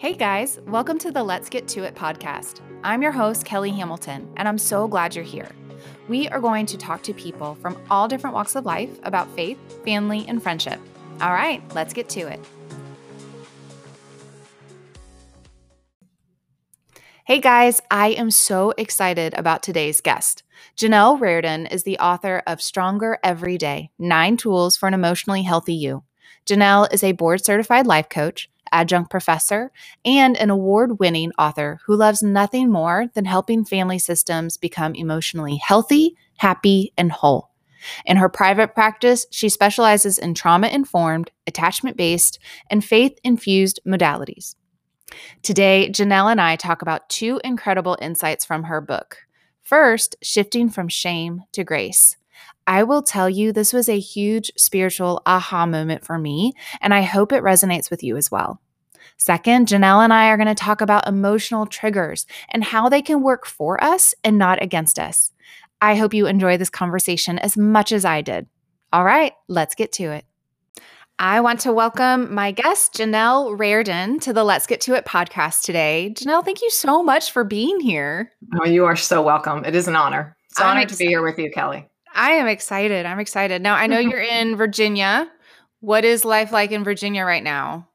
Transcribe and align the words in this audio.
Hey 0.00 0.14
guys, 0.14 0.58
welcome 0.66 0.96
to 1.00 1.12
the 1.12 1.22
Let's 1.22 1.50
Get 1.50 1.68
To 1.68 1.82
It 1.82 1.94
podcast. 1.94 2.62
I'm 2.82 3.02
your 3.02 3.12
host, 3.12 3.44
Kelly 3.44 3.68
Hamilton, 3.68 4.32
and 4.38 4.48
I'm 4.48 4.56
so 4.56 4.88
glad 4.88 5.14
you're 5.14 5.22
here. 5.22 5.50
We 6.08 6.26
are 6.28 6.40
going 6.40 6.64
to 6.64 6.78
talk 6.78 7.02
to 7.02 7.12
people 7.12 7.56
from 7.56 7.76
all 7.90 8.08
different 8.08 8.32
walks 8.32 8.56
of 8.56 8.64
life 8.64 8.88
about 9.02 9.30
faith, 9.36 9.58
family, 9.84 10.24
and 10.26 10.42
friendship. 10.42 10.80
All 11.20 11.34
right, 11.34 11.62
let's 11.74 11.92
get 11.92 12.08
to 12.08 12.20
it. 12.20 12.40
Hey 17.26 17.38
guys, 17.38 17.82
I 17.90 18.12
am 18.12 18.30
so 18.30 18.72
excited 18.78 19.34
about 19.34 19.62
today's 19.62 20.00
guest. 20.00 20.44
Janelle 20.78 21.20
Rardon 21.20 21.66
is 21.66 21.82
the 21.82 21.98
author 21.98 22.42
of 22.46 22.62
Stronger 22.62 23.18
Every 23.22 23.58
Day 23.58 23.90
Nine 23.98 24.38
Tools 24.38 24.78
for 24.78 24.86
an 24.86 24.94
Emotionally 24.94 25.42
Healthy 25.42 25.74
You. 25.74 26.04
Janelle 26.46 26.90
is 26.90 27.04
a 27.04 27.12
board 27.12 27.44
certified 27.44 27.86
life 27.86 28.08
coach, 28.08 28.48
adjunct 28.72 29.10
professor, 29.10 29.70
and 30.04 30.36
an 30.36 30.50
award 30.50 30.98
winning 30.98 31.32
author 31.38 31.80
who 31.86 31.96
loves 31.96 32.22
nothing 32.22 32.70
more 32.70 33.06
than 33.14 33.24
helping 33.24 33.64
family 33.64 33.98
systems 33.98 34.56
become 34.56 34.94
emotionally 34.94 35.56
healthy, 35.56 36.16
happy, 36.38 36.92
and 36.96 37.12
whole. 37.12 37.50
In 38.04 38.16
her 38.18 38.28
private 38.28 38.74
practice, 38.74 39.26
she 39.30 39.48
specializes 39.48 40.18
in 40.18 40.34
trauma 40.34 40.68
informed, 40.68 41.30
attachment 41.46 41.96
based, 41.96 42.38
and 42.70 42.84
faith 42.84 43.18
infused 43.24 43.80
modalities. 43.86 44.54
Today, 45.42 45.90
Janelle 45.90 46.30
and 46.30 46.40
I 46.40 46.56
talk 46.56 46.82
about 46.82 47.08
two 47.08 47.40
incredible 47.42 47.96
insights 48.00 48.44
from 48.44 48.64
her 48.64 48.80
book. 48.80 49.18
First, 49.62 50.16
shifting 50.22 50.68
from 50.68 50.88
shame 50.88 51.42
to 51.52 51.64
grace. 51.64 52.16
I 52.70 52.84
will 52.84 53.02
tell 53.02 53.28
you, 53.28 53.52
this 53.52 53.72
was 53.72 53.88
a 53.88 53.98
huge 53.98 54.52
spiritual 54.56 55.22
aha 55.26 55.66
moment 55.66 56.04
for 56.04 56.18
me, 56.18 56.52
and 56.80 56.94
I 56.94 57.02
hope 57.02 57.32
it 57.32 57.42
resonates 57.42 57.90
with 57.90 58.04
you 58.04 58.16
as 58.16 58.30
well. 58.30 58.60
Second, 59.16 59.66
Janelle 59.66 60.04
and 60.04 60.12
I 60.12 60.28
are 60.28 60.36
going 60.36 60.46
to 60.46 60.54
talk 60.54 60.80
about 60.80 61.08
emotional 61.08 61.66
triggers 61.66 62.26
and 62.48 62.62
how 62.62 62.88
they 62.88 63.02
can 63.02 63.24
work 63.24 63.44
for 63.44 63.82
us 63.82 64.14
and 64.22 64.38
not 64.38 64.62
against 64.62 65.00
us. 65.00 65.32
I 65.80 65.96
hope 65.96 66.14
you 66.14 66.28
enjoy 66.28 66.58
this 66.58 66.70
conversation 66.70 67.40
as 67.40 67.56
much 67.56 67.90
as 67.90 68.04
I 68.04 68.20
did. 68.20 68.46
All 68.92 69.02
right, 69.02 69.32
let's 69.48 69.74
get 69.74 69.90
to 69.94 70.04
it. 70.04 70.24
I 71.18 71.40
want 71.40 71.58
to 71.62 71.72
welcome 71.72 72.32
my 72.32 72.52
guest, 72.52 72.94
Janelle 72.94 73.58
Rardon, 73.58 74.20
to 74.20 74.32
the 74.32 74.44
Let's 74.44 74.68
Get 74.68 74.80
To 74.82 74.94
It 74.94 75.04
podcast 75.04 75.62
today. 75.62 76.14
Janelle, 76.14 76.44
thank 76.44 76.62
you 76.62 76.70
so 76.70 77.02
much 77.02 77.32
for 77.32 77.42
being 77.42 77.80
here. 77.80 78.30
Oh, 78.60 78.64
you 78.64 78.84
are 78.84 78.94
so 78.94 79.22
welcome. 79.22 79.64
It 79.64 79.74
is 79.74 79.88
an 79.88 79.96
honor. 79.96 80.36
It's 80.50 80.60
an 80.60 80.66
honor 80.66 80.86
to 80.86 80.96
be 80.96 81.06
here 81.06 81.22
with 81.22 81.36
you, 81.36 81.50
Kelly. 81.50 81.89
I 82.14 82.32
am 82.32 82.46
excited. 82.46 83.06
I'm 83.06 83.20
excited. 83.20 83.62
Now, 83.62 83.74
I 83.74 83.86
know 83.86 83.98
you're 83.98 84.20
in 84.20 84.56
Virginia. 84.56 85.30
What 85.80 86.04
is 86.04 86.24
life 86.24 86.52
like 86.52 86.72
in 86.72 86.84
Virginia 86.84 87.24
right 87.24 87.42
now? 87.42 87.88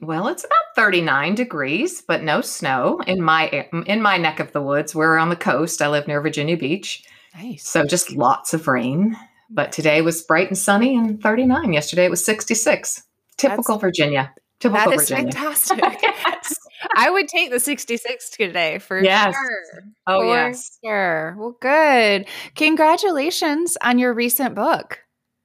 Well, 0.00 0.28
it's 0.28 0.44
about 0.44 0.58
39 0.76 1.34
degrees, 1.34 2.02
but 2.02 2.22
no 2.22 2.40
snow 2.40 3.00
in 3.06 3.20
my 3.20 3.48
in 3.86 4.00
my 4.00 4.16
neck 4.16 4.38
of 4.38 4.52
the 4.52 4.62
woods. 4.62 4.94
We're 4.94 5.18
on 5.18 5.28
the 5.28 5.36
coast. 5.36 5.82
I 5.82 5.88
live 5.88 6.06
near 6.06 6.20
Virginia 6.20 6.56
Beach. 6.56 7.02
Nice. 7.34 7.68
So 7.68 7.84
just 7.84 8.12
lots 8.12 8.54
of 8.54 8.68
rain. 8.68 9.16
But 9.50 9.72
today 9.72 10.02
was 10.02 10.22
bright 10.22 10.48
and 10.48 10.58
sunny 10.58 10.96
and 10.96 11.20
39. 11.20 11.72
Yesterday 11.72 12.04
it 12.04 12.10
was 12.10 12.24
66. 12.24 13.02
Typical 13.36 13.74
That's, 13.74 13.80
Virginia. 13.80 14.32
Typical 14.60 14.90
that 14.90 15.00
is 15.00 15.08
Virginia. 15.08 15.32
fantastic. 15.32 15.80
I 16.96 17.10
would 17.10 17.28
take 17.28 17.50
the 17.50 17.60
66 17.60 18.30
today 18.30 18.78
for 18.78 19.02
yes. 19.02 19.34
sure. 19.34 19.82
Oh, 20.06 20.20
for 20.20 20.26
yes. 20.26 20.78
Sure. 20.84 21.36
Well, 21.38 21.56
good. 21.60 22.26
Congratulations 22.54 23.76
on 23.82 23.98
your 23.98 24.14
recent 24.14 24.54
book. 24.54 25.00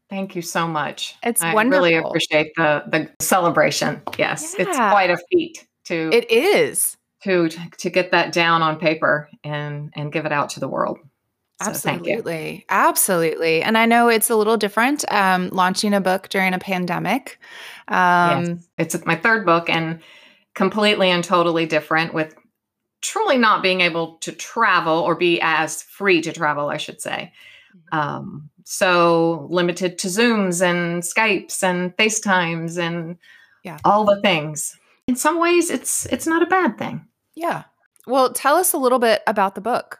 Thank 0.10 0.36
you 0.36 0.42
so 0.42 0.68
much. 0.68 1.16
It's 1.24 1.42
I 1.42 1.54
wonderful. 1.54 1.86
really 1.86 1.96
appreciate 1.96 2.52
the 2.56 2.84
the 2.88 3.10
celebration. 3.20 4.02
Yes, 4.18 4.56
yeah. 4.58 4.66
it's 4.66 4.78
quite 4.78 5.10
a 5.10 5.18
feat 5.32 5.66
to 5.86 6.10
It 6.14 6.30
is. 6.30 6.98
To 7.24 7.50
to 7.50 7.90
get 7.90 8.12
that 8.12 8.32
down 8.32 8.62
on 8.62 8.78
paper 8.78 9.30
and 9.44 9.92
and 9.96 10.12
give 10.12 10.26
it 10.26 10.32
out 10.32 10.50
to 10.52 10.60
the 10.60 10.68
world. 10.68 11.00
So 11.62 11.70
Absolutely. 11.70 12.66
Absolutely. 12.70 13.62
And 13.62 13.78
I 13.78 13.86
know 13.86 14.10
it's 14.10 14.30
a 14.30 14.36
little 14.36 14.58
different 14.58 15.06
um, 15.12 15.50
launching 15.50 15.94
a 15.94 16.02
book 16.02 16.28
during 16.30 16.54
a 16.54 16.60
pandemic. 16.60 17.40
Um, 17.88 18.46
yes. 18.46 18.96
It's 18.96 19.06
my 19.06 19.16
third 19.16 19.46
book 19.46 19.70
and 19.70 20.02
completely 20.54 21.10
and 21.10 21.24
totally 21.24 21.66
different 21.66 22.14
with 22.14 22.36
truly 23.02 23.38
not 23.38 23.62
being 23.62 23.82
able 23.82 24.18
to 24.20 24.32
travel 24.32 25.00
or 25.00 25.16
be 25.16 25.40
as 25.42 25.84
free 25.84 26.22
to 26.22 26.32
travel, 26.32 26.70
I 26.70 26.78
should 26.78 27.02
say. 27.02 27.34
Mm-hmm. 27.76 28.00
Um, 28.00 28.50
so 28.64 29.48
limited 29.50 29.98
to 30.00 30.08
Zooms 30.08 30.62
and 30.62 31.04
Skypes 31.04 31.64
and 31.64 31.96
FaceTimes 31.98 32.78
and 32.78 33.18
yeah. 33.64 33.78
all 33.84 34.06
the 34.06 34.22
things. 34.22 34.78
In 35.08 35.16
some 35.16 35.40
ways, 35.40 35.70
it's 35.70 36.06
it's 36.08 36.28
not 36.28 36.42
a 36.42 36.48
bad 36.48 36.78
thing. 36.78 37.06
Yeah. 37.36 37.64
Well, 38.08 38.32
tell 38.32 38.56
us 38.56 38.74
a 38.74 38.78
little 38.78 39.00
bit 39.00 39.22
about 39.28 39.56
the 39.56 39.62
book. 39.62 40.00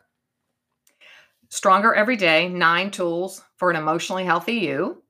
Stronger 1.50 1.94
Every 1.94 2.16
Day 2.16 2.48
Nine 2.48 2.90
Tools 2.90 3.44
for 3.58 3.70
an 3.70 3.76
Emotionally 3.76 4.24
Healthy 4.24 4.54
You. 4.54 5.04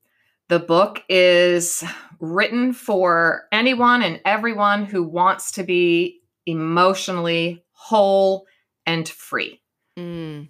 The 0.49 0.59
book 0.59 1.03
is 1.07 1.83
written 2.23 2.71
for 2.71 3.49
anyone 3.51 4.01
and 4.01 4.21
everyone 4.23 4.85
who 4.85 5.03
wants 5.03 5.51
to 5.51 5.61
be 5.61 6.21
emotionally 6.45 7.61
whole 7.73 8.45
and 8.85 9.09
free. 9.09 9.61
Mm. 9.99 10.47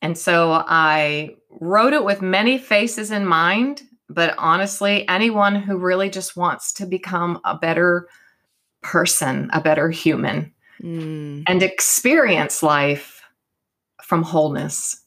And 0.00 0.16
so 0.16 0.52
I 0.52 1.30
wrote 1.50 1.94
it 1.94 2.04
with 2.04 2.22
many 2.22 2.58
faces 2.58 3.10
in 3.10 3.26
mind, 3.26 3.82
but 4.08 4.36
honestly, 4.38 5.06
anyone 5.08 5.56
who 5.56 5.78
really 5.78 6.10
just 6.10 6.36
wants 6.36 6.72
to 6.74 6.86
become 6.86 7.40
a 7.44 7.56
better 7.56 8.08
person, 8.80 9.50
a 9.52 9.60
better 9.60 9.90
human, 9.90 10.54
mm. 10.80 11.42
and 11.44 11.62
experience 11.64 12.62
life 12.62 13.20
from 14.00 14.22
wholeness 14.22 15.04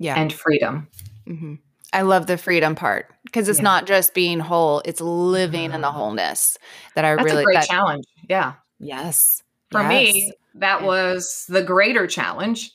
yeah. 0.00 0.16
and 0.16 0.32
freedom. 0.32 0.88
Mm-hmm. 1.28 1.54
I 1.92 2.02
love 2.02 2.26
the 2.26 2.38
freedom 2.38 2.74
part 2.74 3.13
because 3.34 3.48
it's 3.48 3.58
yeah. 3.58 3.64
not 3.64 3.86
just 3.86 4.14
being 4.14 4.38
whole; 4.38 4.80
it's 4.84 5.00
living 5.00 5.72
in 5.72 5.80
the 5.80 5.88
mm-hmm. 5.88 5.96
wholeness 5.96 6.56
that 6.94 7.04
I 7.04 7.16
That's 7.16 7.24
really 7.24 7.42
a 7.42 7.44
great 7.44 7.54
that, 7.56 7.66
challenge. 7.66 8.04
Yeah. 8.28 8.52
Yes. 8.78 9.42
For 9.72 9.80
yes. 9.80 9.88
me, 10.14 10.32
that 10.54 10.82
was 10.84 11.44
the 11.48 11.62
greater 11.62 12.06
challenge. 12.06 12.70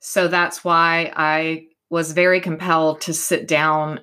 So 0.00 0.26
that's 0.26 0.64
why 0.64 1.12
I 1.14 1.68
was 1.88 2.12
very 2.12 2.40
compelled 2.40 3.00
to 3.02 3.14
sit 3.14 3.46
down 3.46 4.00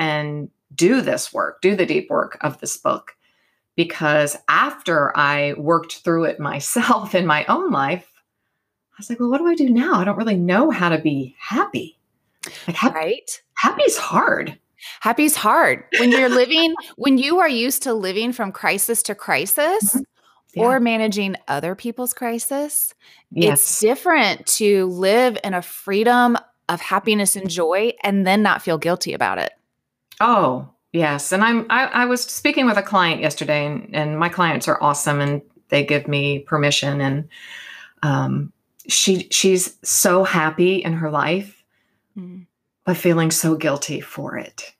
and 0.00 0.50
do 0.74 1.00
this 1.00 1.32
work, 1.32 1.60
do 1.60 1.76
the 1.76 1.86
deep 1.86 2.10
work 2.10 2.38
of 2.40 2.58
this 2.58 2.76
book. 2.76 3.14
Because 3.76 4.36
after 4.48 5.16
I 5.16 5.54
worked 5.56 5.98
through 5.98 6.24
it 6.24 6.40
myself 6.50 7.14
in 7.14 7.24
my 7.24 7.44
own 7.44 7.70
life, 7.70 8.10
I 8.92 8.94
was 8.98 9.10
like, 9.10 9.20
well, 9.20 9.30
what 9.30 9.38
do 9.38 9.46
I 9.46 9.54
do 9.54 9.70
now? 9.70 9.94
I 9.94 10.04
don't 10.04 10.18
really 10.18 10.36
know 10.36 10.70
how 10.70 10.88
to 10.88 10.98
be 10.98 11.36
happy. 11.38 11.98
Like 12.66 12.76
happy, 12.76 12.94
right? 12.96 13.42
Happy's 13.54 13.96
hard. 13.96 14.58
Happy's 15.00 15.36
hard. 15.36 15.84
When 15.98 16.10
you're 16.10 16.28
living, 16.42 16.74
when 16.96 17.18
you 17.18 17.40
are 17.40 17.48
used 17.48 17.82
to 17.84 17.94
living 17.94 18.32
from 18.32 18.52
crisis 18.52 19.02
to 19.04 19.14
crisis 19.14 19.94
mm-hmm. 19.94 20.00
yeah. 20.54 20.62
or 20.62 20.80
managing 20.80 21.36
other 21.48 21.74
people's 21.74 22.12
crisis, 22.12 22.94
yes. 23.30 23.60
it's 23.60 23.80
different 23.80 24.46
to 24.46 24.86
live 24.86 25.38
in 25.44 25.54
a 25.54 25.62
freedom 25.62 26.36
of 26.68 26.80
happiness 26.80 27.36
and 27.36 27.48
joy 27.48 27.92
and 28.02 28.26
then 28.26 28.42
not 28.42 28.62
feel 28.62 28.78
guilty 28.78 29.12
about 29.12 29.38
it. 29.38 29.52
Oh, 30.20 30.68
yes. 30.92 31.32
And 31.32 31.44
I'm 31.44 31.66
I, 31.70 31.86
I 31.86 32.04
was 32.06 32.22
speaking 32.22 32.66
with 32.66 32.76
a 32.76 32.82
client 32.82 33.20
yesterday 33.20 33.66
and, 33.66 33.94
and 33.94 34.18
my 34.18 34.28
clients 34.28 34.68
are 34.68 34.82
awesome 34.82 35.20
and 35.20 35.42
they 35.68 35.84
give 35.84 36.08
me 36.08 36.40
permission 36.40 37.00
and 37.00 37.28
um 38.02 38.52
she 38.88 39.28
she's 39.30 39.76
so 39.82 40.24
happy 40.24 40.76
in 40.76 40.92
her 40.94 41.10
life 41.10 41.64
mm. 42.16 42.46
but 42.84 42.96
feeling 42.96 43.30
so 43.30 43.56
guilty 43.56 44.00
for 44.00 44.36
it. 44.36 44.72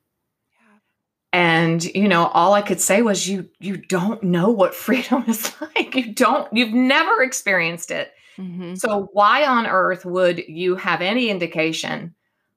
And 1.33 1.85
you 1.85 2.09
know, 2.09 2.27
all 2.29 2.55
I 2.55 2.63
could 2.63 2.81
say 2.81 3.03
was 3.03 3.29
you 3.29 3.49
you 3.59 3.77
don't 3.77 4.23
know 4.23 4.51
what 4.51 4.75
freedom 4.87 5.25
is 5.29 5.53
like. 5.61 5.95
You 5.95 6.13
don't 6.13 6.53
you've 6.53 6.73
never 6.73 7.23
experienced 7.23 7.91
it. 7.91 8.13
Mm-hmm. 8.39 8.75
So 8.75 9.09
why 9.13 9.47
on 9.47 9.67
earth 9.67 10.05
would 10.05 10.43
you 10.47 10.77
have 10.77 11.01
any 11.01 11.31
indication 11.31 12.15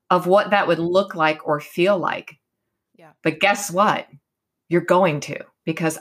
of 0.09 0.27
what 0.27 0.49
that 0.49 0.67
would 0.67 0.79
look 0.79 1.15
like 1.15 1.47
or 1.47 1.59
feel 1.59 1.97
like? 1.97 2.37
Yeah. 2.97 3.11
But 3.23 3.39
guess 3.39 3.71
what? 3.71 4.07
You're 4.67 4.81
going 4.81 5.21
to 5.21 5.39
because 5.65 5.97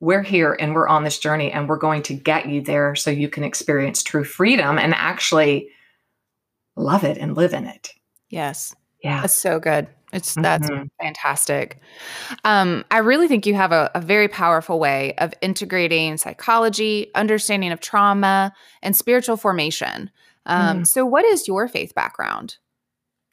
we're 0.00 0.22
here 0.22 0.56
and 0.58 0.74
we're 0.74 0.88
on 0.88 1.02
this 1.02 1.18
journey 1.18 1.50
and 1.50 1.68
we're 1.68 1.76
going 1.76 2.02
to 2.02 2.14
get 2.14 2.48
you 2.48 2.62
there 2.62 2.94
so 2.94 3.10
you 3.10 3.28
can 3.28 3.42
experience 3.42 4.02
true 4.02 4.24
freedom 4.24 4.78
and 4.78 4.94
actually 4.94 5.68
love 6.76 7.04
it 7.04 7.18
and 7.18 7.36
live 7.36 7.52
in 7.52 7.66
it. 7.66 7.92
Yes. 8.30 8.74
Yeah. 9.02 9.22
That's 9.22 9.34
so 9.34 9.58
good. 9.58 9.88
It's 10.12 10.34
that's 10.34 10.68
mm-hmm. 10.70 10.86
fantastic. 11.00 11.80
Um, 12.44 12.84
I 12.90 12.98
really 12.98 13.28
think 13.28 13.44
you 13.44 13.54
have 13.54 13.72
a, 13.72 13.90
a, 13.94 14.00
very 14.00 14.26
powerful 14.28 14.78
way 14.78 15.14
of 15.18 15.34
integrating 15.42 16.16
psychology, 16.16 17.10
understanding 17.14 17.72
of 17.72 17.80
trauma, 17.80 18.54
and 18.82 18.96
spiritual 18.96 19.36
formation. 19.36 20.10
Um, 20.46 20.80
mm. 20.80 20.86
So, 20.86 21.04
what 21.04 21.26
is 21.26 21.46
your 21.46 21.68
faith 21.68 21.94
background? 21.94 22.56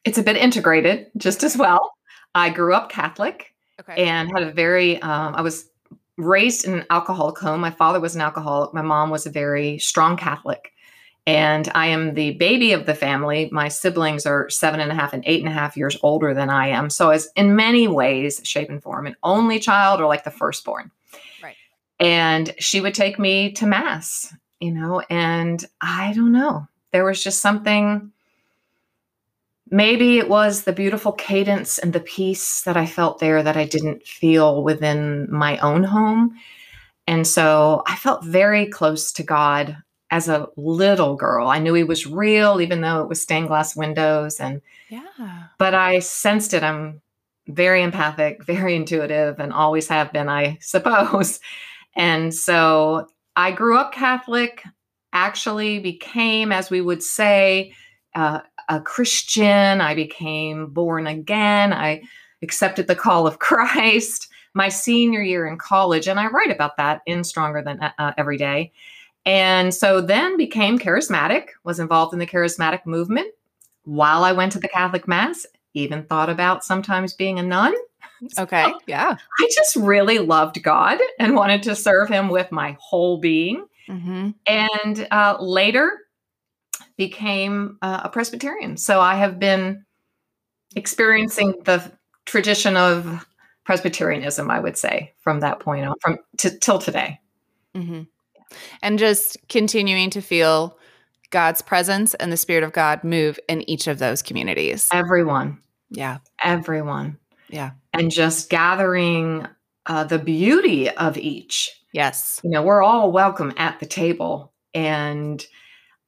It's 0.04 0.18
a 0.18 0.24
bit 0.24 0.36
integrated, 0.36 1.08
just 1.16 1.44
as 1.44 1.56
well. 1.56 1.94
I 2.36 2.50
grew 2.50 2.74
up 2.74 2.90
Catholic 2.90 3.56
okay. 3.80 4.06
and 4.06 4.30
had 4.30 4.44
a 4.44 4.52
very, 4.52 5.02
um, 5.02 5.34
I 5.36 5.42
was 5.42 5.70
raised 6.18 6.66
in 6.66 6.74
an 6.74 6.86
alcoholic 6.90 7.38
home. 7.38 7.62
My 7.62 7.72
father 7.72 8.00
was 8.02 8.16
an 8.16 8.22
alcoholic. 8.22 8.74
My 8.74 8.82
mom 8.82 9.10
was 9.10 9.26
a 9.26 9.32
very 9.32 9.80
strong 9.80 10.18
Catholic. 10.18 10.72
And 11.28 11.72
I 11.74 11.88
am 11.88 12.14
the 12.14 12.32
baby 12.34 12.72
of 12.72 12.86
the 12.86 12.94
family. 12.94 13.50
My 13.52 13.68
siblings 13.68 14.28
are 14.28 14.50
seven 14.50 14.80
and 14.80 14.92
a 14.92 14.96
half 14.96 15.12
and 15.12 15.24
eight 15.26 15.40
and 15.40 15.50
a 15.50 15.56
half 15.56 15.76
years 15.76 15.98
older 16.04 16.36
than 16.36 16.52
I 16.52 16.68
am. 16.68 16.90
So, 16.92 17.10
as 17.10 17.30
in 17.36 17.56
many 17.56 17.88
ways, 17.88 18.42
shape 18.44 18.70
and 18.70 18.82
form, 18.82 19.08
an 19.08 19.16
only 19.24 19.60
child 19.60 20.00
or 20.02 20.08
like 20.08 20.24
the 20.24 20.32
firstborn. 20.32 20.92
Right. 21.42 21.56
And 22.00 22.54
she 22.60 22.80
would 22.80 22.94
take 22.94 23.18
me 23.18 23.54
to 23.54 23.66
mass, 23.66 24.36
you 24.60 24.72
know, 24.72 25.02
and 25.10 25.66
I 25.82 26.14
don't 26.14 26.32
know. 26.32 26.68
There 26.92 27.06
was 27.06 27.24
just 27.24 27.42
something 27.42 28.12
maybe 29.72 30.18
it 30.20 30.30
was 30.30 30.64
the 30.64 30.74
beautiful 30.74 31.12
cadence 31.12 31.80
and 31.80 31.92
the 31.92 32.00
peace 32.00 32.62
that 32.62 32.78
I 32.78 32.86
felt 32.86 33.20
there 33.20 33.42
that 33.42 33.58
I 33.58 33.66
didn't 33.66 34.06
feel 34.06 34.64
within 34.64 35.28
my 35.32 35.58
own 35.58 35.84
home. 35.84 36.36
And 37.08 37.26
so 37.26 37.84
I 37.88 37.96
felt 37.96 38.24
very 38.24 38.68
close 38.68 39.12
to 39.14 39.24
God 39.24 39.78
as 40.16 40.30
a 40.30 40.48
little 40.56 41.18
girl. 41.18 41.50
I 41.50 41.60
knew 41.60 41.74
he 41.74 41.84
was 41.84 42.08
real, 42.08 42.62
even 42.62 42.80
though 42.80 43.02
it 43.02 43.10
was 43.10 43.22
stained 43.22 43.50
glass 43.50 43.76
windows. 43.76 44.40
And 44.40 44.62
yeah, 44.88 45.48
but 45.58 45.74
I 45.74 46.00
sensed 46.00 46.54
it. 46.54 46.64
I'm 46.64 47.02
very 47.50 47.84
empathic, 47.84 48.42
very 48.46 48.78
intuitive, 48.78 49.40
and 49.40 49.52
always 49.52 49.90
have 49.90 50.14
been, 50.14 50.30
I 50.30 50.58
suppose. 50.62 51.42
And 51.98 52.34
so 52.34 53.10
I 53.36 53.52
grew 53.52 53.78
up 53.78 53.92
Catholic, 53.92 54.64
actually 55.12 55.80
became, 55.80 56.54
as 56.54 56.70
we 56.70 56.80
would 56.80 57.04
say, 57.04 57.74
uh, 58.16 58.40
a 58.70 58.80
Christian. 58.80 59.82
I 59.82 59.96
became 59.96 60.68
born 60.68 61.08
again. 61.08 61.74
I 61.74 62.04
accepted 62.42 62.88
the 62.88 62.96
call 62.96 63.28
of 63.28 63.40
Christ 63.48 64.30
my 64.54 64.70
senior 64.70 65.22
year 65.22 65.46
in 65.46 65.58
college. 65.58 66.08
And 66.08 66.22
I 66.22 66.28
write 66.28 66.52
about 66.52 66.78
that 66.78 67.02
in 67.06 67.26
Stronger 67.26 67.62
Than 67.62 67.82
uh, 67.82 67.92
uh, 68.00 68.14
Every 68.18 68.38
Day. 68.38 68.72
And 69.26 69.74
so 69.74 70.02
then 70.02 70.38
became 70.38 70.78
charismatic, 70.78 71.48
was 71.64 71.80
involved 71.80 72.14
in 72.14 72.20
the 72.20 72.28
charismatic 72.28 72.86
movement 72.86 73.34
while 73.86 74.24
I 74.24 74.34
went 74.34 74.52
to 74.54 74.60
the 74.60 74.68
Catholic 74.68 75.08
Mass, 75.08 75.46
even 75.74 76.04
thought 76.04 76.30
about 76.30 76.64
sometimes 76.64 77.14
being 77.14 77.40
a 77.40 77.44
nun. 77.44 77.74
Okay. 78.40 78.74
yeah. 78.88 79.18
I 79.40 79.50
just 79.54 79.76
really 79.76 80.20
loved 80.20 80.64
God 80.64 81.00
and 81.20 81.36
wanted 81.36 81.64
to 81.64 81.76
serve 81.76 82.08
him 82.08 82.30
with 82.30 82.50
my 82.50 82.78
whole 82.80 83.18
being. 83.18 83.66
Mm-hmm. 83.90 84.30
And 84.48 85.08
uh, 85.12 85.36
later 85.40 85.92
became 86.98 87.78
uh, 87.82 88.02
a 88.06 88.10
Presbyterian. 88.10 88.78
So 88.78 89.02
I 89.02 89.16
have 89.16 89.38
been 89.38 89.86
experiencing 90.76 91.56
the 91.66 91.92
tradition 92.26 92.78
of 92.78 93.28
Presbyterianism, 93.66 94.50
I 94.50 94.60
would 94.60 94.78
say, 94.78 95.14
from 95.20 95.42
that 95.42 95.60
point 95.60 95.86
on, 95.86 95.96
from 96.02 96.18
t- 96.38 96.58
till 96.60 96.80
today. 96.80 97.20
Mm-hmm. 97.76 98.04
And 98.82 99.00
just 99.00 99.38
continuing 99.50 100.10
to 100.12 100.22
feel 100.22 100.78
God's 101.30 101.62
presence 101.62 102.14
and 102.14 102.32
the 102.32 102.38
Spirit 102.38 102.64
of 102.64 102.74
God 102.74 103.04
move 103.04 103.40
in 103.48 103.68
each 103.70 103.88
of 103.88 104.00
those 104.00 104.22
communities. 104.22 104.90
Everyone. 104.92 105.60
Yeah. 105.90 106.20
Everyone. 106.44 107.18
Yeah. 107.50 107.72
And 107.94 108.12
just 108.12 108.50
gathering 108.50 109.48
uh, 109.86 110.04
the 110.04 110.20
beauty 110.20 110.90
of 110.90 111.18
each. 111.18 111.72
Yes. 111.92 112.42
You 112.44 112.52
know, 112.52 112.64
we're 112.64 112.84
all 112.84 113.12
welcome 113.12 113.54
at 113.58 113.80
the 113.80 113.86
table. 113.86 114.54
And 114.74 115.46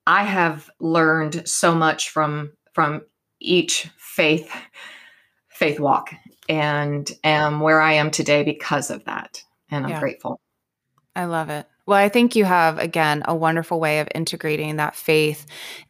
I 0.06 0.24
have 0.24 0.70
learned 0.80 1.48
so 1.48 1.76
much 1.76 2.10
from 2.10 2.54
from 2.74 3.02
each 3.40 3.90
faith 3.98 4.52
faith 5.50 5.80
walk 5.80 6.14
and 6.48 7.12
am 7.24 7.60
where 7.60 7.82
I 7.82 7.94
am 7.94 8.12
today 8.12 8.44
because 8.44 8.90
of 8.90 9.06
that. 9.06 9.44
And 9.70 9.86
I'm 9.86 9.92
yeah. 9.92 10.00
grateful. 10.00 10.40
I 11.16 11.26
love 11.26 11.50
it. 11.50 11.68
Well, 11.88 11.98
I 11.98 12.10
think 12.10 12.36
you 12.36 12.46
have 12.46 12.78
again 12.78 13.24
a 13.26 13.36
wonderful 13.36 13.80
way 13.80 14.00
of 14.00 14.08
integrating 14.14 14.76
that 14.76 14.96
faith 14.96 15.46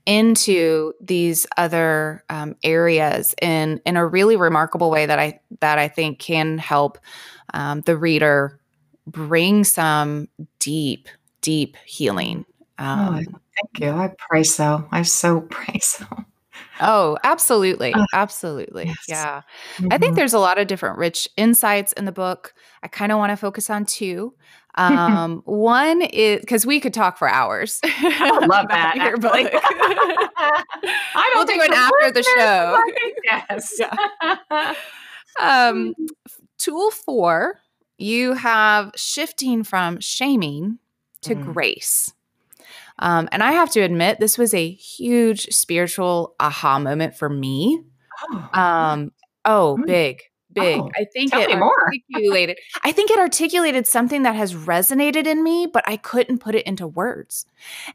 into 0.05 0.94
these 1.01 1.45
other 1.57 2.23
um, 2.29 2.55
areas 2.63 3.35
in 3.41 3.81
in 3.85 3.97
a 3.97 4.05
really 4.05 4.38
remarkable 4.38 4.89
way 4.89 5.07
that 5.07 5.19
I 5.19 5.39
that 5.59 5.79
I 5.79 5.88
think 5.88 6.19
can 6.19 6.59
help 6.59 6.99
um, 7.53 7.81
the 7.81 7.97
reader 7.97 8.59
bring 9.07 9.63
some 9.63 10.27
deep, 10.59 11.07
deep 11.41 11.77
healing. 11.85 12.45
Oh, 12.77 12.83
um, 12.85 13.25
oh, 13.33 13.39
thank 13.55 13.79
you. 13.79 13.89
I 13.89 14.11
pray 14.29 14.44
so. 14.44 14.88
I 14.91 15.01
so 15.01 15.41
pray 15.49 15.79
so. 15.79 16.05
Oh, 16.79 17.17
absolutely. 17.23 17.94
Uh, 17.94 18.05
absolutely. 18.13 18.85
Yes. 18.85 18.97
Yeah. 19.07 19.41
Mm-hmm. 19.77 19.88
I 19.91 19.97
think 19.97 20.11
mm-hmm. 20.11 20.15
there's 20.15 20.33
a 20.33 20.39
lot 20.39 20.59
of 20.59 20.67
different 20.67 20.97
rich 20.97 21.27
insights 21.38 21.91
in 21.94 22.05
the 22.05 22.11
book. 22.11 22.53
I 22.83 22.88
kind 22.88 23.11
of 23.11 23.17
want 23.17 23.31
to 23.31 23.38
focus 23.38 23.69
on 23.69 23.85
two. 23.85 24.33
Um, 24.77 25.41
one 25.45 26.03
is 26.03 26.39
because 26.39 26.65
we 26.65 26.79
could 26.79 26.94
talk 26.94 27.18
for 27.18 27.27
hours. 27.27 27.79
I 27.83 28.45
love 28.45 28.68
that. 28.69 28.95
Your 28.97 29.18
book. 29.18 29.33
I 29.33 31.31
don't 31.33 31.47
we'll 31.47 31.57
do 31.57 31.63
it 31.63 31.71
after 31.71 32.12
the 32.12 32.24
show. 32.24 32.79
yes. 33.24 33.79
Yeah. 33.79 34.75
um, 35.39 35.95
tool 36.59 36.91
four, 36.91 37.59
you 37.97 38.33
have 38.33 38.91
shifting 38.95 39.63
from 39.63 40.00
shaming 40.00 40.77
to 41.21 41.35
mm. 41.35 41.53
grace. 41.53 42.13
Um, 43.00 43.30
and 43.31 43.44
I 43.44 43.51
have 43.51 43.71
to 43.71 43.81
admit, 43.81 44.19
this 44.19 44.38
was 44.38 44.53
a 44.53 44.71
huge 44.71 45.47
spiritual 45.47 46.35
aha 46.39 46.80
moment 46.80 47.15
for 47.15 47.30
me. 47.30 47.83
Oh, 48.31 48.59
um, 48.59 49.12
oh 49.45 49.77
mm. 49.80 49.85
big, 49.85 50.21
big. 50.59 50.80
Oh, 50.80 50.89
I 50.95 51.06
think 51.13 51.33
it 51.33 51.51
articulated. 51.62 52.57
I 52.83 52.92
think 52.92 53.12
it 53.12 53.19
articulated 53.19 53.88
something 53.88 54.24
that 54.24 54.36
has 54.36 54.54
resonated 54.54 55.25
in 55.25 55.44
me, 55.44 55.68
but 55.71 55.83
I 55.88 55.98
couldn't 55.98 56.39
put 56.39 56.56
it 56.56 56.65
into 56.65 56.88
words. 56.88 57.45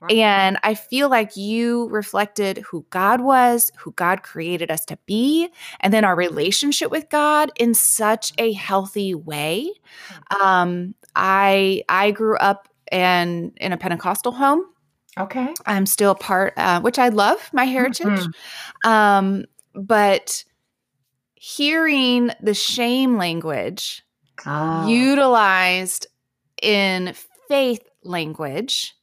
Right. 0.01 0.13
And 0.13 0.59
I 0.63 0.75
feel 0.75 1.09
like 1.09 1.37
you 1.37 1.89
reflected 1.89 2.59
who 2.59 2.87
God 2.91 3.21
was, 3.21 3.71
who 3.79 3.93
God 3.93 4.23
created 4.23 4.71
us 4.71 4.85
to 4.87 4.99
be, 5.07 5.49
and 5.81 5.93
then 5.93 6.05
our 6.05 6.17
relationship 6.17 6.91
with 6.91 7.09
God 7.11 7.51
in 7.57 7.75
such 7.75 8.33
a 8.39 8.53
healthy 8.53 9.15
way. 9.15 9.71
Hmm. 10.09 10.41
Um, 10.41 10.95
I 11.15 11.85
I 11.89 12.11
grew 12.11 12.37
up 12.37 12.69
and 12.91 13.53
in 13.57 13.73
a 13.73 13.77
Pentecostal 13.77 14.33
home. 14.33 14.65
Okay. 15.19 15.53
I'm 15.67 15.87
still 15.87 16.13
a 16.13 16.17
part, 16.17 16.55
uh, 16.57 16.81
which 16.81 16.99
I 16.99 17.09
love 17.09 17.51
my 17.53 17.65
heritage. 17.65 18.07
Mm-hmm. 18.07 18.89
Um, 18.89 19.45
but 19.75 20.45
hearing 21.45 22.31
the 22.41 22.55
shame 22.55 23.17
language 23.17 24.05
oh. 24.47 24.87
utilized 24.87 26.07
in 26.63 27.13
faith 27.49 27.83
language 28.05 28.95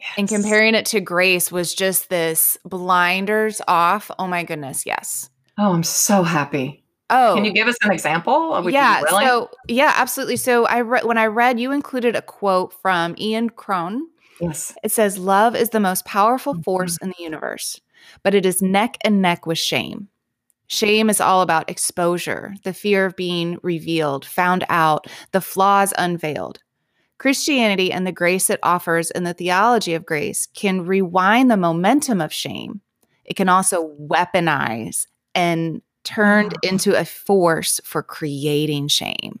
yes. 0.00 0.10
and 0.16 0.26
comparing 0.26 0.74
it 0.74 0.86
to 0.86 1.00
grace 1.00 1.52
was 1.52 1.74
just 1.74 2.08
this 2.08 2.56
blinders 2.64 3.60
off. 3.68 4.10
Oh 4.18 4.26
my 4.26 4.42
goodness, 4.42 4.86
yes. 4.86 5.28
Oh, 5.58 5.74
I'm 5.74 5.82
so 5.82 6.22
happy. 6.22 6.82
Oh, 7.10 7.34
can 7.34 7.44
you 7.44 7.52
give 7.52 7.68
us 7.68 7.76
an 7.82 7.92
example? 7.92 8.70
yeah. 8.70 9.02
So 9.10 9.50
yeah, 9.68 9.92
absolutely. 9.96 10.36
So 10.36 10.64
I 10.64 10.80
read 10.80 11.04
when 11.04 11.18
I 11.18 11.26
read, 11.26 11.60
you 11.60 11.72
included 11.72 12.16
a 12.16 12.22
quote 12.22 12.72
from 12.72 13.14
Ian 13.18 13.50
Cron 13.50 14.08
Yes. 14.42 14.74
It 14.82 14.90
says, 14.90 15.18
Love 15.18 15.54
is 15.54 15.70
the 15.70 15.78
most 15.78 16.04
powerful 16.04 16.54
mm-hmm. 16.54 16.62
force 16.62 16.98
in 17.00 17.10
the 17.10 17.22
universe, 17.22 17.80
but 18.22 18.34
it 18.34 18.44
is 18.44 18.60
neck 18.60 18.98
and 19.02 19.22
neck 19.22 19.46
with 19.46 19.58
shame. 19.58 20.08
Shame 20.72 21.10
is 21.10 21.20
all 21.20 21.42
about 21.42 21.68
exposure, 21.68 22.54
the 22.64 22.72
fear 22.72 23.04
of 23.04 23.14
being 23.14 23.58
revealed, 23.62 24.24
found 24.24 24.64
out, 24.70 25.06
the 25.32 25.42
flaws 25.42 25.92
unveiled. 25.98 26.60
Christianity 27.18 27.92
and 27.92 28.06
the 28.06 28.10
grace 28.10 28.48
it 28.48 28.58
offers 28.62 29.10
in 29.10 29.24
the 29.24 29.34
theology 29.34 29.92
of 29.92 30.06
grace 30.06 30.46
can 30.54 30.86
rewind 30.86 31.50
the 31.50 31.58
momentum 31.58 32.22
of 32.22 32.32
shame. 32.32 32.80
It 33.26 33.36
can 33.36 33.50
also 33.50 33.94
weaponize 34.00 35.06
and 35.34 35.82
turned 36.04 36.54
into 36.62 36.98
a 36.98 37.04
force 37.04 37.78
for 37.84 38.02
creating 38.02 38.88
shame. 38.88 39.40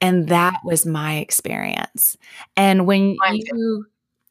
And 0.00 0.28
that 0.28 0.54
was 0.64 0.86
my 0.86 1.18
experience. 1.18 2.16
And 2.56 2.86
when 2.86 3.14
you 3.34 3.84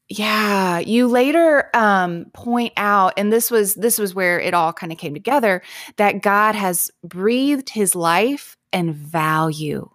yeah, 0.08 0.78
you 0.78 1.06
later 1.06 1.68
um, 1.74 2.26
point 2.32 2.72
out, 2.76 3.12
and 3.18 3.30
this 3.30 3.50
was 3.50 3.74
this 3.74 3.98
was 3.98 4.14
where 4.14 4.40
it 4.40 4.54
all 4.54 4.72
kind 4.72 4.90
of 4.90 4.96
came 4.96 5.12
together, 5.12 5.62
that 5.96 6.22
God 6.22 6.54
has 6.54 6.90
breathed 7.04 7.68
His 7.68 7.94
life 7.94 8.56
and 8.72 8.94
value 8.94 9.90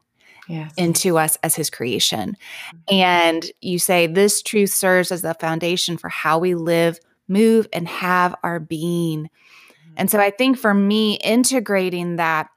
yes. 0.48 0.72
into 0.78 1.18
us 1.18 1.38
as 1.42 1.56
His 1.56 1.72
creation, 1.72 2.38
mm-hmm. 2.68 2.94
and 2.94 3.52
you 3.62 3.80
say 3.80 4.06
this 4.06 4.44
truth 4.44 4.72
serves 4.72 5.12
as 5.12 5.24
the 5.24 5.34
foundation 5.34 5.98
for 5.98 6.10
how 6.10 6.38
we 6.38 6.54
live, 6.54 7.00
move, 7.28 7.68
and 7.74 7.88
have 7.88 8.36
our 8.44 8.60
being. 8.60 9.32
And 9.98 10.12
so, 10.12 10.20
I 10.20 10.30
think 10.30 10.60
for 10.60 10.76
me, 10.76 11.16
integrating 11.24 12.18
that, 12.18 12.50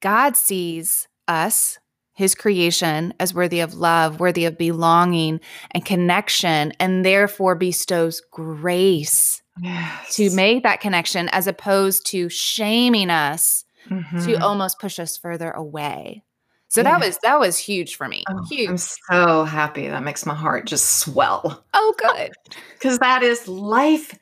God 0.00 0.36
sees 0.36 1.08
us 1.26 1.78
his 2.14 2.34
creation 2.34 3.14
as 3.18 3.34
worthy 3.34 3.60
of 3.60 3.74
love, 3.74 4.20
worthy 4.20 4.44
of 4.44 4.58
belonging 4.58 5.40
and 5.70 5.84
connection, 5.84 6.72
and 6.78 7.04
therefore 7.04 7.54
bestows 7.54 8.22
grace 8.30 9.42
yes. 9.60 10.14
to 10.16 10.30
make 10.30 10.62
that 10.62 10.80
connection 10.80 11.28
as 11.30 11.46
opposed 11.46 12.06
to 12.06 12.28
shaming 12.28 13.10
us 13.10 13.64
mm-hmm. 13.88 14.24
to 14.24 14.34
almost 14.36 14.78
push 14.78 14.98
us 14.98 15.16
further 15.16 15.50
away. 15.50 16.22
So 16.68 16.80
Yeah. 16.80 16.92
that 16.92 17.06
was 17.06 17.18
that 17.22 17.38
was 17.38 17.58
huge 17.58 17.96
for 17.96 18.08
me. 18.08 18.24
Oh, 18.30 18.44
huge. 18.48 18.70
I'm 18.70 18.78
so 18.78 19.44
happy. 19.44 19.88
That 19.88 20.02
makes 20.02 20.24
my 20.24 20.34
heart 20.34 20.66
just 20.66 21.00
swell 21.00 21.64
oh, 21.74 21.94
good. 21.98 22.32
because 22.74 22.98
that 23.00 23.22
is 23.22 23.46
life 23.46 24.18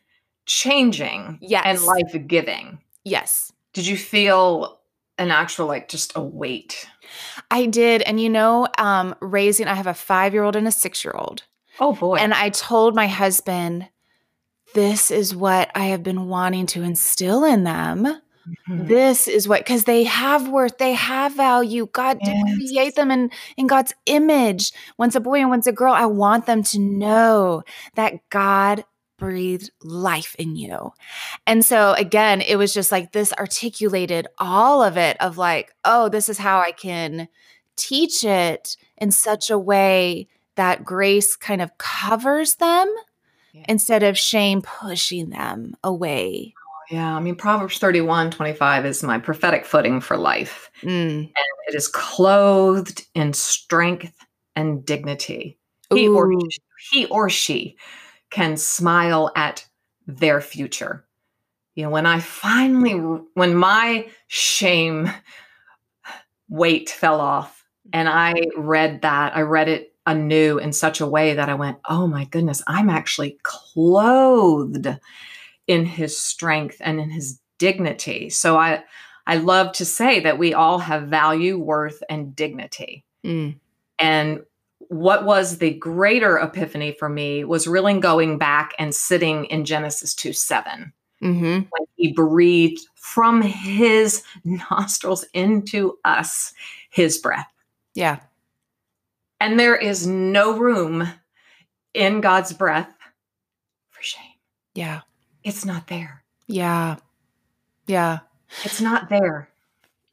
changing 0.46 1.38
Yes. 1.40 1.62
and 1.64 1.82
life 1.82 2.26
giving. 2.26 2.80
Yes. 3.04 3.52
Did 3.72 3.86
you 3.86 3.96
feel 3.96 4.80
an 5.16 5.30
actual, 5.30 5.66
like, 5.66 5.88
just 5.88 6.12
a 6.16 6.20
weight? 6.20 6.88
I 7.50 7.66
did. 7.66 8.02
And 8.02 8.20
you 8.20 8.28
know, 8.28 8.68
um, 8.78 9.14
raising, 9.20 9.66
I 9.66 9.74
have 9.74 9.86
a 9.86 9.94
five 9.94 10.32
year 10.32 10.42
old 10.42 10.56
and 10.56 10.68
a 10.68 10.72
six 10.72 11.04
year 11.04 11.14
old. 11.16 11.42
Oh, 11.78 11.92
boy. 11.94 12.16
And 12.16 12.34
I 12.34 12.50
told 12.50 12.94
my 12.94 13.06
husband, 13.06 13.88
this 14.74 15.10
is 15.10 15.34
what 15.34 15.70
I 15.74 15.86
have 15.86 16.02
been 16.02 16.28
wanting 16.28 16.66
to 16.66 16.82
instill 16.82 17.44
in 17.44 17.64
them. 17.64 18.04
Mhm. 18.68 18.88
This 18.88 19.28
is 19.28 19.48
what, 19.48 19.60
because 19.60 19.84
they 19.84 20.04
have 20.04 20.48
worth, 20.48 20.78
they 20.78 20.94
have 20.94 21.34
value. 21.34 21.88
God 21.92 22.18
did 22.24 22.36
create 22.56 22.94
them 22.94 23.10
in, 23.10 23.30
in 23.56 23.66
God's 23.66 23.92
image. 24.06 24.72
Once 24.98 25.14
a 25.14 25.20
boy 25.20 25.40
and 25.40 25.50
one's 25.50 25.66
a 25.66 25.72
girl. 25.72 25.92
I 25.92 26.06
want 26.06 26.46
them 26.46 26.62
to 26.64 26.78
know 26.78 27.62
that 27.96 28.14
God 28.30 28.84
breathed 29.20 29.70
life 29.84 30.34
in 30.38 30.56
you. 30.56 30.92
And 31.46 31.64
so 31.64 31.92
again, 31.92 32.40
it 32.40 32.56
was 32.56 32.74
just 32.74 32.90
like 32.90 33.12
this 33.12 33.32
articulated 33.34 34.26
all 34.38 34.82
of 34.82 34.96
it 34.96 35.16
of 35.20 35.38
like, 35.38 35.72
oh, 35.84 36.08
this 36.08 36.28
is 36.28 36.38
how 36.38 36.58
I 36.58 36.72
can 36.72 37.28
teach 37.76 38.24
it 38.24 38.76
in 38.96 39.12
such 39.12 39.50
a 39.50 39.58
way 39.58 40.26
that 40.56 40.84
grace 40.84 41.36
kind 41.36 41.62
of 41.62 41.78
covers 41.78 42.56
them 42.56 42.92
Yeah. 43.52 43.64
instead 43.68 44.02
of 44.02 44.18
shame 44.18 44.62
pushing 44.62 45.30
them 45.30 45.76
away. 45.84 46.54
Yeah, 46.90 47.14
I 47.14 47.20
mean, 47.20 47.36
Proverbs 47.36 47.78
31 47.78 48.32
25 48.32 48.84
is 48.84 49.02
my 49.04 49.18
prophetic 49.18 49.64
footing 49.64 50.00
for 50.00 50.16
life. 50.16 50.70
Mm. 50.82 51.30
It 51.68 51.74
is 51.74 51.86
clothed 51.86 53.06
in 53.14 53.32
strength 53.32 54.16
and 54.56 54.84
dignity. 54.84 55.56
He 55.92 56.08
or, 56.08 56.32
he 56.90 57.06
or 57.06 57.30
she 57.30 57.76
can 58.30 58.56
smile 58.56 59.30
at 59.36 59.66
their 60.06 60.40
future. 60.40 61.04
You 61.74 61.84
know, 61.84 61.90
when 61.90 62.06
I 62.06 62.20
finally, 62.20 62.92
when 63.34 63.54
my 63.54 64.08
shame 64.26 65.10
weight 66.48 66.90
fell 66.90 67.20
off 67.20 67.64
and 67.92 68.08
I 68.08 68.34
read 68.56 69.02
that, 69.02 69.36
I 69.36 69.42
read 69.42 69.68
it 69.68 69.94
anew 70.06 70.58
in 70.58 70.72
such 70.72 71.00
a 71.00 71.06
way 71.06 71.34
that 71.34 71.48
I 71.48 71.54
went, 71.54 71.78
oh 71.88 72.06
my 72.06 72.24
goodness, 72.24 72.62
I'm 72.66 72.90
actually 72.90 73.38
clothed 73.42 74.88
in 75.66 75.86
his 75.86 76.18
strength 76.18 76.78
and 76.80 77.00
in 77.00 77.10
his 77.10 77.40
dignity. 77.58 78.30
So 78.30 78.56
I, 78.56 78.82
I 79.26 79.36
love 79.36 79.72
to 79.74 79.84
say 79.84 80.20
that 80.20 80.38
we 80.38 80.54
all 80.54 80.78
have 80.78 81.04
value, 81.04 81.58
worth, 81.58 82.02
and 82.08 82.34
dignity. 82.34 83.04
Mm. 83.24 83.56
And 83.98 84.40
what 84.90 85.24
was 85.24 85.58
the 85.58 85.70
greater 85.70 86.36
epiphany 86.36 86.90
for 86.98 87.08
me 87.08 87.44
was 87.44 87.68
really 87.68 87.98
going 88.00 88.38
back 88.38 88.72
and 88.76 88.92
sitting 88.92 89.44
in 89.44 89.64
Genesis 89.64 90.14
2 90.14 90.32
7 90.32 90.92
hmm 91.20 91.36
when 91.36 91.86
he 91.96 92.12
breathed 92.12 92.80
from 92.96 93.40
his 93.40 94.24
nostrils 94.44 95.24
into 95.32 95.96
us 96.04 96.52
his 96.90 97.18
breath. 97.18 97.52
Yeah. 97.94 98.18
And 99.38 99.60
there 99.60 99.76
is 99.76 100.06
no 100.06 100.58
room 100.58 101.08
in 101.94 102.20
God's 102.20 102.52
breath 102.52 102.92
for 103.90 104.02
shame. 104.02 104.24
Yeah. 104.74 105.02
It's 105.44 105.64
not 105.64 105.86
there. 105.86 106.24
Yeah. 106.48 106.96
Yeah. 107.86 108.20
It's 108.64 108.80
not 108.80 109.08
there. 109.08 109.48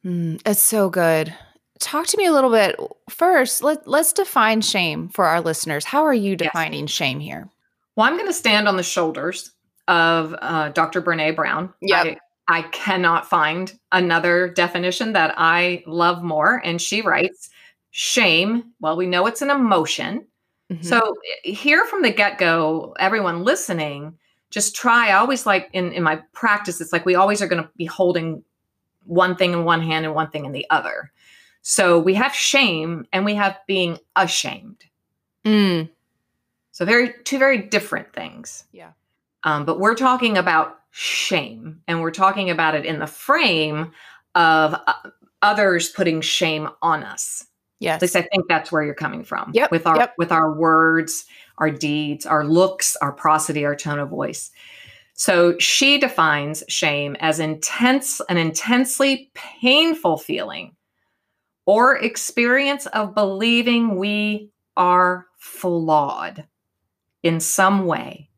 Mm, 0.04 0.40
it's 0.46 0.62
so 0.62 0.88
good. 0.88 1.34
Talk 1.80 2.06
to 2.08 2.16
me 2.16 2.26
a 2.26 2.32
little 2.32 2.50
bit 2.50 2.76
first. 3.08 3.62
Let 3.62 3.86
let's 3.86 4.12
define 4.12 4.60
shame 4.62 5.08
for 5.08 5.26
our 5.26 5.40
listeners. 5.40 5.84
How 5.84 6.04
are 6.04 6.14
you 6.14 6.30
Yes. 6.32 6.38
defining 6.50 6.86
shame 6.86 7.20
here? 7.20 7.48
Well, 7.96 8.06
I'm 8.06 8.14
going 8.16 8.26
to 8.28 8.32
stand 8.32 8.68
on 8.68 8.76
the 8.76 8.82
shoulders 8.82 9.52
of 9.88 10.34
uh, 10.40 10.68
Dr. 10.70 11.00
Brene 11.02 11.34
Brown. 11.34 11.72
Yeah. 11.80 12.02
I, 12.02 12.18
I 12.48 12.62
cannot 12.62 13.28
find 13.28 13.78
another 13.92 14.48
definition 14.48 15.12
that 15.14 15.34
I 15.36 15.82
love 15.86 16.22
more. 16.22 16.60
And 16.64 16.80
she 16.80 17.02
writes 17.02 17.50
shame, 17.90 18.72
well, 18.80 18.96
we 18.96 19.06
know 19.06 19.26
it's 19.26 19.42
an 19.42 19.50
emotion. 19.50 20.26
Mhm. 20.70 20.84
So 20.84 21.14
eh, 21.44 21.52
here 21.52 21.84
from 21.86 22.02
the 22.02 22.10
get 22.10 22.38
go, 22.38 22.94
everyone 22.98 23.44
listening, 23.44 24.16
just 24.50 24.76
try. 24.76 25.08
I 25.08 25.14
always 25.14 25.46
like 25.46 25.68
in, 25.72 25.92
in 25.92 26.02
my 26.02 26.16
practice, 26.32 26.80
it's 26.80 26.92
like 26.92 27.04
we 27.06 27.14
always 27.14 27.40
are 27.42 27.48
going 27.48 27.62
to 27.62 27.70
be 27.76 27.86
holding 27.86 28.42
one 29.04 29.34
thing 29.36 29.52
in 29.52 29.64
one 29.64 29.80
hand 29.82 30.04
and 30.04 30.14
one 30.14 30.30
thing 30.30 30.44
in 30.44 30.52
the 30.52 30.66
other. 30.70 31.10
So 31.70 31.98
we 31.98 32.14
have 32.14 32.34
shame 32.34 33.06
and 33.12 33.26
we 33.26 33.34
have 33.34 33.58
being 33.66 33.98
ashamed. 34.16 34.86
Mm, 35.44 35.90
So 36.70 36.86
very 36.86 37.12
two 37.24 37.38
very 37.38 37.58
different 37.58 38.10
things. 38.14 38.64
Yeah. 38.72 38.92
Um, 39.44 39.66
but 39.66 39.78
we're 39.78 39.94
talking 39.94 40.38
about 40.38 40.78
shame, 40.92 41.82
and 41.86 42.00
we're 42.00 42.10
talking 42.10 42.48
about 42.48 42.74
it 42.74 42.86
in 42.86 43.00
the 43.00 43.06
frame 43.06 43.92
of 44.34 44.80
uh, 44.86 44.94
others 45.42 45.90
putting 45.90 46.22
shame 46.22 46.70
on 46.80 47.02
us. 47.02 47.44
yes. 47.80 47.96
At 47.96 48.00
least 48.02 48.16
I 48.16 48.22
think 48.22 48.46
that's 48.48 48.72
where 48.72 48.82
you're 48.82 48.94
coming 48.94 49.22
from. 49.22 49.50
Yep, 49.52 49.70
With 49.70 49.86
our 49.86 49.96
yep. 49.98 50.14
with 50.16 50.32
our 50.32 50.50
words, 50.54 51.26
our 51.58 51.70
deeds, 51.70 52.24
our 52.24 52.46
looks, 52.46 52.96
our 52.96 53.12
prosody, 53.12 53.66
our 53.66 53.76
tone 53.76 53.98
of 53.98 54.08
voice. 54.08 54.50
So 55.12 55.58
she 55.58 55.98
defines 55.98 56.64
shame 56.66 57.14
as 57.20 57.40
intense, 57.40 58.22
an 58.30 58.38
intensely 58.38 59.30
painful 59.34 60.16
feeling 60.16 60.72
or 61.68 61.98
experience 61.98 62.86
of 62.86 63.14
believing 63.14 63.96
we 63.96 64.50
are 64.74 65.26
flawed 65.36 66.46
in 67.22 67.40
some 67.40 67.84
way. 67.84 68.30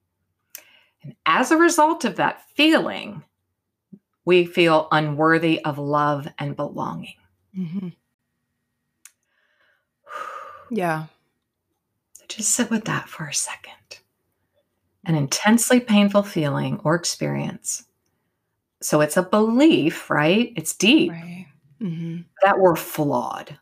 And 1.05 1.15
as 1.25 1.53
a 1.53 1.57
result 1.57 2.05
of 2.05 2.17
that 2.17 2.43
feeling, 2.57 3.23
we 4.25 4.45
feel 4.47 4.89
unworthy 4.91 5.65
of 5.65 5.79
love 5.79 6.27
and 6.41 6.57
belonging. 6.57 7.15
Mhm. 7.57 7.93
Yeah. 10.71 11.07
Just 12.29 12.51
sit 12.51 12.69
with 12.69 12.85
that 12.87 13.09
for 13.09 13.27
a 13.27 13.35
second. 13.35 14.01
An 15.05 15.15
intensely 15.15 15.79
painful 15.81 16.25
feeling 16.25 16.81
or 16.85 16.97
experience. 16.97 17.85
So 18.83 19.01
it's 19.01 19.17
a 19.17 19.23
belief, 19.23 20.11
right? 20.11 20.53
It's 20.57 20.75
deep 20.75 21.11
Right. 21.13 21.40
Hmm 21.81 22.19
that 22.43 22.59
we're 22.59 22.77
flawed 22.77 23.59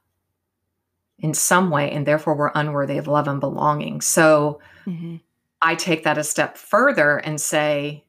in 1.19 1.35
some 1.35 1.71
way, 1.71 1.91
and 1.91 2.07
therefore 2.07 2.35
we're 2.37 2.53
unworthy 2.55 2.99
of 2.99 3.09
love 3.09 3.29
and 3.29 3.41
belonging. 3.41 4.01
So 4.01 4.61
hmm 4.85 5.17
I 5.61 5.75
take 5.75 6.05
that 6.05 6.19
a 6.19 6.25
step 6.25 6.57
further 6.57 7.19
and 7.19 7.41
say, 7.41 8.05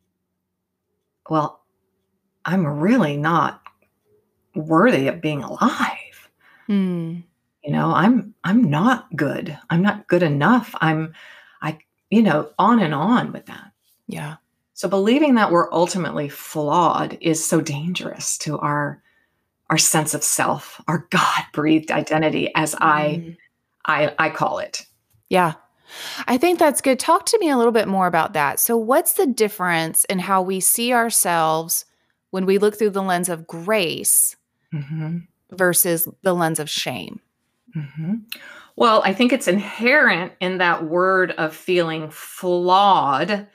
well, 1.30 1.64
I'm 2.46 2.66
really 2.66 3.18
not 3.18 3.62
worthy 4.56 5.08
of 5.08 5.22
being 5.22 5.44
alive. 5.44 6.30
Mm. 6.68 7.24
You 7.64 7.72
know, 7.72 7.92
I'm 7.92 8.34
I'm 8.44 8.70
not 8.70 9.16
good. 9.16 9.58
I'm 9.70 9.82
not 9.82 10.08
good 10.08 10.24
enough. 10.24 10.76
I'm 10.82 11.14
I 11.62 11.80
you 12.10 12.22
know, 12.24 12.52
on 12.58 12.80
and 12.80 12.94
on 12.94 13.32
with 13.32 13.46
that. 13.48 13.72
Yeah. 14.08 14.38
So 14.74 14.88
believing 14.88 15.36
that 15.36 15.52
we're 15.52 15.72
ultimately 15.74 16.30
flawed 16.30 17.18
is 17.22 17.44
so 17.44 17.62
dangerous 17.62 18.38
to 18.40 18.58
our 18.60 19.02
our 19.70 19.78
sense 19.78 20.14
of 20.14 20.24
self, 20.24 20.82
our 20.88 21.08
God-breathed 21.10 21.92
identity 21.92 22.52
as 22.56 22.76
I 22.80 23.24
Mm. 23.24 23.38
I 23.86 24.14
I 24.20 24.30
call 24.30 24.60
it. 24.60 24.86
Yeah. 25.30 25.54
I 26.28 26.38
think 26.38 26.60
that's 26.60 26.82
good. 26.82 27.00
Talk 27.00 27.26
to 27.28 27.40
me 27.40 27.50
a 27.50 27.58
little 27.58 27.72
bit 27.72 27.88
more 27.88 28.06
about 28.08 28.34
that. 28.34 28.60
So, 28.60 28.78
what's 28.78 29.14
the 29.14 29.26
difference 29.26 30.06
in 30.06 30.20
how 30.20 30.42
we 30.42 30.60
see 30.60 30.94
ourselves 30.94 31.86
when 32.32 32.46
we 32.46 32.58
look 32.60 32.78
through 32.78 32.92
the 32.92 33.02
lens 33.02 33.30
of 33.30 33.48
grace 33.48 34.36
Mhm. 34.74 35.26
versus 35.52 36.08
the 36.22 36.36
lens 36.36 36.60
of 36.60 36.70
shame? 36.70 37.20
Mhm. 37.76 38.22
Well, 38.76 39.02
I 39.04 39.14
think 39.14 39.34
it's 39.34 39.48
inherent 39.48 40.34
in 40.40 40.60
that 40.60 40.84
word 40.86 41.32
of 41.32 41.56
feeling 41.56 42.10
flawed. 42.12 43.48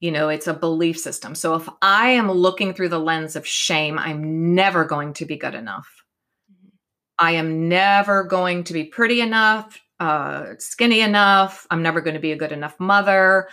You 0.00 0.10
know, 0.10 0.28
it's 0.28 0.46
a 0.46 0.54
belief 0.54 0.98
system. 0.98 1.34
So 1.34 1.54
if 1.54 1.68
I 1.80 2.10
am 2.10 2.30
looking 2.30 2.74
through 2.74 2.90
the 2.90 2.98
lens 2.98 3.34
of 3.34 3.46
shame, 3.46 3.98
I'm 3.98 4.54
never 4.54 4.84
going 4.84 5.14
to 5.14 5.24
be 5.24 5.36
good 5.36 5.54
enough. 5.54 6.04
I 7.18 7.32
am 7.32 7.68
never 7.68 8.24
going 8.24 8.64
to 8.64 8.72
be 8.74 8.84
pretty 8.84 9.22
enough, 9.22 9.80
uh, 9.98 10.54
skinny 10.58 11.00
enough. 11.00 11.66
I'm 11.70 11.82
never 11.82 12.02
going 12.02 12.14
to 12.14 12.20
be 12.20 12.32
a 12.32 12.36
good 12.36 12.52
enough 12.52 12.78
mother. 12.78 13.48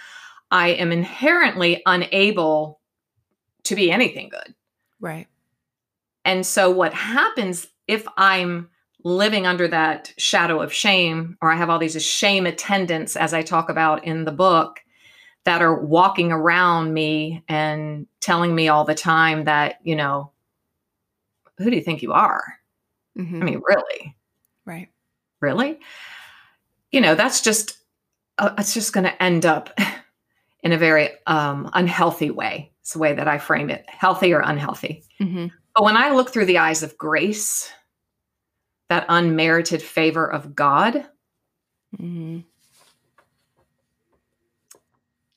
I 0.51 0.69
am 0.69 0.91
inherently 0.91 1.81
unable 1.85 2.81
to 3.63 3.75
be 3.75 3.91
anything 3.91 4.29
good. 4.29 4.53
Right. 4.99 5.27
And 6.25 6.45
so, 6.45 6.69
what 6.71 6.93
happens 6.93 7.67
if 7.87 8.05
I'm 8.17 8.69
living 9.03 9.45
under 9.45 9.67
that 9.67 10.13
shadow 10.17 10.61
of 10.61 10.73
shame, 10.73 11.37
or 11.41 11.51
I 11.51 11.55
have 11.55 11.69
all 11.69 11.79
these 11.79 12.01
shame 12.03 12.45
attendants, 12.45 13.15
as 13.15 13.33
I 13.33 13.41
talk 13.41 13.69
about 13.69 14.05
in 14.05 14.25
the 14.25 14.31
book, 14.31 14.79
that 15.45 15.61
are 15.61 15.75
walking 15.79 16.31
around 16.31 16.93
me 16.93 17.43
and 17.47 18.07
telling 18.19 18.53
me 18.55 18.67
all 18.67 18.85
the 18.85 18.95
time 18.95 19.45
that, 19.45 19.79
you 19.83 19.95
know, 19.95 20.31
who 21.57 21.69
do 21.69 21.75
you 21.75 21.81
think 21.81 22.01
you 22.01 22.13
are? 22.13 22.59
Mhm. 23.17 23.41
I 23.41 23.45
mean, 23.45 23.61
really? 23.65 24.15
Right. 24.65 24.89
Really? 25.41 25.79
You 26.91 27.01
know, 27.01 27.15
that's 27.15 27.41
just, 27.41 27.77
uh, 28.37 28.53
it's 28.57 28.73
just 28.73 28.93
going 28.93 29.03
to 29.03 29.23
end 29.23 29.45
up 29.45 29.69
in 30.63 30.71
a 30.71 30.77
very 30.77 31.09
um, 31.27 31.69
unhealthy 31.73 32.31
way. 32.31 32.71
It's 32.81 32.93
the 32.93 32.99
way 32.99 33.13
that 33.13 33.27
I 33.27 33.37
frame 33.37 33.69
it 33.69 33.85
healthy 33.87 34.33
or 34.33 34.41
unhealthy. 34.41 35.03
Mm-hmm. 35.19 35.47
But 35.75 35.83
when 35.83 35.97
I 35.97 36.11
look 36.11 36.29
through 36.29 36.45
the 36.45 36.59
eyes 36.59 36.83
of 36.83 36.97
grace, 36.97 37.71
that 38.89 39.05
unmerited 39.09 39.81
favor 39.81 40.25
of 40.29 40.55
God, 40.55 41.07
Mm-hmm. 41.99 42.39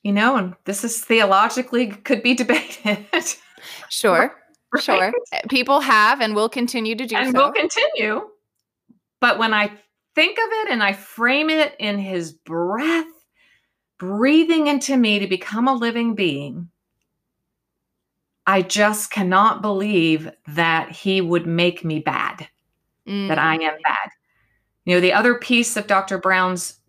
You 0.07 0.13
know, 0.13 0.37
and 0.37 0.55
this 0.63 0.85
is 0.85 1.03
theologically 1.03 1.87
could 1.87 2.23
be 2.23 2.33
debated. 2.33 3.05
Sure. 3.89 4.31
right? 4.73 4.81
Sure. 4.83 5.11
People 5.49 5.81
have 5.81 6.21
and 6.21 6.33
will 6.35 6.47
continue 6.47 6.95
to 6.95 7.05
do 7.05 7.15
and 7.17 7.35
so. 7.35 7.45
will 7.47 7.51
continue. 7.51 8.29
But 9.19 9.39
when 9.39 9.53
I 9.53 9.71
think 10.15 10.37
of 10.37 10.45
it 10.49 10.69
and 10.71 10.81
I 10.81 10.93
frame 10.93 11.49
it 11.49 11.75
in 11.79 11.97
his 11.99 12.31
breath, 12.31 13.07
breathing 13.97 14.67
into 14.67 14.95
me 14.95 15.19
to 15.19 15.27
become 15.27 15.67
a 15.67 15.73
living 15.73 16.15
being, 16.15 16.69
I 18.45 18.61
just 18.61 19.11
cannot 19.11 19.61
believe 19.61 20.29
that 20.47 20.91
he 20.91 21.19
would 21.19 21.45
make 21.47 21.83
me 21.83 21.99
bad, 21.99 22.47
Mm. 23.07 23.27
that 23.27 23.39
I 23.39 23.55
am 23.55 23.77
bad. 23.83 24.09
You 24.85 24.95
know, 24.95 25.01
the 25.01 25.13
other 25.13 25.35
piece 25.35 25.75
of 25.75 25.87
Dr. 25.87 26.17
Brown's 26.19 26.79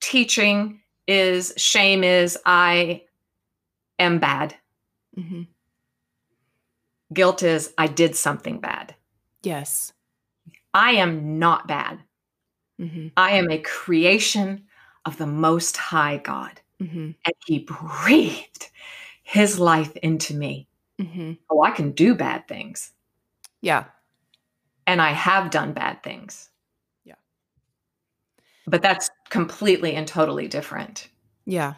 teaching 0.00 0.80
is 1.08 1.54
shame 1.56 2.04
is 2.04 2.38
I 2.46 3.02
am 3.98 4.20
bad. 4.20 4.54
Mhm. 5.18 5.48
Guilt 7.12 7.42
is 7.42 7.72
I 7.78 7.86
did 7.86 8.14
something 8.14 8.60
bad. 8.60 8.94
Yes. 9.42 9.92
I 10.74 10.92
am 10.92 11.38
not 11.38 11.66
bad. 11.66 12.00
Mm-hmm. 12.80 13.08
I 13.16 13.32
am 13.32 13.50
a 13.50 13.58
creation 13.58 14.64
of 15.04 15.16
the 15.16 15.26
Most 15.26 15.76
High 15.76 16.18
God. 16.18 16.60
Mm-hmm. 16.80 17.10
And 17.24 17.34
He 17.46 17.60
breathed 17.60 18.70
His 19.22 19.58
life 19.58 19.96
into 19.96 20.34
me. 20.34 20.68
Mm-hmm. 21.00 21.32
Oh, 21.50 21.62
I 21.62 21.70
can 21.70 21.92
do 21.92 22.14
bad 22.14 22.46
things. 22.46 22.92
Yeah. 23.62 23.84
And 24.86 25.00
I 25.00 25.10
have 25.12 25.50
done 25.50 25.72
bad 25.72 26.02
things. 26.02 26.50
Yeah. 27.04 27.14
But 28.66 28.82
that's 28.82 29.10
completely 29.30 29.94
and 29.94 30.06
totally 30.06 30.48
different. 30.48 31.08
Yeah. 31.46 31.74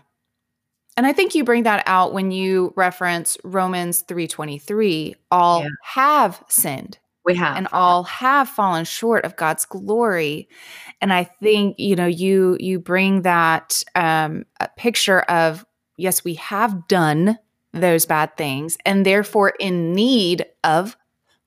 And 0.97 1.07
I 1.07 1.13
think 1.13 1.35
you 1.35 1.45
bring 1.45 1.63
that 1.63 1.83
out 1.87 2.13
when 2.13 2.31
you 2.31 2.73
reference 2.77 3.39
Romans 3.45 4.03
3:23, 4.03 5.15
all 5.31 5.63
Yeah. 5.63 5.69
have 5.85 6.43
sinned 6.49 6.99
We 7.25 7.37
have. 7.37 7.57
and 7.57 7.69
all 7.73 8.03
have 8.05 8.49
fallen 8.49 8.85
short 8.85 9.25
of 9.25 9.37
God's 9.37 9.65
glory. 9.65 10.49
And 11.01 11.13
I 11.13 11.25
think, 11.25 11.77
you 11.79 11.97
know, 11.97 12.07
you 12.07 12.57
you 12.61 12.79
bring 12.79 13.23
that 13.23 13.83
um 13.95 14.45
a 14.61 14.69
picture 14.77 15.21
of 15.23 15.65
yes, 15.97 16.25
we 16.25 16.35
have 16.35 16.89
done 16.89 17.39
those 17.73 18.05
bad 18.05 18.37
things 18.37 18.77
and 18.85 19.07
therefore 19.07 19.51
in 19.61 19.93
need 19.93 20.45
of 20.65 20.97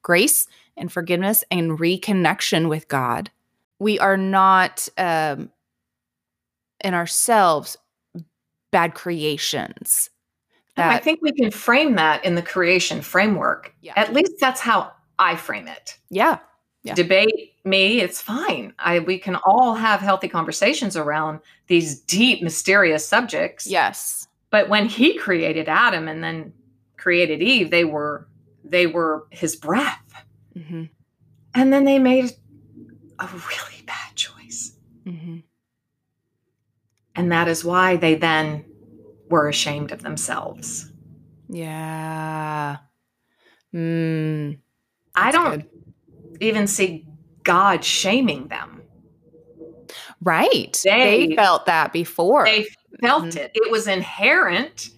grace 0.03 0.47
and 0.77 0.91
forgiveness 0.91 1.43
and 1.51 1.77
reconnection 1.79 2.69
with 2.69 2.87
God. 2.87 3.29
We 3.79 3.99
are 3.99 4.17
not 4.17 4.87
um 4.97 5.51
in 6.83 6.93
ourselves 6.93 7.77
bad 8.71 8.93
creations. 8.95 10.09
And 10.75 10.89
I 10.91 10.97
think 10.97 11.19
we 11.21 11.31
can 11.31 11.51
frame 11.51 11.95
that 11.95 12.25
in 12.25 12.33
the 12.35 12.41
creation 12.41 13.01
framework. 13.01 13.73
Yeah. 13.81 13.93
At 13.95 14.11
least 14.13 14.33
that's 14.39 14.59
how 14.59 14.91
I 15.19 15.35
frame 15.35 15.67
it. 15.67 15.97
yeah. 16.09 16.39
Yeah. 16.85 16.95
Debate 16.95 17.53
me, 17.63 18.01
it's 18.01 18.21
fine. 18.21 18.73
I 18.77 18.99
we 18.99 19.17
can 19.17 19.37
all 19.45 19.73
have 19.73 20.01
healthy 20.01 20.27
conversations 20.27 20.97
around 20.97 21.39
these 21.67 22.01
deep, 22.01 22.43
mysterious 22.43 23.07
subjects. 23.07 23.65
Yes. 23.65 24.27
But 24.49 24.67
when 24.67 24.89
he 24.89 25.17
created 25.17 25.69
Adam 25.69 26.09
and 26.09 26.21
then 26.21 26.51
created 26.97 27.41
Eve, 27.41 27.71
they 27.71 27.85
were 27.85 28.27
they 28.65 28.85
were 28.85 29.27
his 29.29 29.55
breath. 29.55 30.03
hmm 30.57 30.83
And 31.55 31.71
then 31.71 31.85
they 31.85 31.99
made 31.99 32.31
a 33.19 33.27
really 33.27 33.83
bad 33.85 34.15
choice. 34.15 34.73
hmm 35.05 35.37
And 37.15 37.31
that 37.31 37.47
is 37.47 37.63
why 37.63 37.95
they 37.95 38.15
then 38.15 38.65
were 39.29 39.47
ashamed 39.47 39.91
of 39.91 40.01
themselves. 40.01 40.91
Yeah. 41.49 42.77
Mm, 43.73 44.59
I 45.15 45.31
don't 45.31 45.61
good. 45.61 45.69
even 46.41 46.67
see 46.67 47.05
God 47.43 47.83
shaming 47.83 48.47
them. 48.47 48.81
Right. 50.21 50.77
They- 50.83 51.27
They, 51.27 51.35
felt 51.35 51.65
that 51.67 51.93
before. 51.93 52.45
They 52.45 52.67
felt 53.01 53.25
Mhm. 53.25 53.35
it. 53.37 53.51
It 53.53 53.71
was 53.71 53.87
inherent 53.87 54.89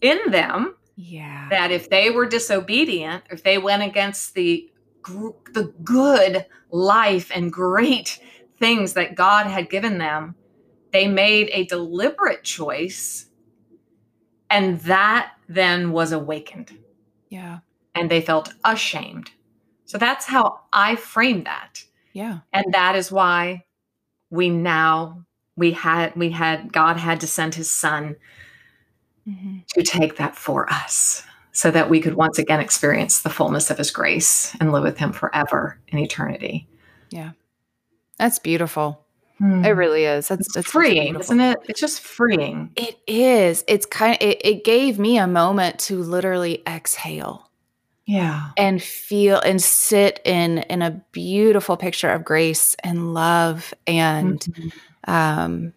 in 0.00 0.18
them 0.30 0.76
yeah. 0.96 1.48
that 1.50 1.70
if 1.72 1.88
they 1.88 2.10
were 2.10 2.26
disobedient, 2.26 3.24
if 3.30 3.42
they 3.42 3.58
went 3.58 3.82
against 3.82 4.34
the 4.34 4.70
the 5.52 5.72
good 5.84 6.44
life 6.72 7.30
and 7.32 7.52
great 7.52 8.18
things 8.58 8.94
that 8.94 9.14
God 9.14 9.46
had 9.46 9.70
given 9.70 9.98
them, 9.98 10.34
they 10.92 11.08
made 11.08 11.50
a 11.52 11.66
deliberate 11.66 12.42
choice 12.44 13.26
and 14.50 14.80
that 14.80 15.32
then 15.48 15.92
was 15.92 16.12
awakened 16.12 16.72
yeah. 17.28 17.58
and 17.94 18.10
they 18.10 18.20
felt 18.20 18.52
ashamed. 18.64 19.30
So 19.84 19.98
that's 19.98 20.26
how 20.26 20.60
I 20.72 20.96
frame 20.96 21.44
that. 21.44 21.84
Yeah. 22.12 22.40
And 22.52 22.66
that 22.72 22.96
is 22.96 23.12
why 23.12 23.64
we 24.30 24.48
now 24.48 25.24
we 25.56 25.72
had 25.72 26.14
we 26.16 26.30
had 26.30 26.72
God 26.72 26.96
had 26.96 27.20
to 27.20 27.26
send 27.26 27.54
his 27.54 27.70
son 27.70 28.16
hmm 29.24 29.58
to 29.68 29.82
take 29.82 30.16
that 30.16 30.36
for 30.36 30.70
us 30.72 31.24
so 31.52 31.70
that 31.70 31.90
we 31.90 32.00
could 32.00 32.14
once 32.14 32.38
again 32.38 32.60
experience 32.60 33.22
the 33.22 33.30
fullness 33.30 33.70
of 33.70 33.78
his 33.78 33.90
grace 33.90 34.54
and 34.60 34.72
live 34.72 34.84
with 34.84 34.98
him 34.98 35.12
forever 35.12 35.80
in 35.88 35.98
eternity. 35.98 36.68
Yeah. 37.10 37.32
That's 38.18 38.38
beautiful. 38.38 39.05
Hmm. 39.38 39.64
It 39.64 39.70
really 39.70 40.04
is. 40.04 40.28
That's, 40.28 40.46
it's 40.46 40.54
that's 40.54 40.70
freeing, 40.70 41.16
isn't 41.20 41.40
it? 41.40 41.58
It's 41.68 41.80
just 41.80 42.00
freeing. 42.00 42.70
It 42.76 42.96
is. 43.06 43.64
It's 43.68 43.84
kind 43.86 44.14
of, 44.14 44.26
it, 44.26 44.40
it 44.44 44.64
gave 44.64 44.98
me 44.98 45.18
a 45.18 45.26
moment 45.26 45.78
to 45.80 45.98
literally 46.02 46.62
exhale 46.66 47.50
Yeah. 48.06 48.50
and 48.56 48.82
feel 48.82 49.38
and 49.40 49.60
sit 49.62 50.20
in 50.24 50.58
in 50.70 50.80
a 50.80 50.92
beautiful 51.12 51.76
picture 51.76 52.08
of 52.10 52.24
grace 52.24 52.76
and 52.82 53.12
love 53.12 53.74
and 53.86 54.40
Mhm. 54.40 54.72
um 55.12 55.72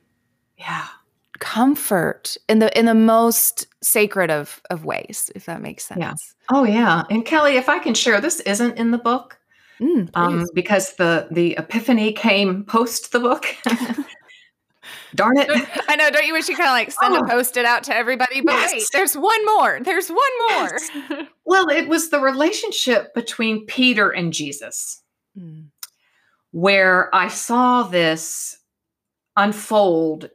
Yeah. 0.58 0.86
comfort 1.40 2.38
in 2.48 2.60
the 2.60 2.78
in 2.80 2.86
the 2.86 2.94
most 2.94 3.68
sacred 3.82 4.30
of 4.30 4.62
of 4.70 4.86
ways 4.86 5.32
if 5.36 5.46
that 5.46 5.62
makes 5.62 5.86
sense 5.86 6.00
Yeah. 6.00 6.14
Oh 6.52 6.64
yeah. 6.66 7.04
And 7.10 7.26
Kelly, 7.26 7.58
if 7.58 7.68
I 7.70 7.80
can 7.80 7.94
share, 7.94 8.22
this 8.22 8.40
isn't 8.42 8.78
in 8.78 8.92
the 8.92 8.98
book 8.98 9.39
Mm, 9.82 10.10
um, 10.14 10.46
because 10.54 10.96
the 10.96 11.28
the 11.32 11.54
epiphany 11.58 12.12
came 12.12 12.64
post 12.66 13.12
the 13.12 13.20
book. 13.20 13.46
Darn 15.16 15.38
it. 15.38 15.50
I 15.88 15.96
know. 15.96 16.10
Don't 16.10 16.26
you 16.26 16.34
wish 16.34 16.48
you 16.50 16.56
kind 16.56 16.70
of 16.70 16.74
like 16.74 16.92
send 16.92 17.16
Oh. 17.16 17.20
a 17.20 17.28
post 17.28 17.58
it 17.58 17.66
out 17.66 17.84
to 17.86 17.96
everybody? 17.96 18.42
But 18.42 18.54
Yes. 18.54 18.72
wait, 18.74 18.84
there's 18.94 19.16
one 19.16 19.46
more. 19.46 19.80
There's 19.84 20.10
one 20.10 20.18
more. 20.50 20.80
Yes. 21.10 21.28
Well, 21.46 21.68
it 21.70 21.88
was 21.88 22.10
the 22.10 22.20
relationship 22.20 23.14
between 23.14 23.66
Peter 23.66 24.10
and 24.12 24.32
Jesus. 24.34 25.02
Mm, 25.38 25.66
where 26.52 27.14
I 27.14 27.28
saw 27.28 27.84
this 27.84 28.58
unfold 29.38 30.30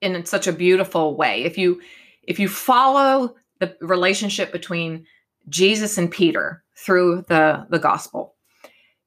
in 0.00 0.24
such 0.26 0.46
a 0.46 0.52
beautiful 0.52 1.16
way. 1.16 1.44
If 1.44 1.56
you 1.58 1.80
if 2.22 2.38
you 2.38 2.48
follow 2.48 3.34
the 3.58 3.76
relationship 3.80 4.52
between 4.52 5.06
Jesus 5.48 5.98
and 5.98 6.10
Peter 6.10 6.62
through 6.76 7.24
the 7.28 7.66
the 7.70 7.78
gospel, 7.78 8.34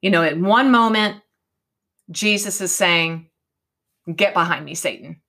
you 0.03 0.11
know, 0.11 0.21
at 0.21 0.37
one 0.37 0.69
moment 0.69 1.21
Jesus 2.11 2.59
is 2.59 2.75
saying, 2.75 3.29
"Get 4.13 4.33
behind 4.33 4.65
me, 4.65 4.75
Satan. 4.75 5.21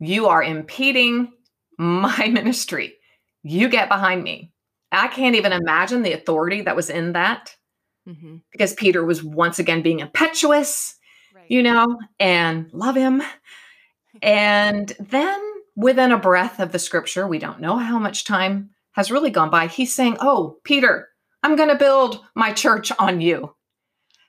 You 0.00 0.26
are 0.26 0.42
impeding 0.42 1.32
my 1.78 2.26
ministry. 2.32 2.96
You 3.44 3.68
get 3.68 3.88
behind 3.88 4.22
me." 4.24 4.52
I 4.90 5.08
can't 5.08 5.36
even 5.36 5.52
imagine 5.52 6.02
the 6.02 6.12
authority 6.12 6.62
that 6.62 6.76
was 6.76 6.90
in 6.90 7.12
that 7.12 7.54
mhm. 8.08 8.42
because 8.50 8.74
Peter 8.74 9.04
was 9.04 9.22
once 9.22 9.58
again 9.58 9.82
being 9.82 10.00
impetuous, 10.00 10.96
Right. 11.34 11.44
you 11.48 11.62
know, 11.62 11.98
and 12.18 12.68
love 12.72 12.96
him. 12.96 13.22
And 14.22 14.92
then 14.98 15.40
within 15.76 16.12
a 16.12 16.18
breath 16.18 16.58
of 16.60 16.72
the 16.72 16.78
scripture, 16.78 17.26
we 17.26 17.38
don't 17.38 17.60
know 17.60 17.76
how 17.76 17.98
much 17.98 18.24
time 18.24 18.70
has 18.92 19.10
really 19.10 19.30
gone 19.30 19.50
by. 19.50 19.66
He's 19.66 19.94
saying, 19.94 20.16
Oh, 20.20 20.58
Peter, 20.64 21.08
I'm 21.42 21.56
going 21.56 21.68
to 21.68 21.76
build 21.76 22.24
my 22.34 22.52
church 22.52 22.92
on 22.98 23.20
you. 23.20 23.54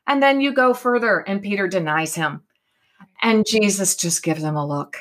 And 0.05 0.21
then 0.23 0.39
you 0.39 0.53
go 0.53 0.73
further, 0.73 1.19
and 1.19 1.41
Peter 1.41 1.67
denies 1.67 2.15
him. 2.15 2.43
And 3.21 3.45
Jesus 3.45 3.95
just 3.95 4.23
gives 4.23 4.43
him 4.43 4.55
a 4.55 4.65
look. 4.65 4.97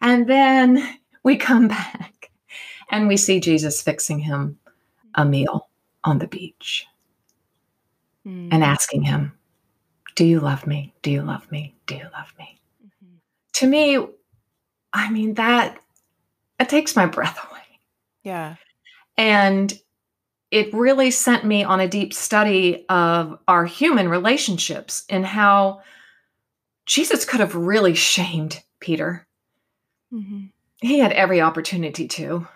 And 0.00 0.28
then 0.28 0.98
we 1.22 1.36
come 1.36 1.68
back 1.68 2.30
and 2.90 3.08
we 3.08 3.16
see 3.16 3.40
Jesus 3.40 3.82
fixing 3.82 4.20
him 4.20 4.58
a 5.14 5.24
meal 5.24 5.68
on 6.04 6.18
the 6.18 6.28
beach 6.28 6.86
Mm, 8.26 8.48
and 8.50 8.64
asking 8.64 9.02
him, 9.02 9.32
Do 10.16 10.24
you 10.24 10.40
love 10.40 10.66
me? 10.66 10.92
Do 11.02 11.10
you 11.10 11.22
love 11.22 11.50
me? 11.52 11.76
Do 11.86 11.94
you 11.94 12.08
love 12.12 12.32
me? 12.38 12.60
Mm-hmm. 12.84 13.16
To 13.54 13.66
me, 13.66 14.06
I 14.92 15.10
mean, 15.10 15.34
that 15.34 15.78
it 16.58 16.68
takes 16.68 16.96
my 16.96 17.06
breath 17.06 17.38
away. 17.50 17.60
Yeah. 18.24 18.56
And 19.16 19.72
it 20.50 20.72
really 20.72 21.10
sent 21.10 21.44
me 21.44 21.64
on 21.64 21.80
a 21.80 21.88
deep 21.88 22.14
study 22.14 22.84
of 22.88 23.38
our 23.48 23.64
human 23.64 24.08
relationships 24.08 25.04
and 25.08 25.26
how 25.26 25.80
Jesus 26.86 27.24
could 27.24 27.40
have 27.40 27.54
really 27.54 27.94
shamed 27.94 28.62
Peter. 28.80 29.26
Mm-hmm. 30.12 30.46
He 30.80 30.98
had 30.98 31.12
every 31.12 31.40
opportunity 31.40 32.06
to, 32.08 32.46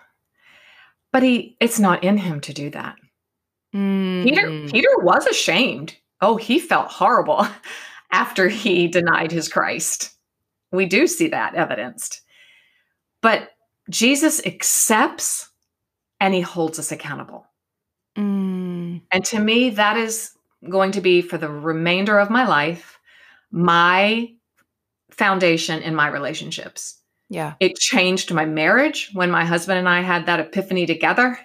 but 1.11 1.23
he 1.23 1.57
it's 1.59 1.79
not 1.79 2.03
in 2.03 2.17
him 2.17 2.39
to 2.41 2.53
do 2.53 2.69
that. 2.69 2.95
Mm-hmm. 3.75 4.23
Peter 4.23 4.67
Peter 4.71 4.89
was 4.99 5.27
ashamed. 5.27 5.97
Oh, 6.21 6.37
he 6.37 6.59
felt 6.59 6.87
horrible 6.87 7.45
after 8.11 8.47
he 8.47 8.87
denied 8.87 9.31
his 9.31 9.49
Christ. 9.49 10.11
We 10.71 10.85
do 10.85 11.07
see 11.07 11.27
that 11.29 11.55
evidenced. 11.55 12.21
But 13.21 13.49
Jesus 13.89 14.45
accepts 14.45 15.49
and 16.19 16.33
he 16.33 16.41
holds 16.41 16.79
us 16.79 16.91
accountable. 16.91 17.47
Mm. 18.17 19.01
And 19.11 19.25
to 19.25 19.39
me, 19.39 19.71
that 19.71 19.97
is 19.97 20.31
going 20.69 20.91
to 20.91 21.01
be 21.01 21.21
for 21.21 21.37
the 21.37 21.49
remainder 21.49 22.19
of 22.19 22.29
my 22.29 22.45
life, 22.45 22.99
my 23.51 24.31
foundation 25.11 25.81
in 25.81 25.95
my 25.95 26.07
relationships. 26.07 26.99
Yeah. 27.29 27.53
It 27.59 27.77
changed 27.77 28.33
my 28.33 28.45
marriage 28.45 29.09
when 29.13 29.31
my 29.31 29.45
husband 29.45 29.79
and 29.79 29.87
I 29.87 30.01
had 30.01 30.25
that 30.25 30.39
epiphany 30.39 30.85
together, 30.85 31.39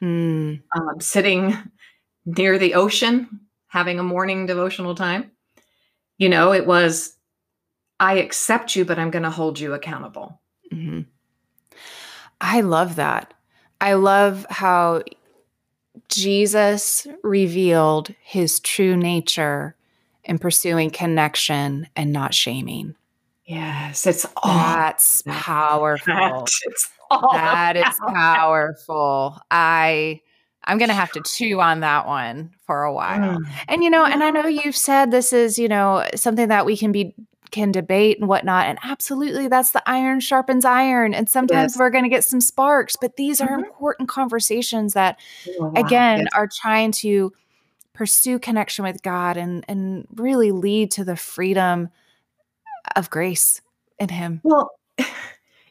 mm. 0.00 0.62
um, 0.76 1.00
sitting 1.00 1.56
near 2.26 2.58
the 2.58 2.74
ocean, 2.74 3.40
having 3.66 3.98
a 3.98 4.04
morning 4.04 4.46
devotional 4.46 4.94
time. 4.94 5.32
You 6.18 6.28
know, 6.28 6.52
it 6.52 6.66
was, 6.66 7.16
I 7.98 8.18
accept 8.18 8.76
you, 8.76 8.84
but 8.84 8.98
I'm 8.98 9.10
going 9.10 9.24
to 9.24 9.30
hold 9.30 9.58
you 9.58 9.74
accountable. 9.74 10.40
Mm-hmm. 10.72 11.00
I 12.40 12.60
love 12.60 12.96
that. 12.96 13.34
I 13.80 13.94
love 13.94 14.46
how 14.48 15.02
Jesus 16.08 17.06
revealed 17.22 18.14
his 18.22 18.60
true 18.60 18.96
nature 18.96 19.74
in 20.24 20.38
pursuing 20.38 20.90
connection 20.90 21.88
and 21.96 22.12
not 22.12 22.34
shaming. 22.34 22.94
Yes, 23.44 24.06
it's 24.06 24.24
all 24.36 24.54
that's 24.54 25.22
powerful. 25.26 26.46
That 27.12 27.76
is, 27.76 27.84
that 27.84 27.88
is 27.90 28.00
powerful. 28.08 29.38
I 29.50 30.22
I'm 30.64 30.78
going 30.78 30.88
to 30.88 30.94
have 30.94 31.12
to 31.12 31.22
chew 31.22 31.60
on 31.60 31.80
that 31.80 32.06
one 32.06 32.52
for 32.64 32.84
a 32.84 32.92
while. 32.92 33.38
Mm. 33.38 33.46
And 33.68 33.84
you 33.84 33.90
know, 33.90 34.04
and 34.04 34.22
I 34.22 34.30
know 34.30 34.46
you've 34.46 34.76
said 34.76 35.10
this 35.10 35.32
is, 35.32 35.58
you 35.58 35.68
know, 35.68 36.06
something 36.14 36.48
that 36.48 36.64
we 36.64 36.76
can 36.76 36.92
be 36.92 37.14
can 37.52 37.70
debate 37.70 38.18
and 38.18 38.28
whatnot. 38.28 38.66
And 38.66 38.78
absolutely, 38.82 39.46
that's 39.46 39.70
the 39.70 39.88
iron 39.88 40.18
sharpens 40.18 40.64
iron. 40.64 41.14
And 41.14 41.28
sometimes 41.28 41.74
yes. 41.74 41.78
we're 41.78 41.90
going 41.90 42.04
to 42.04 42.10
get 42.10 42.24
some 42.24 42.40
sparks, 42.40 42.96
but 43.00 43.16
these 43.16 43.40
are 43.40 43.48
mm-hmm. 43.48 43.64
important 43.64 44.08
conversations 44.08 44.94
that, 44.94 45.20
oh, 45.60 45.72
again, 45.76 46.20
yes. 46.20 46.28
are 46.34 46.48
trying 46.48 46.90
to 46.92 47.32
pursue 47.92 48.38
connection 48.38 48.84
with 48.84 49.02
God 49.02 49.36
and 49.36 49.64
and 49.68 50.06
really 50.14 50.50
lead 50.50 50.90
to 50.92 51.04
the 51.04 51.14
freedom 51.14 51.90
of 52.96 53.10
grace 53.10 53.60
in 54.00 54.08
Him. 54.08 54.40
Well. 54.42 54.72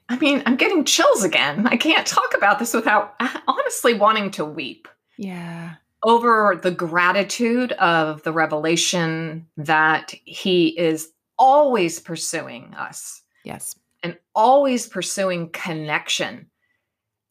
I 0.10 0.18
mean, 0.18 0.44
I'm 0.46 0.58
getting 0.58 0.84
chills 0.84 1.24
again. 1.24 1.68
I 1.68 1.78
can't 1.78 2.06
talk 2.06 2.34
about 2.36 2.60
this 2.60 2.74
without 2.74 3.16
honestly 3.48 3.94
wanting 3.94 4.32
to 4.32 4.44
weep. 4.44 4.90
Yeah. 5.16 5.76
Over 6.04 6.60
the 6.62 6.72
gratitude 6.72 7.72
of 7.74 8.22
the 8.24 8.34
revelation 8.34 9.48
that 9.56 10.14
he 10.26 10.78
is 10.78 11.14
always 11.42 12.00
pursuing 12.00 12.72
us. 12.76 13.24
Yes. 13.44 13.76
And 14.04 14.16
always 14.36 14.86
pursuing 14.86 15.50
connection. 15.50 16.52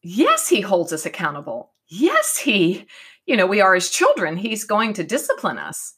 Yes, 0.03 0.49
he 0.49 0.59
holds 0.59 0.91
us 0.91 1.05
accountable. 1.05 1.71
Yes, 1.87 2.37
he, 2.37 2.87
you 3.25 3.37
know, 3.37 3.47
we 3.47 3.61
are 3.61 3.73
his 3.73 3.89
children. 3.89 4.35
He's 4.35 4.65
going 4.65 4.93
to 4.93 5.05
discipline 5.05 5.57
us. 5.57 5.93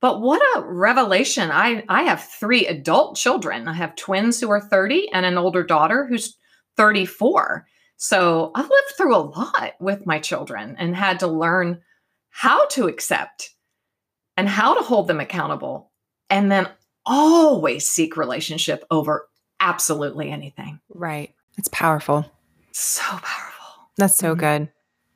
But 0.00 0.22
what 0.22 0.40
a 0.56 0.62
revelation. 0.62 1.50
I 1.50 1.84
I 1.90 2.04
have 2.04 2.24
three 2.24 2.66
adult 2.66 3.16
children. 3.16 3.68
I 3.68 3.74
have 3.74 3.94
twins 3.96 4.40
who 4.40 4.50
are 4.50 4.60
30 4.60 5.10
and 5.12 5.26
an 5.26 5.36
older 5.36 5.62
daughter 5.62 6.06
who's 6.06 6.38
34. 6.78 7.66
So 7.98 8.52
I've 8.54 8.70
lived 8.70 8.92
through 8.96 9.14
a 9.14 9.18
lot 9.18 9.74
with 9.78 10.06
my 10.06 10.18
children 10.18 10.76
and 10.78 10.96
had 10.96 11.20
to 11.20 11.26
learn 11.26 11.82
how 12.30 12.66
to 12.68 12.88
accept 12.88 13.50
and 14.38 14.48
how 14.48 14.72
to 14.72 14.80
hold 14.80 15.06
them 15.06 15.20
accountable. 15.20 15.92
And 16.30 16.50
then 16.50 16.66
always 17.06 17.88
seek 17.88 18.16
relationship 18.16 18.84
over 18.90 19.28
absolutely 19.60 20.30
anything. 20.30 20.80
Right. 20.88 21.34
It's 21.56 21.68
powerful. 21.68 22.30
So 22.72 23.02
powerful. 23.02 23.88
That's 23.96 24.16
so 24.16 24.34
mm-hmm. 24.34 24.40
good. 24.40 24.68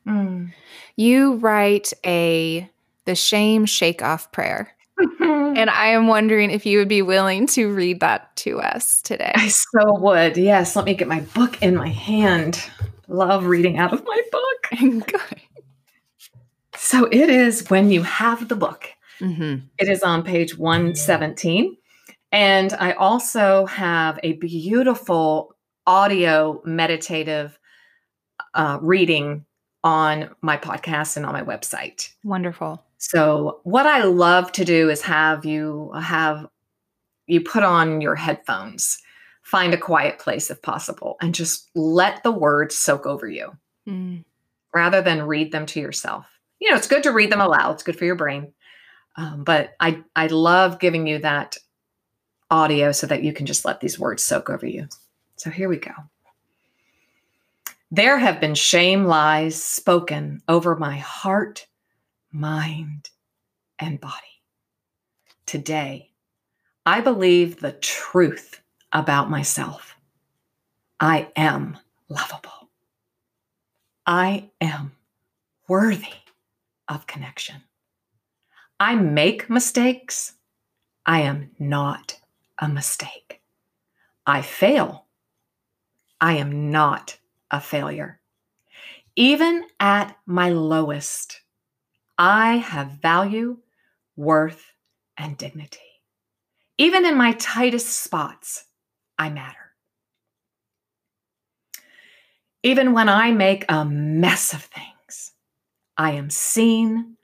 Mm. 0.07 0.53
You 0.97 1.37
write 1.37 1.93
a 2.05 2.71
the 3.07 3.15
shame 3.15 3.67
shake 3.67 4.03
off 4.03 4.31
prayer. 4.33 4.71
and 5.21 5.71
I 5.71 5.89
am 5.89 6.07
wondering 6.07 6.51
if 6.51 6.67
you 6.67 6.79
would 6.79 6.89
be 6.89 7.03
willing 7.03 7.47
to 7.49 7.73
read 7.73 8.01
that 8.01 8.35
to 8.37 8.61
us 8.61 9.03
today. 9.03 9.33
I 9.35 9.49
so 9.49 9.99
would. 9.99 10.37
Yes. 10.37 10.77
Let 10.77 10.85
me 10.85 10.95
get 10.95 11.09
my 11.09 11.21
book 11.21 11.61
in 11.63 11.75
my 11.75 11.89
hand. 11.89 12.63
Love 13.09 13.47
reading 13.47 13.79
out 13.79 13.93
of 13.93 14.05
my 14.05 14.23
book. 14.31 15.07
good. 15.07 15.41
So 16.77 17.07
it 17.07 17.31
is 17.31 17.69
when 17.71 17.91
you 17.91 18.03
have 18.03 18.49
the 18.49 18.57
book. 18.57 18.94
Mm-hmm. 19.21 19.67
It 19.79 19.89
is 19.89 20.03
on 20.03 20.23
page 20.23 20.57
117. 20.59 21.77
And 22.33 22.73
I 22.75 22.93
also 22.93 23.67
have 23.67 24.19
a 24.23 24.33
beautiful 24.35 25.55
audio 25.87 26.61
meditative 26.65 27.59
uh, 28.55 28.79
reading 28.81 29.45
on 29.85 30.31
my 30.41 30.57
podcast 30.57 31.17
and 31.17 31.27
on 31.27 31.33
my 31.33 31.43
website. 31.43 32.11
Wonderful. 32.25 32.83
So, 32.99 33.61
what 33.65 33.87
I 33.87 34.03
love 34.03 34.51
to 34.53 34.65
do 34.65 34.89
is 34.89 35.03
have 35.03 35.45
you 35.45 35.93
have 35.93 36.47
you 37.27 37.41
put 37.41 37.63
on 37.63 38.01
your 38.01 38.15
headphones, 38.15 38.99
find 39.43 39.75
a 39.75 39.79
quiet 39.79 40.19
place 40.19 40.51
if 40.51 40.63
possible, 40.63 41.17
and 41.21 41.35
just 41.35 41.71
let 41.75 42.23
the 42.23 42.33
words 42.33 42.77
soak 42.77 43.07
over 43.07 43.27
you 43.27 43.53
mm. 43.89 44.25
rather 44.75 45.03
than 45.03 45.27
read 45.27 45.53
them 45.53 45.67
to 45.67 45.81
yourself. 45.81 46.27
You 46.61 46.71
know, 46.71 46.77
it's 46.77 46.89
good 46.89 47.03
to 47.03 47.13
read 47.13 47.31
them 47.31 47.41
aloud, 47.41 47.75
it's 47.75 47.83
good 47.83 47.99
for 47.99 48.07
your 48.07 48.17
brain. 48.17 48.53
Um, 49.17 49.45
but 49.45 49.75
I, 49.81 50.03
I 50.17 50.27
love 50.27 50.81
giving 50.81 51.07
you 51.07 51.19
that 51.19 51.57
audio 52.51 52.93
so 52.93 53.07
that 53.07 53.23
you 53.23 53.33
can 53.33 53.47
just 53.47 53.65
let 53.65 53.81
these 53.81 53.99
words 53.99 54.23
soak 54.23 54.51
over 54.51 54.67
you. 54.67 54.89
So 55.37 55.51
here 55.51 55.69
we 55.69 55.77
go. 55.77 55.93
There 57.91 58.19
have 58.19 58.41
been 58.41 58.55
shame 58.55 59.05
lies 59.05 59.63
spoken 59.63 60.43
over 60.49 60.75
my 60.75 60.97
heart, 60.97 61.67
mind, 62.33 63.11
and 63.79 64.01
body. 64.01 64.15
Today, 65.47 66.11
I 66.87 67.01
believe 67.01 67.61
the 67.61 67.73
truth 67.73 68.61
about 68.93 69.31
myself. 69.31 69.97
I 70.99 71.29
am 71.37 71.79
lovable. 72.09 72.71
I 74.07 74.51
am 74.61 74.93
worthy 75.69 76.15
of 76.89 77.07
connection. 77.07 77.63
I 78.87 78.97
make 78.97 79.49
mistakes. 79.49 80.35
I 81.07 81.21
am 81.21 81.53
not 81.59 82.21
a 82.59 82.69
mistake. 82.69 83.41
I 84.27 84.43
fail. 84.43 85.07
I 86.21 86.35
am 86.35 86.71
not 86.71 87.17
a 87.51 87.63
failure. 87.63 88.21
Even 89.17 89.65
at 89.81 90.15
my 90.27 90.51
lowest, 90.51 91.41
I 92.19 92.57
have 92.57 93.01
value, 93.01 93.57
worth, 94.17 94.75
and 95.17 95.39
dignity. 95.39 96.03
Even 96.77 97.07
in 97.07 97.17
my 97.17 97.33
tightest 97.33 97.89
spots, 97.89 98.67
I 99.19 99.31
matter. 99.31 99.73
Even 102.63 102.93
when 102.93 103.09
I 103.09 103.31
make 103.31 103.65
a 103.67 103.87
mess 103.87 104.53
of 104.53 104.63
things, 104.63 105.33
I 105.97 106.11
am 106.11 106.29
seen, 106.29 107.17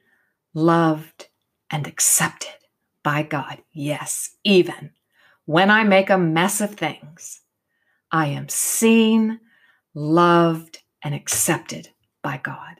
loved, 0.54 1.26
and 1.70 1.86
accepted 1.86 2.54
by 3.02 3.22
God. 3.22 3.62
Yes, 3.72 4.36
even 4.44 4.90
when 5.44 5.70
I 5.70 5.84
make 5.84 6.10
a 6.10 6.18
mess 6.18 6.60
of 6.60 6.74
things, 6.74 7.40
I 8.12 8.26
am 8.26 8.48
seen, 8.48 9.40
loved, 9.94 10.82
and 11.02 11.14
accepted 11.14 11.88
by 12.22 12.38
God. 12.42 12.76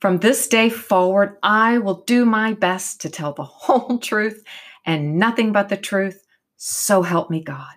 From 0.00 0.18
this 0.18 0.46
day 0.46 0.68
forward, 0.68 1.36
I 1.42 1.78
will 1.78 2.02
do 2.04 2.24
my 2.24 2.52
best 2.52 3.00
to 3.00 3.10
tell 3.10 3.32
the 3.32 3.44
whole 3.44 3.98
truth 3.98 4.42
and 4.84 5.18
nothing 5.18 5.52
but 5.52 5.68
the 5.68 5.76
truth. 5.76 6.24
So 6.56 7.02
help 7.02 7.30
me 7.30 7.42
God. 7.42 7.76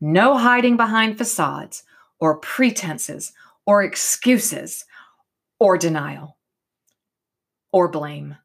No 0.00 0.36
hiding 0.36 0.76
behind 0.76 1.16
facades 1.16 1.84
or 2.18 2.38
pretenses 2.38 3.32
or 3.66 3.82
excuses 3.82 4.84
or 5.58 5.78
denial 5.78 6.36
or 7.72 7.88
blame. 7.88 8.36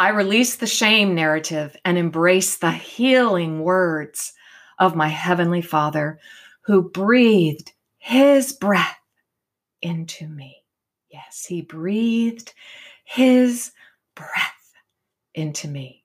I 0.00 0.10
release 0.10 0.54
the 0.54 0.66
shame 0.68 1.16
narrative 1.16 1.76
and 1.84 1.98
embrace 1.98 2.56
the 2.56 2.70
healing 2.70 3.64
words 3.64 4.32
of 4.78 4.94
my 4.94 5.08
Heavenly 5.08 5.60
Father 5.60 6.20
who 6.62 6.88
breathed 6.88 7.72
His 7.98 8.52
breath 8.52 8.96
into 9.82 10.28
me. 10.28 10.62
Yes, 11.10 11.44
He 11.44 11.62
breathed 11.62 12.54
His 13.02 13.72
breath 14.14 14.72
into 15.34 15.66
me. 15.66 16.04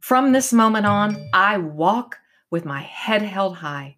From 0.00 0.30
this 0.30 0.52
moment 0.52 0.86
on, 0.86 1.28
I 1.34 1.58
walk 1.58 2.16
with 2.48 2.64
my 2.64 2.82
head 2.82 3.22
held 3.22 3.56
high. 3.56 3.96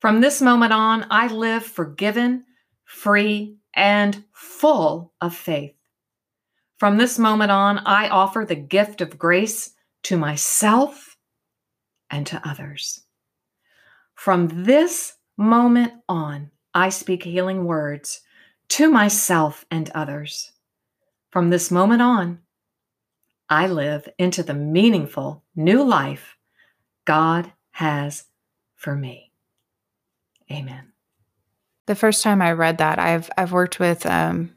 From 0.00 0.22
this 0.22 0.40
moment 0.40 0.72
on, 0.72 1.04
I 1.10 1.26
live 1.26 1.66
forgiven, 1.66 2.46
free, 2.84 3.58
and 3.74 4.24
full 4.32 5.12
of 5.20 5.34
faith. 5.34 5.74
From 6.80 6.96
this 6.96 7.18
moment 7.18 7.50
on, 7.50 7.76
I 7.84 8.08
offer 8.08 8.46
the 8.48 8.54
gift 8.54 9.02
of 9.02 9.18
grace 9.18 9.72
to 10.04 10.16
myself 10.16 11.18
and 12.08 12.26
to 12.28 12.40
others. 12.42 13.02
From 14.14 14.64
this 14.64 15.12
moment 15.36 15.92
on, 16.08 16.50
I 16.72 16.88
speak 16.88 17.22
healing 17.22 17.66
words 17.66 18.22
to 18.68 18.90
myself 18.90 19.66
and 19.70 19.90
others. 19.90 20.52
From 21.28 21.50
this 21.50 21.70
moment 21.70 22.00
on, 22.00 22.38
I 23.50 23.66
live 23.66 24.08
into 24.18 24.42
the 24.42 24.54
meaningful 24.54 25.44
new 25.54 25.82
life 25.82 26.38
God 27.04 27.52
has 27.72 28.24
for 28.76 28.96
me. 28.96 29.32
Amen. 30.50 30.92
The 31.84 31.94
first 31.94 32.22
time 32.22 32.40
I 32.40 32.52
read 32.52 32.78
that, 32.78 32.98
I've 32.98 33.28
I've 33.36 33.52
worked 33.52 33.78
with 33.78 34.06
um, 34.06 34.54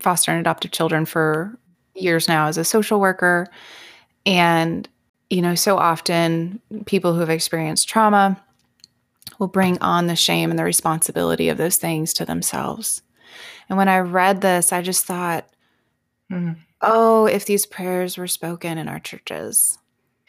foster 0.00 0.30
and 0.30 0.40
adoptive 0.40 0.70
children 0.70 1.04
for 1.06 1.58
years 1.94 2.28
now 2.28 2.46
as 2.46 2.58
a 2.58 2.64
social 2.64 3.00
worker. 3.00 3.48
And, 4.26 4.88
you 5.28 5.42
know, 5.42 5.54
so 5.54 5.78
often 5.78 6.60
people 6.86 7.14
who 7.14 7.20
have 7.20 7.30
experienced 7.30 7.88
trauma 7.88 8.42
will 9.38 9.48
bring 9.48 9.78
on 9.80 10.06
the 10.06 10.16
shame 10.16 10.50
and 10.50 10.58
the 10.58 10.64
responsibility 10.64 11.48
of 11.48 11.58
those 11.58 11.76
things 11.76 12.12
to 12.14 12.24
themselves. 12.24 13.02
And 13.68 13.78
when 13.78 13.88
I 13.88 13.98
read 13.98 14.40
this, 14.40 14.72
I 14.72 14.82
just 14.82 15.04
thought, 15.06 15.48
mm. 16.30 16.56
oh, 16.80 17.26
if 17.26 17.46
these 17.46 17.66
prayers 17.66 18.18
were 18.18 18.26
spoken 18.26 18.78
in 18.78 18.88
our 18.88 18.98
churches. 18.98 19.78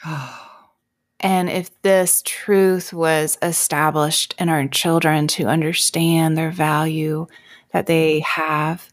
and 1.19 1.49
if 1.49 1.81
this 1.81 2.21
truth 2.25 2.93
was 2.93 3.37
established 3.41 4.35
in 4.39 4.49
our 4.49 4.67
children 4.67 5.27
to 5.27 5.47
understand 5.47 6.37
their 6.37 6.51
value 6.51 7.27
that 7.71 7.87
they 7.87 8.19
have 8.21 8.90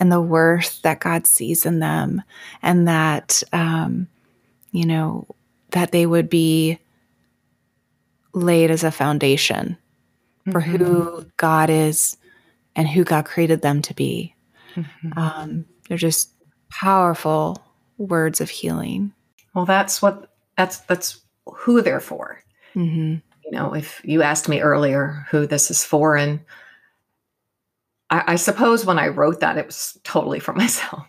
and 0.00 0.10
the 0.10 0.20
worth 0.20 0.82
that 0.82 1.00
God 1.00 1.26
sees 1.26 1.64
in 1.64 1.78
them, 1.78 2.22
and 2.62 2.88
that, 2.88 3.42
um, 3.52 4.08
you 4.72 4.86
know, 4.86 5.26
that 5.70 5.92
they 5.92 6.06
would 6.06 6.28
be 6.28 6.78
laid 8.32 8.70
as 8.70 8.84
a 8.84 8.90
foundation 8.90 9.76
for 10.50 10.60
mm-hmm. 10.60 10.76
who 10.76 11.26
God 11.36 11.70
is 11.70 12.16
and 12.76 12.88
who 12.88 13.04
God 13.04 13.24
created 13.24 13.62
them 13.62 13.82
to 13.82 13.94
be. 13.94 14.34
Mm-hmm. 14.74 15.18
Um, 15.18 15.64
they're 15.88 15.96
just 15.96 16.30
powerful 16.70 17.62
words 17.98 18.40
of 18.40 18.50
healing. 18.50 19.12
Well, 19.54 19.64
that's 19.64 20.02
what 20.02 20.30
that's 20.56 20.78
that's 20.78 21.20
who 21.46 21.80
they're 21.82 22.00
for. 22.00 22.42
Mm-hmm. 22.74 23.16
You 23.44 23.50
know, 23.50 23.74
if 23.74 24.00
you 24.04 24.22
asked 24.22 24.48
me 24.48 24.60
earlier 24.60 25.26
who 25.30 25.46
this 25.46 25.70
is 25.70 25.84
for, 25.84 26.16
and 26.16 26.40
I, 28.14 28.32
I 28.32 28.36
suppose 28.36 28.86
when 28.86 28.98
I 28.98 29.08
wrote 29.08 29.40
that, 29.40 29.58
it 29.58 29.66
was 29.66 29.98
totally 30.04 30.38
for 30.38 30.52
myself. 30.54 31.04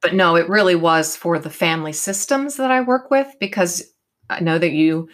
but 0.00 0.14
no, 0.14 0.36
it 0.36 0.48
really 0.48 0.74
was 0.74 1.16
for 1.16 1.38
the 1.38 1.50
family 1.50 1.92
systems 1.92 2.56
that 2.56 2.70
I 2.70 2.80
work 2.80 3.10
with 3.10 3.28
because 3.38 3.82
I 4.30 4.40
know 4.40 4.58
that 4.58 4.72
you 4.72 5.08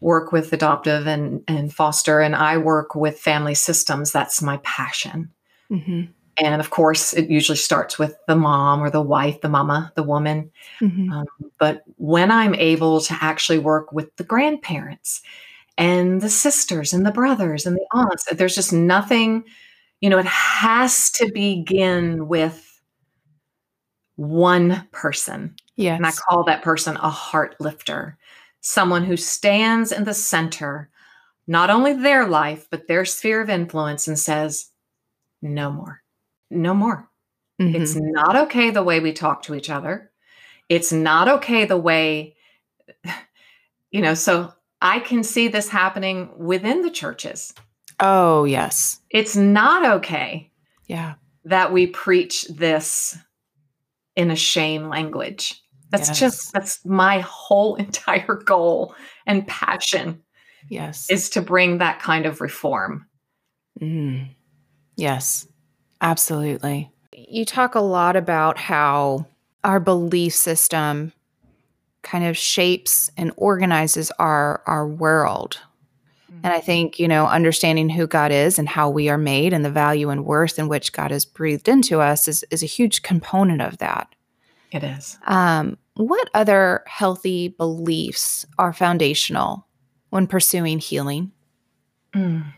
work 0.00 0.32
with 0.32 0.52
adoptive 0.52 1.06
and, 1.06 1.42
and 1.46 1.72
foster, 1.72 2.20
and 2.20 2.34
I 2.34 2.58
work 2.58 2.94
with 2.94 3.18
family 3.18 3.54
systems. 3.54 4.10
That's 4.10 4.42
my 4.42 4.58
passion. 4.58 5.30
Mm-hmm. 5.70 6.10
And 6.38 6.60
of 6.60 6.70
course, 6.70 7.12
it 7.12 7.28
usually 7.28 7.58
starts 7.58 7.98
with 7.98 8.16
the 8.26 8.34
mom 8.34 8.82
or 8.82 8.90
the 8.90 9.02
wife, 9.02 9.40
the 9.42 9.48
mama, 9.48 9.92
the 9.94 10.02
woman. 10.02 10.50
Mm-hmm. 10.80 11.12
Um, 11.12 11.26
but 11.58 11.82
when 11.96 12.30
I'm 12.30 12.54
able 12.54 13.00
to 13.02 13.16
actually 13.20 13.58
work 13.58 13.92
with 13.92 14.14
the 14.16 14.24
grandparents 14.24 15.22
and 15.76 16.20
the 16.20 16.30
sisters 16.30 16.92
and 16.92 17.04
the 17.06 17.12
brothers 17.12 17.66
and 17.66 17.76
the 17.76 17.86
aunts, 17.92 18.24
there's 18.32 18.54
just 18.54 18.72
nothing 18.72 19.44
you 20.02 20.10
know, 20.10 20.18
it 20.18 20.26
has 20.26 21.10
to 21.12 21.30
begin 21.32 22.26
with 22.26 22.68
one 24.16 24.86
person. 24.90 25.54
Yes. 25.76 25.96
And 25.96 26.06
I 26.06 26.10
call 26.10 26.44
that 26.44 26.62
person 26.62 26.96
a 26.96 27.08
heart 27.08 27.54
lifter, 27.60 28.18
someone 28.60 29.04
who 29.04 29.16
stands 29.16 29.92
in 29.92 30.02
the 30.02 30.12
center, 30.12 30.90
not 31.46 31.70
only 31.70 31.92
their 31.92 32.26
life, 32.26 32.66
but 32.68 32.88
their 32.88 33.04
sphere 33.04 33.40
of 33.40 33.48
influence 33.48 34.08
and 34.08 34.18
says, 34.18 34.70
no 35.40 35.70
more, 35.70 36.02
no 36.50 36.74
more. 36.74 37.08
Mm-hmm. 37.60 37.80
It's 37.80 37.94
not 37.96 38.34
okay 38.48 38.70
the 38.70 38.82
way 38.82 38.98
we 38.98 39.12
talk 39.12 39.44
to 39.44 39.54
each 39.54 39.70
other. 39.70 40.10
It's 40.68 40.92
not 40.92 41.28
okay 41.28 41.64
the 41.64 41.76
way, 41.76 42.34
you 43.92 44.00
know, 44.00 44.14
so 44.14 44.52
I 44.80 44.98
can 44.98 45.22
see 45.22 45.46
this 45.46 45.68
happening 45.68 46.30
within 46.36 46.82
the 46.82 46.90
churches. 46.90 47.54
Oh, 48.02 48.42
yes. 48.44 49.00
It's 49.10 49.36
not 49.36 49.98
okay. 49.98 50.50
Yeah. 50.88 51.14
That 51.44 51.72
we 51.72 51.86
preach 51.86 52.44
this 52.50 53.16
in 54.16 54.30
a 54.30 54.36
shame 54.36 54.88
language. 54.88 55.62
That's 55.90 56.08
yes. 56.08 56.18
just 56.18 56.52
that's 56.52 56.84
my 56.84 57.20
whole 57.20 57.74
entire 57.76 58.34
goal 58.34 58.94
and 59.24 59.46
passion. 59.46 60.22
Yes. 60.68 61.08
Is 61.08 61.30
to 61.30 61.42
bring 61.42 61.78
that 61.78 62.00
kind 62.00 62.26
of 62.26 62.40
reform. 62.40 63.06
Mm. 63.80 64.30
Yes. 64.96 65.46
Absolutely. 66.00 66.90
You 67.12 67.44
talk 67.44 67.76
a 67.76 67.80
lot 67.80 68.16
about 68.16 68.58
how 68.58 69.26
our 69.62 69.78
belief 69.78 70.34
system 70.34 71.12
kind 72.02 72.24
of 72.24 72.36
shapes 72.36 73.12
and 73.16 73.32
organizes 73.36 74.10
our 74.18 74.60
our 74.66 74.88
world 74.88 75.60
and 76.42 76.52
I 76.52 76.60
think, 76.60 76.98
you 76.98 77.06
know, 77.06 77.26
understanding 77.26 77.88
who 77.88 78.06
God 78.06 78.32
is 78.32 78.58
and 78.58 78.68
how 78.68 78.90
we 78.90 79.08
are 79.08 79.18
made 79.18 79.52
and 79.52 79.64
the 79.64 79.70
value 79.70 80.10
and 80.10 80.24
worth 80.24 80.58
in 80.58 80.68
which 80.68 80.92
God 80.92 81.10
has 81.10 81.24
breathed 81.24 81.68
into 81.68 82.00
us 82.00 82.26
is, 82.26 82.44
is 82.50 82.62
a 82.62 82.66
huge 82.66 83.02
component 83.02 83.62
of 83.62 83.78
that. 83.78 84.14
It 84.72 84.82
is. 84.82 85.18
Um, 85.26 85.78
what 85.94 86.30
other 86.34 86.82
healthy 86.86 87.48
beliefs 87.48 88.46
are 88.58 88.72
foundational 88.72 89.66
when 90.10 90.26
pursuing 90.26 90.78
healing? 90.78 91.32
Mm. 92.14 92.52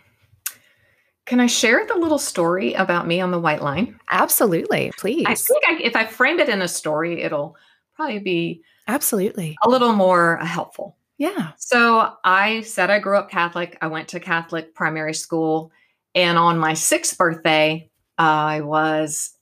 Can 1.26 1.40
I 1.40 1.46
share 1.46 1.86
the 1.86 1.96
little 1.96 2.18
story 2.18 2.74
about 2.74 3.06
me 3.06 3.20
on 3.20 3.30
the 3.30 3.40
white 3.40 3.62
line? 3.62 3.98
Absolutely, 4.10 4.92
please. 4.98 5.24
I 5.26 5.34
think 5.34 5.64
I, 5.66 5.80
if 5.82 5.96
I 5.96 6.04
frame 6.04 6.38
it 6.38 6.48
in 6.48 6.62
a 6.62 6.68
story, 6.68 7.22
it'll 7.22 7.56
probably 7.96 8.18
be 8.18 8.62
absolutely 8.86 9.56
a 9.64 9.68
little 9.68 9.94
more 9.94 10.36
helpful. 10.38 10.96
Yeah. 11.18 11.52
So 11.56 12.12
I 12.24 12.62
said 12.62 12.90
I 12.90 12.98
grew 12.98 13.16
up 13.16 13.30
Catholic. 13.30 13.78
I 13.80 13.86
went 13.86 14.08
to 14.08 14.20
Catholic 14.20 14.74
primary 14.74 15.14
school. 15.14 15.70
And 16.14 16.38
on 16.38 16.58
my 16.58 16.74
sixth 16.74 17.16
birthday, 17.16 17.90
I 18.18 18.60
was 18.60 19.34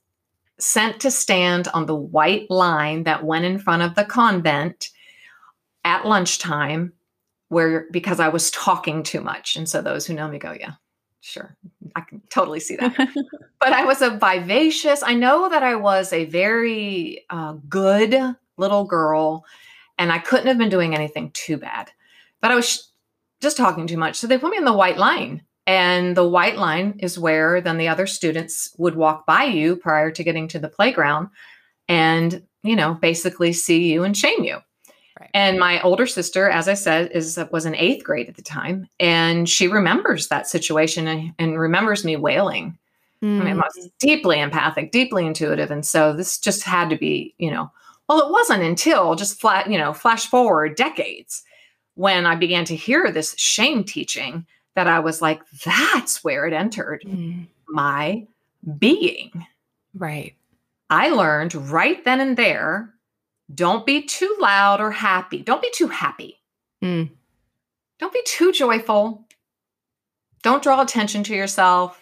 sent 0.59 1.01
to 1.01 1.11
stand 1.11 1.67
on 1.73 1.85
the 1.85 1.95
white 1.95 2.49
line 2.49 3.03
that 3.03 3.23
went 3.23 3.45
in 3.45 3.59
front 3.59 3.81
of 3.81 3.95
the 3.95 4.05
convent 4.05 4.89
at 5.83 6.05
lunchtime 6.05 6.93
where 7.49 7.85
because 7.91 8.19
I 8.19 8.29
was 8.29 8.51
talking 8.51 9.03
too 9.03 9.21
much. 9.21 9.55
And 9.55 9.67
so 9.67 9.81
those 9.81 10.05
who 10.05 10.13
know 10.13 10.27
me 10.27 10.39
go, 10.39 10.55
yeah, 10.57 10.73
sure. 11.21 11.55
I 11.95 12.01
can 12.01 12.21
totally 12.29 12.59
see 12.59 12.75
that. 12.77 12.95
but 13.59 13.73
I 13.73 13.85
was 13.85 14.01
a 14.01 14.11
vivacious, 14.11 15.03
I 15.03 15.13
know 15.13 15.49
that 15.49 15.63
I 15.63 15.75
was 15.75 16.13
a 16.13 16.25
very 16.25 17.25
uh, 17.29 17.53
good 17.69 18.15
little 18.57 18.85
girl 18.85 19.45
and 19.97 20.11
I 20.11 20.19
couldn't 20.19 20.47
have 20.47 20.57
been 20.57 20.69
doing 20.69 20.95
anything 20.95 21.31
too 21.31 21.57
bad. 21.57 21.91
But 22.41 22.51
I 22.51 22.55
was 22.55 22.91
just 23.41 23.57
talking 23.57 23.87
too 23.87 23.97
much. 23.97 24.15
So 24.15 24.27
they 24.27 24.37
put 24.37 24.51
me 24.51 24.57
in 24.57 24.65
the 24.65 24.73
white 24.73 24.97
line. 24.97 25.43
And 25.65 26.17
the 26.17 26.27
white 26.27 26.57
line 26.57 26.99
is 26.99 27.17
where 27.17 27.61
then 27.61 27.77
the 27.77 27.87
other 27.87 28.05
students 28.05 28.75
would 28.77 28.95
walk 28.95 29.25
by 29.25 29.45
you 29.45 29.77
prior 29.77 30.11
to 30.11 30.23
getting 30.23 30.49
to 30.49 30.59
the 30.59 30.67
playground 30.67 31.29
and, 31.87 32.43
you 32.63 32.75
know, 32.75 32.95
basically 32.95 33.53
see 33.53 33.91
you 33.91 34.03
and 34.03 34.15
shame 34.15 34.43
you. 34.43 34.59
Right. 35.19 35.29
And 35.33 35.59
my 35.59 35.79
older 35.81 36.05
sister, 36.05 36.49
as 36.49 36.67
I 36.67 36.73
said, 36.73 37.11
is 37.11 37.39
was 37.51 37.65
in 37.65 37.75
eighth 37.75 38.03
grade 38.03 38.27
at 38.27 38.35
the 38.35 38.41
time, 38.41 38.87
and 38.99 39.47
she 39.47 39.67
remembers 39.67 40.27
that 40.27 40.47
situation 40.47 41.07
and, 41.07 41.33
and 41.37 41.59
remembers 41.59 42.03
me 42.03 42.17
wailing. 42.17 42.77
Mm. 43.23 43.41
I 43.41 43.43
mean, 43.43 43.53
I 43.53 43.67
was 43.75 43.87
mm. 43.87 43.91
deeply 43.99 44.39
empathic, 44.39 44.91
deeply 44.91 45.25
intuitive, 45.27 45.69
and 45.69 45.85
so 45.85 46.13
this 46.13 46.39
just 46.39 46.63
had 46.63 46.89
to 46.89 46.97
be, 46.97 47.35
you 47.37 47.51
know, 47.51 47.71
well, 48.07 48.19
it 48.19 48.31
wasn't 48.31 48.63
until 48.63 49.15
just 49.15 49.39
flat, 49.39 49.69
you 49.69 49.77
know, 49.77 49.93
flash 49.93 50.27
forward 50.27 50.75
decades 50.75 51.43
when 51.95 52.25
I 52.25 52.35
began 52.35 52.65
to 52.65 52.75
hear 52.75 53.11
this 53.11 53.35
shame 53.37 53.83
teaching 53.83 54.45
that 54.75 54.87
I 54.87 54.99
was 54.99 55.21
like, 55.21 55.41
that's 55.63 56.23
where 56.23 56.45
it 56.45 56.53
entered 56.53 57.03
mm. 57.05 57.47
my 57.67 58.25
being. 58.77 59.45
Right. 59.93 60.35
I 60.89 61.09
learned 61.09 61.53
right 61.55 62.03
then 62.03 62.19
and 62.19 62.37
there 62.37 62.93
don't 63.53 63.85
be 63.85 64.03
too 64.03 64.35
loud 64.39 64.81
or 64.81 64.91
happy. 64.91 65.41
Don't 65.41 65.61
be 65.61 65.71
too 65.73 65.87
happy. 65.87 66.41
Mm. 66.83 67.11
Don't 67.99 68.13
be 68.13 68.23
too 68.25 68.51
joyful. 68.51 69.25
Don't 70.41 70.63
draw 70.63 70.81
attention 70.81 71.23
to 71.23 71.35
yourself. 71.35 71.99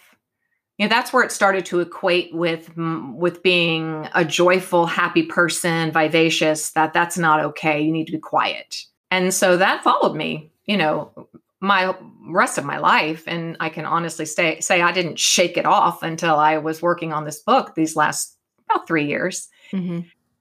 You 0.82 0.88
know, 0.88 0.96
that's 0.96 1.14
where 1.14 1.24
it 1.24 1.32
started 1.32 1.64
to 1.68 1.80
equate 1.80 2.34
with 2.34 2.76
with 2.76 3.44
being 3.44 4.10
a 4.16 4.26
joyful, 4.26 4.88
happy 4.88 5.22
person, 5.22 5.92
vivacious. 5.92 6.72
That 6.72 6.92
that's 6.92 7.20
not 7.20 7.40
okay. 7.40 7.84
You 7.84 7.92
need 7.92 8.08
to 8.08 8.12
be 8.12 8.18
quiet. 8.18 8.84
And 9.12 9.32
so 9.32 9.58
that 9.58 9.84
followed 9.84 10.16
me. 10.16 10.52
You 10.66 10.78
know, 10.78 11.28
my 11.60 11.96
rest 12.28 12.58
of 12.58 12.66
my 12.66 12.78
life 12.80 13.24
and 13.28 13.56
i 13.60 13.70
can 13.70 13.86
honestly 13.86 14.26
say 14.26 14.60
say 14.62 14.82
i 14.82 14.92
didn't 14.92 15.20
shake 15.20 15.58
it 15.58 15.66
off 15.66 16.02
until 16.02 16.36
i 16.36 16.58
was 16.58 16.82
working 16.82 17.14
on 17.14 17.26
this 17.26 17.40
book 17.40 17.76
these 17.76 17.96
last 17.96 18.38
about 18.70 18.88
three 18.88 19.06
years 19.06 19.48
mm-hmm. 19.72 20.00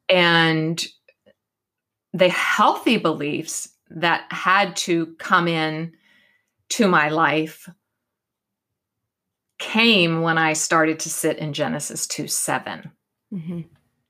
and 0.08 0.86
the 2.12 2.28
healthy 2.28 2.96
beliefs 2.96 3.68
that 3.90 4.24
had 4.30 4.76
to 4.76 5.06
come 5.18 5.46
in 5.48 5.92
to 6.68 6.88
my 6.88 7.08
life 7.08 7.68
came 9.60 10.22
when 10.22 10.38
i 10.38 10.52
started 10.52 10.98
to 10.98 11.08
sit 11.08 11.38
in 11.38 11.52
genesis 11.52 12.06
2 12.08 12.26
7 12.26 12.90
mm-hmm. 13.32 13.60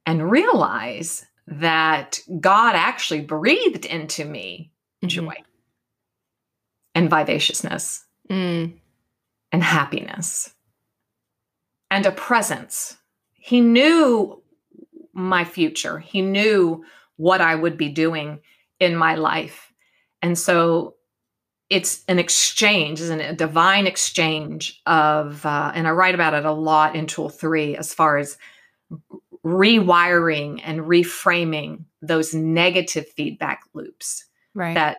and 0.07 0.31
realize 0.31 1.27
that 1.47 2.21
god 2.41 2.75
actually 2.75 3.21
breathed 3.21 3.85
into 3.85 4.25
me 4.25 4.73
mm-hmm. 5.03 5.09
joy 5.09 5.35
and 6.95 7.11
vivaciousness 7.11 8.05
mm. 8.31 8.73
and 9.53 9.63
happiness 9.63 10.55
and 11.91 12.07
a 12.07 12.13
presence. 12.13 12.97
He 13.33 13.61
knew 13.61 14.43
my 15.13 15.45
future, 15.45 15.99
he 15.99 16.23
knew 16.23 16.85
what 17.17 17.41
I 17.41 17.55
would 17.55 17.77
be 17.77 17.89
doing 17.89 18.41
in 18.79 18.97
my 18.97 19.17
life. 19.17 19.73
And 20.23 20.39
so 20.39 20.95
it's 21.71 22.05
an 22.09 22.19
exchange, 22.19 23.01
isn't 23.01 23.21
it? 23.21 23.31
A 23.31 23.37
divine 23.37 23.87
exchange 23.87 24.83
of, 24.87 25.47
uh, 25.47 25.71
and 25.75 25.87
I 25.87 25.93
write 25.93 26.17
about 26.17 26.35
it 26.35 26.45
a 26.45 26.53
lot 26.53 26.97
in 26.97 27.07
Tool 27.07 27.29
Three 27.29 27.77
as 27.77 27.95
far 27.95 28.19
as 28.19 28.37
rewiring 29.45 30.61
and 30.65 30.81
reframing 30.81 31.85
those 32.03 32.35
negative 32.35 33.09
feedback 33.09 33.63
loops 33.73 34.25
right. 34.53 34.75
that 34.75 34.99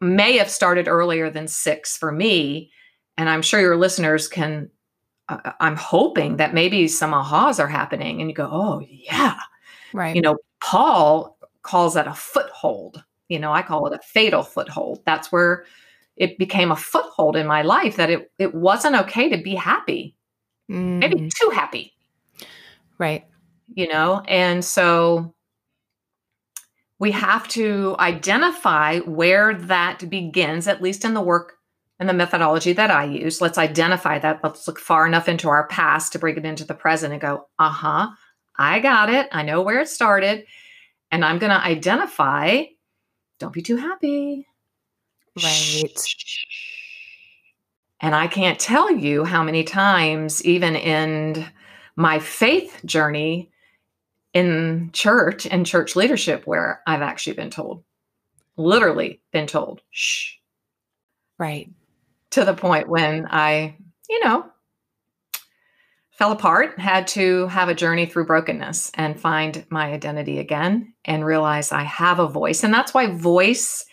may 0.00 0.38
have 0.38 0.48
started 0.48 0.86
earlier 0.86 1.28
than 1.30 1.48
six 1.48 1.96
for 1.96 2.12
me. 2.12 2.70
And 3.16 3.28
I'm 3.28 3.42
sure 3.42 3.60
your 3.60 3.76
listeners 3.76 4.28
can, 4.28 4.70
uh, 5.28 5.52
I'm 5.58 5.76
hoping 5.76 6.36
that 6.36 6.54
maybe 6.54 6.86
some 6.86 7.12
ahas 7.12 7.58
are 7.58 7.68
happening 7.68 8.20
and 8.20 8.30
you 8.30 8.36
go, 8.36 8.48
oh, 8.50 8.86
yeah. 8.88 9.38
Right. 9.92 10.14
You 10.14 10.22
know, 10.22 10.38
Paul 10.60 11.36
calls 11.62 11.94
that 11.94 12.06
a 12.06 12.14
foothold. 12.14 13.02
You 13.28 13.40
know, 13.40 13.52
I 13.52 13.62
call 13.62 13.86
it 13.88 13.98
a 13.98 14.02
fatal 14.06 14.44
foothold. 14.44 15.02
That's 15.04 15.32
where 15.32 15.64
it 16.18 16.36
became 16.36 16.70
a 16.72 16.76
foothold 16.76 17.36
in 17.36 17.46
my 17.46 17.62
life 17.62 17.96
that 17.96 18.10
it, 18.10 18.30
it 18.38 18.54
wasn't 18.54 18.96
okay 18.96 19.28
to 19.30 19.42
be 19.42 19.54
happy, 19.54 20.16
mm. 20.70 20.98
maybe 20.98 21.30
too 21.30 21.50
happy. 21.50 21.94
Right. 22.98 23.24
You 23.74 23.88
know, 23.88 24.22
and 24.26 24.64
so 24.64 25.34
we 26.98 27.12
have 27.12 27.46
to 27.48 27.94
identify 28.00 28.98
where 29.00 29.54
that 29.54 30.10
begins, 30.10 30.66
at 30.66 30.82
least 30.82 31.04
in 31.04 31.14
the 31.14 31.20
work 31.20 31.54
and 32.00 32.08
the 32.08 32.14
methodology 32.14 32.72
that 32.72 32.90
I 32.90 33.04
use. 33.04 33.40
Let's 33.40 33.58
identify 33.58 34.18
that. 34.18 34.40
Let's 34.42 34.66
look 34.66 34.80
far 34.80 35.06
enough 35.06 35.28
into 35.28 35.48
our 35.48 35.68
past 35.68 36.12
to 36.12 36.18
bring 36.18 36.36
it 36.36 36.44
into 36.44 36.64
the 36.64 36.74
present 36.74 37.12
and 37.12 37.22
go, 37.22 37.46
uh 37.60 37.70
huh, 37.70 38.08
I 38.58 38.80
got 38.80 39.10
it. 39.10 39.28
I 39.30 39.44
know 39.44 39.62
where 39.62 39.80
it 39.80 39.88
started. 39.88 40.44
And 41.12 41.24
I'm 41.24 41.38
going 41.38 41.50
to 41.50 41.64
identify, 41.64 42.64
don't 43.38 43.54
be 43.54 43.62
too 43.62 43.76
happy. 43.76 44.47
Right. 45.36 45.98
And 48.00 48.14
I 48.14 48.28
can't 48.28 48.58
tell 48.58 48.90
you 48.90 49.24
how 49.24 49.42
many 49.42 49.64
times, 49.64 50.44
even 50.44 50.76
in 50.76 51.46
my 51.96 52.18
faith 52.18 52.80
journey, 52.84 53.50
in 54.34 54.90
church 54.92 55.46
and 55.46 55.66
church 55.66 55.96
leadership 55.96 56.46
where 56.46 56.82
I've 56.86 57.02
actually 57.02 57.32
been 57.34 57.50
told, 57.50 57.82
literally 58.56 59.20
been 59.32 59.46
told, 59.46 59.80
shh. 59.90 60.34
Right. 61.38 61.70
To 62.30 62.44
the 62.44 62.54
point 62.54 62.88
when 62.88 63.26
I, 63.30 63.76
you 64.08 64.24
know, 64.24 64.46
fell 66.10 66.32
apart, 66.32 66.78
had 66.78 67.06
to 67.08 67.46
have 67.46 67.68
a 67.68 67.74
journey 67.74 68.06
through 68.06 68.26
brokenness 68.26 68.90
and 68.94 69.18
find 69.18 69.64
my 69.70 69.92
identity 69.92 70.38
again 70.38 70.92
and 71.04 71.24
realize 71.24 71.72
I 71.72 71.84
have 71.84 72.18
a 72.18 72.28
voice. 72.28 72.62
And 72.64 72.74
that's 72.74 72.92
why 72.92 73.06
voice 73.06 73.84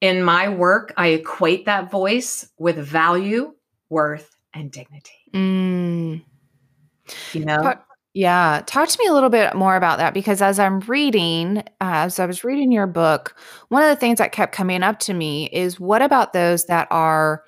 in 0.00 0.22
my 0.22 0.48
work, 0.48 0.92
I 0.96 1.08
equate 1.08 1.66
that 1.66 1.90
voice 1.90 2.48
with 2.58 2.76
value, 2.76 3.54
worth, 3.88 4.34
and 4.54 4.70
dignity. 4.70 5.12
Mm. 5.32 6.22
You 7.32 7.44
know? 7.44 7.74
Yeah. 8.12 8.62
Talk 8.66 8.88
to 8.88 8.98
me 9.00 9.06
a 9.06 9.12
little 9.12 9.28
bit 9.30 9.54
more 9.54 9.76
about 9.76 9.98
that 9.98 10.14
because 10.14 10.42
as 10.42 10.58
I'm 10.58 10.80
reading, 10.80 11.58
uh, 11.58 11.62
as 11.80 12.18
I 12.18 12.26
was 12.26 12.42
reading 12.42 12.72
your 12.72 12.88
book, 12.88 13.36
one 13.68 13.84
of 13.84 13.88
the 13.88 13.96
things 13.96 14.18
that 14.18 14.32
kept 14.32 14.52
coming 14.52 14.82
up 14.82 14.98
to 15.00 15.14
me 15.14 15.48
is 15.52 15.78
what 15.78 16.02
about 16.02 16.32
those 16.32 16.64
that 16.66 16.88
are 16.90 17.44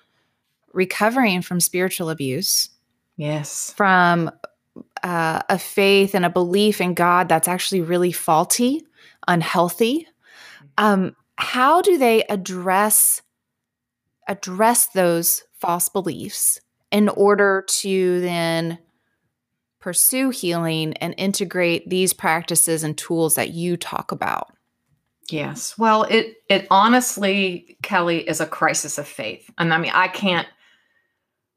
recovering 0.72 1.42
from 1.42 1.58
spiritual 1.58 2.10
abuse? 2.10 2.68
Yes. 3.16 3.72
From 3.76 4.30
uh, 5.02 5.42
a 5.48 5.58
faith 5.58 6.14
and 6.14 6.24
a 6.24 6.30
belief 6.30 6.80
in 6.80 6.94
God 6.94 7.28
that's 7.28 7.48
actually 7.48 7.80
really 7.80 8.12
faulty, 8.12 8.86
unhealthy. 9.26 10.06
Um, 10.78 11.16
how 11.36 11.80
do 11.82 11.98
they 11.98 12.22
address 12.24 13.22
address 14.28 14.86
those 14.88 15.42
false 15.54 15.88
beliefs 15.88 16.60
in 16.90 17.08
order 17.08 17.64
to 17.68 18.20
then 18.20 18.78
pursue 19.80 20.30
healing 20.30 20.94
and 20.94 21.14
integrate 21.18 21.88
these 21.90 22.12
practices 22.12 22.84
and 22.84 22.96
tools 22.96 23.34
that 23.34 23.50
you 23.50 23.76
talk 23.76 24.12
about? 24.12 24.56
Yes. 25.30 25.76
Well, 25.78 26.04
it 26.04 26.36
it 26.48 26.66
honestly, 26.70 27.76
Kelly, 27.82 28.26
is 28.28 28.40
a 28.40 28.46
crisis 28.46 28.98
of 28.98 29.08
faith. 29.08 29.50
And 29.58 29.72
I 29.72 29.78
mean, 29.78 29.92
I 29.94 30.08
can't 30.08 30.46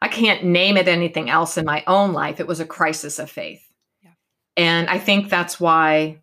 I 0.02 0.08
can't 0.08 0.44
name 0.46 0.78
it 0.78 0.88
anything 0.88 1.30
else 1.30 1.58
in 1.58 1.66
my 1.66 1.84
own 1.88 2.14
life. 2.14 2.40
It 2.40 2.48
was 2.48 2.60
a 2.60 2.66
crisis 2.66 3.20
of 3.20 3.30
faith. 3.30 3.62
Yeah. 4.04 4.12
And 4.56 4.90
I 4.90 5.00
think 5.00 5.30
that's 5.30 5.60
why 5.60 6.22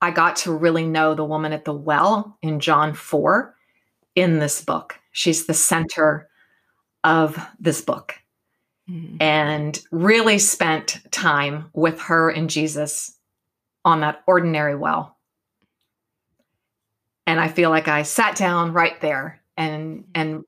I 0.00 0.10
got 0.10 0.36
to 0.36 0.52
really 0.52 0.86
know 0.86 1.14
the 1.14 1.24
woman 1.24 1.52
at 1.52 1.64
the 1.64 1.72
well 1.72 2.38
in 2.42 2.60
John 2.60 2.94
4 2.94 3.54
in 4.14 4.38
this 4.38 4.62
book. 4.64 4.98
She's 5.12 5.46
the 5.46 5.54
center 5.54 6.28
of 7.04 7.38
this 7.58 7.80
book 7.80 8.14
mm-hmm. 8.88 9.16
and 9.20 9.80
really 9.90 10.38
spent 10.38 11.00
time 11.10 11.70
with 11.72 12.00
her 12.02 12.30
and 12.30 12.50
Jesus 12.50 13.16
on 13.84 14.00
that 14.00 14.22
ordinary 14.26 14.76
well. 14.76 15.16
And 17.26 17.38
I 17.40 17.48
feel 17.48 17.70
like 17.70 17.88
I 17.88 18.02
sat 18.02 18.36
down 18.36 18.72
right 18.72 18.98
there 19.00 19.40
and 19.56 20.04
and 20.14 20.44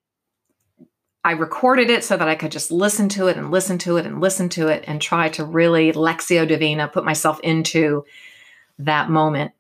I 1.23 1.33
recorded 1.33 1.91
it 1.91 2.03
so 2.03 2.17
that 2.17 2.29
I 2.29 2.35
could 2.35 2.51
just 2.51 2.71
listen 2.71 3.11
to 3.11 3.27
it 3.27 3.37
and 3.37 3.51
listen 3.51 3.77
to 3.79 3.99
it 3.99 4.07
and 4.07 4.23
listen 4.23 4.49
to 4.51 4.69
it 4.69 4.85
and 4.87 5.03
try 5.03 5.29
to 5.31 5.45
really 5.45 5.93
lectio 5.93 6.49
Divina 6.49 6.89
put 6.89 7.05
myself 7.05 7.39
into 7.41 8.05
that 8.85 9.11
moment. 9.11 9.53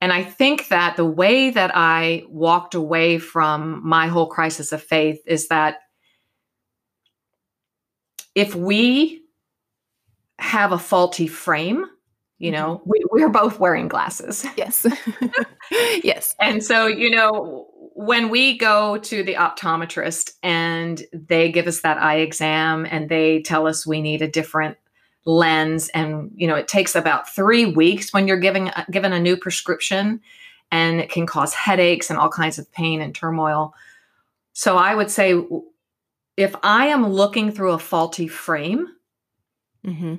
And 0.00 0.12
I 0.12 0.24
think 0.24 0.68
that 0.68 0.96
the 0.96 1.04
way 1.04 1.50
that 1.50 1.70
I 1.74 2.24
walked 2.28 2.74
away 2.74 3.18
from 3.18 3.86
my 3.86 4.08
whole 4.08 4.26
crisis 4.26 4.72
of 4.72 4.82
faith 4.82 5.20
is 5.26 5.48
that 5.48 5.76
if 8.34 8.54
we 8.54 9.22
have 10.38 10.72
a 10.72 10.78
faulty 10.78 11.28
frame, 11.28 11.86
you 12.38 12.50
know, 12.50 12.78
mm-hmm. 12.78 12.90
we, 12.90 13.04
we're 13.12 13.28
both 13.28 13.60
wearing 13.60 13.88
glasses. 13.88 14.44
Yes. 14.56 14.86
yes. 16.02 16.34
And 16.40 16.62
so, 16.64 16.86
you 16.86 17.10
know, 17.10 17.68
when 17.94 18.28
we 18.28 18.58
go 18.58 18.98
to 18.98 19.22
the 19.22 19.34
optometrist 19.34 20.32
and 20.42 21.02
they 21.12 21.52
give 21.52 21.68
us 21.68 21.82
that 21.82 21.98
eye 21.98 22.18
exam 22.18 22.86
and 22.90 23.08
they 23.08 23.42
tell 23.42 23.68
us 23.68 23.86
we 23.86 24.02
need 24.02 24.22
a 24.22 24.28
different 24.28 24.76
lens 25.24 25.88
and 25.90 26.30
you 26.34 26.46
know 26.46 26.56
it 26.56 26.68
takes 26.68 26.94
about 26.94 27.32
3 27.32 27.66
weeks 27.66 28.12
when 28.12 28.26
you're 28.26 28.36
giving 28.36 28.70
given 28.90 29.12
a 29.12 29.20
new 29.20 29.36
prescription 29.36 30.20
and 30.70 31.00
it 31.00 31.10
can 31.10 31.26
cause 31.26 31.54
headaches 31.54 32.10
and 32.10 32.18
all 32.18 32.28
kinds 32.28 32.58
of 32.58 32.70
pain 32.72 33.00
and 33.00 33.14
turmoil 33.14 33.72
so 34.52 34.76
i 34.76 34.94
would 34.94 35.10
say 35.10 35.34
if 36.36 36.54
I 36.62 36.86
am 36.86 37.06
looking 37.06 37.52
through 37.52 37.72
a 37.72 37.78
faulty 37.78 38.26
frame, 38.26 38.88
mm-hmm. 39.84 40.16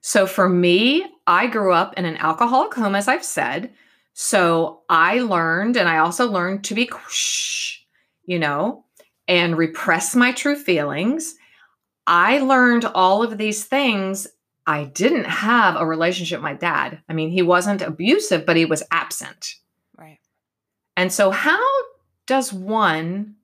so 0.00 0.26
for 0.26 0.48
me, 0.48 1.06
I 1.26 1.46
grew 1.46 1.72
up 1.72 1.94
in 1.96 2.04
an 2.04 2.16
alcoholic 2.16 2.74
home, 2.74 2.94
as 2.94 3.08
I've 3.08 3.24
said. 3.24 3.72
So 4.14 4.82
I 4.88 5.20
learned, 5.20 5.76
and 5.76 5.88
I 5.88 5.98
also 5.98 6.30
learned 6.30 6.64
to 6.64 6.74
be, 6.74 6.90
shh, 7.08 7.78
you 8.24 8.38
know, 8.38 8.84
and 9.28 9.58
repress 9.58 10.16
my 10.16 10.32
true 10.32 10.56
feelings. 10.56 11.36
I 12.06 12.38
learned 12.38 12.84
all 12.84 13.22
of 13.22 13.38
these 13.38 13.64
things 13.64 14.26
I 14.66 14.84
didn't 14.84 15.26
have 15.26 15.76
a 15.76 15.86
relationship 15.86 16.38
with 16.38 16.44
my 16.44 16.54
dad. 16.54 17.00
I 17.08 17.12
mean, 17.12 17.30
he 17.30 17.42
wasn't 17.42 17.82
abusive, 17.82 18.44
but 18.44 18.56
he 18.56 18.64
was 18.64 18.82
absent. 18.90 19.54
Right. 19.96 20.18
And 20.96 21.12
so, 21.12 21.30
how 21.30 21.62
does 22.26 22.52
one 22.52 23.36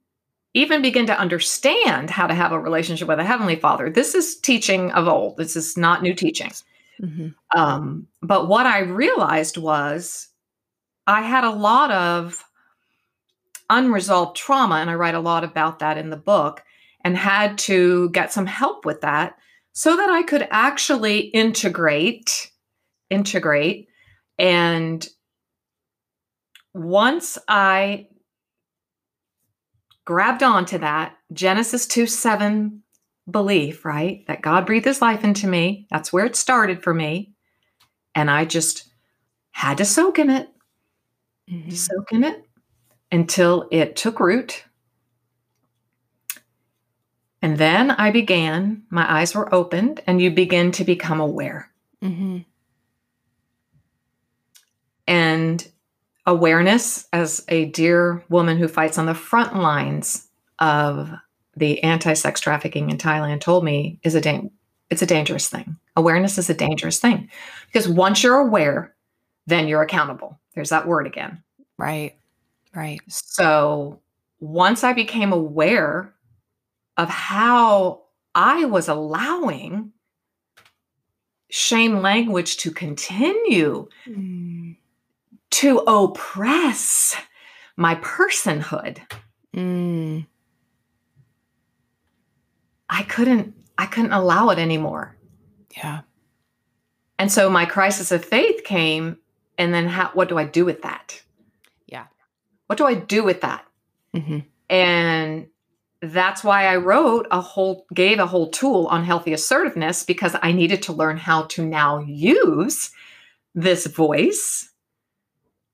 even 0.55 0.83
begin 0.83 1.07
to 1.07 1.19
understand 1.19 2.11
how 2.11 2.27
to 2.27 2.35
have 2.35 2.53
a 2.53 2.59
relationship 2.59 3.09
with 3.09 3.21
a 3.21 3.25
heavenly 3.25 3.57
father? 3.57 3.89
This 3.89 4.15
is 4.15 4.37
teaching 4.37 4.91
of 4.93 5.07
old. 5.07 5.37
This 5.37 5.55
is 5.55 5.77
not 5.77 6.03
new 6.03 6.15
teaching. 6.15 6.51
Mm-hmm. 7.01 7.29
Um, 7.57 8.09
but 8.21 8.49
what 8.49 8.67
I 8.67 8.81
realized 8.81 9.57
was 9.57 10.29
I 11.07 11.23
had 11.23 11.45
a 11.45 11.51
lot 11.51 11.91
of 11.91 12.45
unresolved 13.71 14.37
trauma, 14.37 14.77
and 14.77 14.91
I 14.91 14.95
write 14.95 15.15
a 15.15 15.21
lot 15.21 15.45
about 15.45 15.79
that 15.79 15.99
in 15.99 16.11
the 16.11 16.17
book, 16.17 16.65
and 17.05 17.17
had 17.17 17.59
to 17.59 18.11
get 18.11 18.33
some 18.33 18.47
help 18.47 18.85
with 18.85 19.01
that 19.01 19.37
so 19.73 19.97
that 19.97 20.11
I 20.11 20.23
could 20.23 20.47
actually 20.51 21.19
integrate, 21.19 22.51
integrate. 23.11 23.89
And 24.39 25.07
once 26.75 27.39
I 27.49 28.09
grabbed 30.05 30.43
onto 30.43 30.79
that 30.79 31.17
Genesis 31.33 31.87
2 31.87 32.07
7 32.07 32.83
belief, 33.31 33.85
right? 33.85 34.27
That 34.27 34.43
God 34.43 34.67
breathed 34.67 34.87
his 34.87 35.03
life 35.03 35.25
into 35.25 35.47
me. 35.47 35.87
That's 35.91 36.13
where 36.13 36.27
it 36.27 36.37
started 36.37 36.83
for 36.83 36.93
me. 36.93 37.33
And 38.15 38.31
I 38.31 38.45
just 38.45 38.91
had 39.53 39.79
to 39.79 39.85
soak 39.85 40.19
in 40.19 40.31
it, 40.31 40.49
mm-hmm. 41.51 41.71
soak 41.71 42.13
in 42.13 42.25
it 42.25 42.45
until 43.11 43.69
it 43.71 43.97
took 43.97 44.21
root. 44.21 44.65
And 47.43 47.59
then 47.59 47.91
I 47.91 48.13
began, 48.13 48.85
my 48.89 49.19
eyes 49.19 49.35
were 49.35 49.53
opened, 49.53 50.01
and 50.07 50.23
you 50.23 50.31
begin 50.31 50.71
to 50.73 50.85
become 50.85 51.21
aware. 51.21 51.69
Mm-hmm. 52.01 52.39
And 55.09 55.69
awareness, 56.25 57.09
as 57.13 57.45
a 57.49 57.65
dear 57.67 58.23
woman 58.29 58.59
who 58.59 58.69
fights 58.69 58.97
on 58.97 59.07
the 59.07 59.15
front 59.15 59.57
lines 59.57 60.29
of 60.61 61.11
the 61.57 61.83
anti-sex 61.83 62.41
trafficking 62.41 62.91
in 62.91 62.97
Thailand 62.97 63.41
told 63.41 63.65
me, 63.65 63.99
is 64.05 64.15
a 64.15 64.21
da- 64.21 64.49
it's 64.89 65.03
a 65.03 65.07
dangerous 65.07 65.49
thing. 65.49 65.77
Awareness 65.97 66.39
is 66.39 66.49
a 66.49 66.55
dangerous 66.55 67.01
thing 67.01 67.29
because 67.67 67.89
once 67.89 68.23
you're 68.23 68.39
aware, 68.39 68.95
then 69.47 69.67
you're 69.67 69.83
accountable. 69.83 70.39
There's 70.55 70.71
that 70.71 70.87
word 70.87 71.07
again. 71.07 71.43
Right. 71.77 72.15
Right. 72.75 73.01
So 73.09 74.01
once 74.41 74.85
I 74.85 74.93
became 74.93 75.33
aware 75.33 76.13
of 76.97 77.09
how 77.09 78.03
I 78.35 78.65
was 78.65 78.89
allowing 78.89 79.93
shame 81.51 82.01
language 82.01 82.57
to 82.59 82.71
continue 82.71 83.89
mm. 84.07 84.77
to 85.51 85.79
oppress 85.81 87.17
my 87.77 87.95
personhood. 87.97 88.99
Mm. 89.55 90.27
I 92.89 93.03
couldn't 93.03 93.55
I 93.79 93.87
couldn't 93.87 94.13
allow 94.13 94.51
it 94.51 94.59
anymore. 94.59 95.17
Yeah. 95.77 96.03
And 97.19 97.31
so 97.31 97.49
my 97.49 97.67
crisis 97.67 98.13
of 98.13 98.25
faith 98.25 98.65
came 98.65 99.19
and 99.59 99.73
then 99.73 99.89
how, 99.89 100.11
what 100.15 100.29
do 100.29 100.39
I 100.39 100.45
do 100.45 100.65
with 100.65 100.83
that? 100.83 101.23
Yeah. 101.87 102.07
What 102.67 102.79
do 102.79 102.85
I 102.85 102.95
do 102.95 103.23
with 103.23 103.43
that? 103.43 103.67
Mm-hmm. 104.15 104.39
And 104.69 105.47
that's 106.03 106.43
why 106.43 106.67
I 106.67 106.77
wrote 106.77 107.29
a 107.31 107.41
whole, 107.41 107.87
gave 107.95 108.19
a 108.19 108.27
whole 108.27 108.51
tool 108.51 108.87
on 108.87 109.05
healthy 109.05 109.33
assertiveness 109.33 110.03
because 110.03 110.35
I 110.43 110.51
needed 110.51 110.83
to 110.83 110.93
learn 110.93 111.17
how 111.17 111.45
to 111.45 111.65
now 111.65 112.01
use 112.01 112.91
this 113.55 113.87
voice 113.87 114.69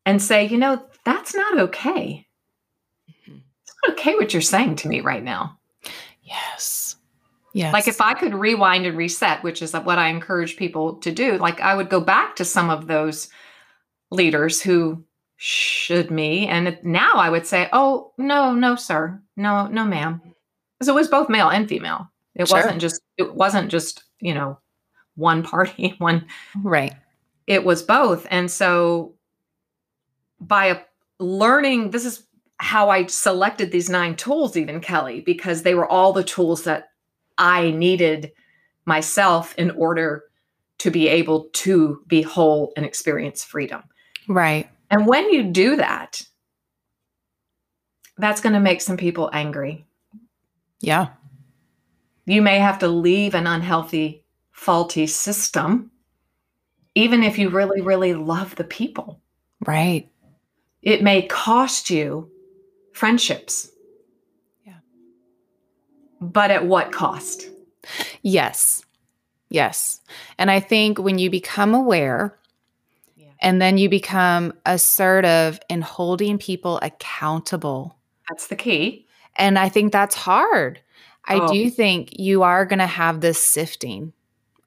and 0.04 0.22
say, 0.22 0.46
you 0.46 0.58
know, 0.58 0.84
that's 1.04 1.34
not 1.34 1.58
okay. 1.58 2.26
Mm-hmm. 3.10 3.38
It's 3.62 3.74
not 3.82 3.92
okay 3.92 4.14
what 4.16 4.34
you're 4.34 4.42
saying 4.42 4.76
to 4.76 4.88
me 4.88 5.00
right 5.00 5.24
now. 5.24 5.58
Yes. 6.22 6.96
Yes. 7.54 7.72
Like 7.72 7.88
if 7.88 8.02
I 8.02 8.12
could 8.12 8.34
rewind 8.34 8.84
and 8.84 8.98
reset, 8.98 9.42
which 9.42 9.62
is 9.62 9.72
what 9.72 9.98
I 9.98 10.08
encourage 10.08 10.56
people 10.56 10.96
to 10.96 11.10
do, 11.10 11.38
like 11.38 11.60
I 11.60 11.74
would 11.74 11.88
go 11.88 12.00
back 12.00 12.36
to 12.36 12.44
some 12.44 12.68
of 12.68 12.86
those 12.86 13.30
leaders 14.10 14.60
who 14.60 15.04
should 15.38 16.10
me. 16.10 16.48
And 16.48 16.78
now 16.82 17.12
I 17.14 17.30
would 17.30 17.46
say, 17.46 17.68
oh, 17.72 18.12
no, 18.18 18.52
no, 18.54 18.74
sir. 18.74 19.22
No, 19.36 19.68
no, 19.68 19.84
ma'am. 19.84 20.20
Because 20.74 20.88
it 20.88 20.94
was 20.94 21.08
both 21.08 21.28
male 21.28 21.48
and 21.48 21.68
female. 21.68 22.10
It 22.34 22.48
sure. 22.48 22.58
wasn't 22.58 22.80
just, 22.80 23.00
it 23.16 23.34
wasn't 23.34 23.70
just, 23.70 24.02
you 24.20 24.34
know, 24.34 24.58
one 25.14 25.44
party, 25.44 25.94
one. 25.98 26.26
Right. 26.62 26.92
It 27.46 27.64
was 27.64 27.82
both. 27.82 28.26
And 28.30 28.50
so 28.50 29.14
by 30.40 30.66
a, 30.66 30.80
learning, 31.20 31.90
this 31.90 32.04
is 32.04 32.26
how 32.58 32.90
I 32.90 33.06
selected 33.06 33.70
these 33.70 33.88
nine 33.88 34.16
tools, 34.16 34.56
even 34.56 34.80
Kelly, 34.80 35.20
because 35.20 35.62
they 35.62 35.76
were 35.76 35.86
all 35.86 36.12
the 36.12 36.24
tools 36.24 36.64
that 36.64 36.88
I 37.38 37.70
needed 37.70 38.32
myself 38.84 39.54
in 39.56 39.70
order 39.70 40.24
to 40.78 40.90
be 40.90 41.06
able 41.06 41.48
to 41.52 42.02
be 42.08 42.22
whole 42.22 42.72
and 42.76 42.84
experience 42.84 43.44
freedom. 43.44 43.82
Right. 44.26 44.68
And 44.90 45.06
when 45.06 45.30
you 45.32 45.44
do 45.44 45.76
that, 45.76 46.22
that's 48.16 48.40
going 48.40 48.54
to 48.54 48.60
make 48.60 48.80
some 48.80 48.96
people 48.96 49.30
angry. 49.32 49.86
Yeah. 50.80 51.08
You 52.26 52.42
may 52.42 52.58
have 52.58 52.78
to 52.80 52.88
leave 52.88 53.34
an 53.34 53.46
unhealthy, 53.46 54.24
faulty 54.50 55.06
system, 55.06 55.90
even 56.94 57.22
if 57.22 57.38
you 57.38 57.48
really, 57.48 57.80
really 57.80 58.14
love 58.14 58.54
the 58.56 58.64
people. 58.64 59.20
Right. 59.66 60.08
It 60.82 61.02
may 61.02 61.22
cost 61.22 61.90
you 61.90 62.30
friendships. 62.92 63.70
Yeah. 64.64 64.78
But 66.20 66.50
at 66.50 66.66
what 66.66 66.92
cost? 66.92 67.48
Yes. 68.22 68.84
Yes. 69.48 70.00
And 70.38 70.50
I 70.50 70.60
think 70.60 70.98
when 70.98 71.18
you 71.18 71.30
become 71.30 71.74
aware 71.74 72.36
and 73.40 73.60
then 73.60 73.78
you 73.78 73.88
become 73.88 74.52
assertive 74.66 75.60
in 75.68 75.82
holding 75.82 76.38
people 76.38 76.78
accountable. 76.82 77.96
That's 78.28 78.48
the 78.48 78.56
key. 78.56 79.06
And 79.36 79.58
I 79.58 79.68
think 79.68 79.92
that's 79.92 80.14
hard. 80.14 80.80
I 81.24 81.40
oh. 81.40 81.52
do 81.52 81.70
think 81.70 82.18
you 82.18 82.42
are 82.42 82.64
going 82.64 82.78
to 82.78 82.86
have 82.86 83.20
this 83.20 83.38
sifting 83.38 84.12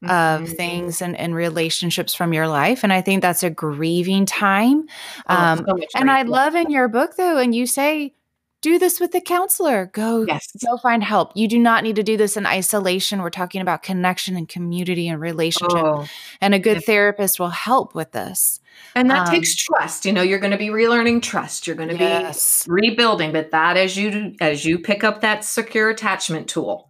mm-hmm. 0.04 0.44
of 0.44 0.50
things 0.50 1.02
and, 1.02 1.18
and 1.18 1.36
relationships 1.36 2.14
from 2.14 2.34
your 2.34 2.48
life. 2.48 2.84
And 2.84 2.94
I 2.94 3.02
think 3.02 3.22
that's 3.22 3.44
a 3.44 3.50
grieving 3.50 4.26
time. 4.26 4.88
Oh, 5.28 5.36
um, 5.36 5.66
so 5.68 5.80
and 5.96 6.10
I 6.10 6.22
love 6.24 6.56
in 6.56 6.70
your 6.70 6.88
book, 6.88 7.16
though, 7.18 7.38
and 7.38 7.54
you 7.54 7.66
say, 7.66 8.14
do 8.62 8.78
this 8.78 9.00
with 9.00 9.14
a 9.16 9.22
counselor. 9.22 9.88
Go, 9.88 10.24
yes. 10.24 10.52
go 10.64 10.78
find 10.78 11.04
help. 11.04 11.32
You 11.36 11.48
do 11.48 11.60
not 11.60 11.84
need 11.84 11.96
to 11.96 12.04
do 12.04 12.16
this 12.16 12.38
in 12.38 12.46
isolation. 12.46 13.22
We're 13.22 13.32
talking 13.32 13.60
about 13.60 13.82
connection 13.82 14.38
and 14.38 14.48
community 14.48 15.08
and 15.08 15.20
relationship. 15.20 15.78
Oh, 15.78 16.08
and 16.40 16.54
a 16.54 16.60
good 16.60 16.84
therapist 16.86 17.40
will 17.40 17.50
help 17.50 17.96
with 17.96 18.12
this. 18.12 18.60
And 18.96 19.10
that 19.10 19.28
um, 19.28 19.34
takes 19.34 19.56
trust. 19.56 20.06
You 20.06 20.14
know, 20.14 20.22
you're 20.22 20.40
going 20.40 20.52
to 20.52 20.58
be 20.58 20.68
relearning 20.68 21.22
trust. 21.22 21.66
You're 21.66 21.76
going 21.76 21.90
to 21.90 21.98
yes. 21.98 22.66
be 22.66 22.72
rebuilding, 22.72 23.32
but 23.32 23.52
that 23.52 23.78
as 23.78 23.98
you 23.98 24.36
as 24.40 24.64
you 24.64 24.78
pick 24.80 25.04
up 25.04 25.22
that 25.22 25.44
secure 25.44 25.90
attachment 25.90 26.48
tool, 26.48 26.90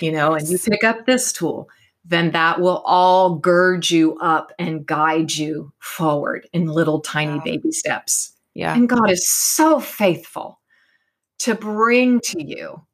you 0.00 0.10
know, 0.10 0.34
and 0.34 0.48
you 0.48 0.58
pick 0.58 0.82
up 0.82 1.06
this 1.06 1.32
tool, 1.32 1.68
then 2.04 2.32
that 2.32 2.60
will 2.60 2.82
all 2.84 3.36
gird 3.36 3.88
you 3.88 4.18
up 4.18 4.52
and 4.58 4.84
guide 4.84 5.32
you 5.32 5.72
forward 5.78 6.48
in 6.52 6.66
little 6.66 7.00
tiny 7.00 7.40
baby 7.44 7.70
steps. 7.70 8.32
Yeah. 8.54 8.74
And 8.74 8.88
God 8.88 9.10
is 9.10 9.28
so 9.28 9.80
faithful 9.80 10.60
to 11.40 11.54
bring 11.54 12.20
to 12.20 12.42
you 12.42 12.84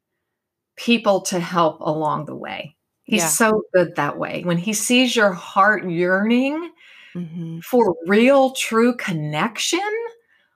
people 0.75 1.21
to 1.21 1.39
help 1.39 1.79
along 1.81 2.25
the 2.25 2.35
way. 2.35 2.75
He's 3.03 3.21
yeah. 3.21 3.27
so 3.27 3.63
good 3.73 3.95
that 3.95 4.17
way. 4.17 4.43
When 4.43 4.57
he 4.57 4.73
sees 4.73 5.15
your 5.15 5.31
heart 5.31 5.89
yearning 5.89 6.71
mm-hmm. 7.15 7.59
for 7.59 7.95
real, 8.07 8.51
true 8.51 8.95
connection, 8.95 9.79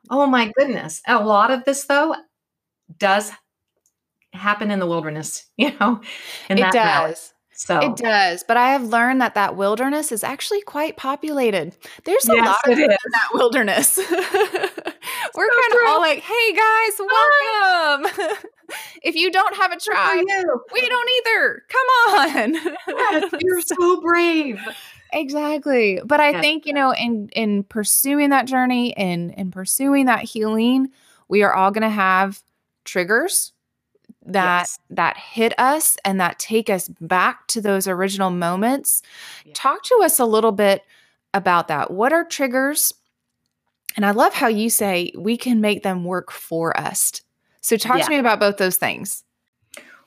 oh 0.10 0.26
my 0.26 0.52
goodness. 0.58 1.02
A 1.08 1.24
lot 1.24 1.52
of 1.52 1.64
this, 1.66 1.86
though, 1.86 2.16
does 2.98 3.32
happen 4.34 4.72
in 4.72 4.80
the 4.80 4.88
wilderness, 4.88 5.48
you 5.58 5.74
know? 5.80 6.02
it 6.50 6.56
does. 6.56 6.74
Valley. 6.74 7.16
So 7.58 7.80
it 7.80 7.96
does, 7.96 8.44
but 8.44 8.58
I 8.58 8.72
have 8.72 8.84
learned 8.84 9.22
that 9.22 9.34
that 9.36 9.56
wilderness 9.56 10.12
is 10.12 10.26
actually 10.26 10.62
quite 10.62 10.98
populated. 10.98 11.76
There's 12.04 12.28
a 12.28 12.36
yes, 12.36 12.46
lot 12.46 12.74
of 12.74 12.78
in 12.78 12.88
that 12.90 13.30
wilderness. 13.34 13.98
We're 15.36 15.50
so 15.50 15.62
kind 15.62 15.74
of 15.74 15.88
all 15.88 16.00
like, 16.00 16.20
"Hey 16.20 16.54
guys, 16.54 17.00
welcome." 17.00 18.38
if 19.04 19.16
you 19.16 19.32
don't 19.32 19.56
have 19.56 19.72
a 19.72 19.80
tribe, 19.80 20.26
we 20.74 20.90
don't 20.90 21.10
either. 21.18 21.64
Come 21.70 22.20
on. 22.20 22.54
yes, 22.88 23.32
you're 23.40 23.62
so 23.62 24.02
brave. 24.02 24.60
Exactly. 25.14 26.02
But 26.06 26.20
I 26.20 26.32
yes, 26.32 26.42
think, 26.42 26.66
you 26.66 26.74
know, 26.74 26.94
in 26.94 27.30
in 27.30 27.64
pursuing 27.64 28.32
that 28.32 28.48
journey 28.48 28.96
and 28.98 29.32
in 29.32 29.52
pursuing 29.52 30.08
that 30.08 30.24
healing, 30.24 30.90
we 31.30 31.42
are 31.44 31.54
all 31.54 31.72
going 31.72 31.84
to 31.84 31.90
have 31.90 32.44
triggers 32.84 33.54
that 34.26 34.62
Yes. 34.62 34.80
that 34.90 35.18
hit 35.18 35.54
us 35.58 35.98
and 36.04 36.20
that 36.20 36.40
take 36.40 36.70
us 36.70 36.88
back 37.00 37.48
to 37.48 37.62
those 37.62 37.88
original 37.88 38.30
moments. 38.32 39.02
Yeah. 39.46 39.54
Talk 39.56 39.84
to 39.84 40.02
us 40.04 40.20
a 40.20 40.26
little 40.26 40.52
bit 40.52 40.84
about 41.34 41.68
that. 41.68 41.92
What 41.92 42.12
are 42.14 42.24
triggers? 42.24 42.94
And 43.96 44.06
I 44.06 44.12
love 44.12 44.34
how 44.34 44.48
you 44.48 44.70
say 44.70 45.12
we 45.18 45.38
can 45.38 45.62
make 45.62 45.84
them 45.84 46.04
work 46.04 46.32
for 46.32 46.78
us. 46.78 47.22
So 47.62 47.78
talk 47.78 47.98
Yeah. 48.00 48.04
to 48.06 48.10
me 48.10 48.18
about 48.18 48.40
both 48.40 48.58
those 48.58 48.78
things. 48.78 49.24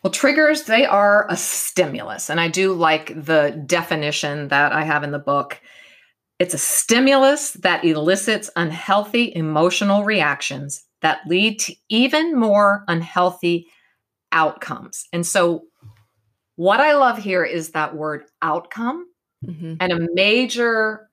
Well, 0.02 0.12
triggers, 0.12 0.64
they 0.64 0.86
are 0.86 1.26
a 1.28 1.36
stimulus. 1.36 2.30
And 2.30 2.40
I 2.40 2.48
do 2.48 2.72
like 2.72 3.08
the 3.24 3.60
definition 3.66 4.48
that 4.48 4.72
I 4.72 4.84
have 4.84 5.02
in 5.02 5.10
the 5.10 5.18
book. 5.18 5.60
It's 6.38 6.54
a 6.54 6.58
stimulus 6.58 7.52
that 7.54 7.84
elicits 7.84 8.48
unhealthy 8.54 9.32
emotional 9.34 10.04
reactions 10.04 10.84
that 11.02 11.20
lead 11.26 11.58
to 11.60 11.74
even 11.88 12.36
more 12.38 12.84
unhealthy 12.86 13.66
outcomes. 14.32 15.06
And 15.12 15.26
so, 15.26 15.64
what 16.56 16.80
I 16.80 16.94
love 16.94 17.18
here 17.18 17.44
is 17.44 17.70
that 17.70 17.94
word 17.94 18.24
outcome. 18.42 19.06
Mhm. 19.44 19.76
And 19.80 19.92
a 19.92 20.08
major 20.14 21.08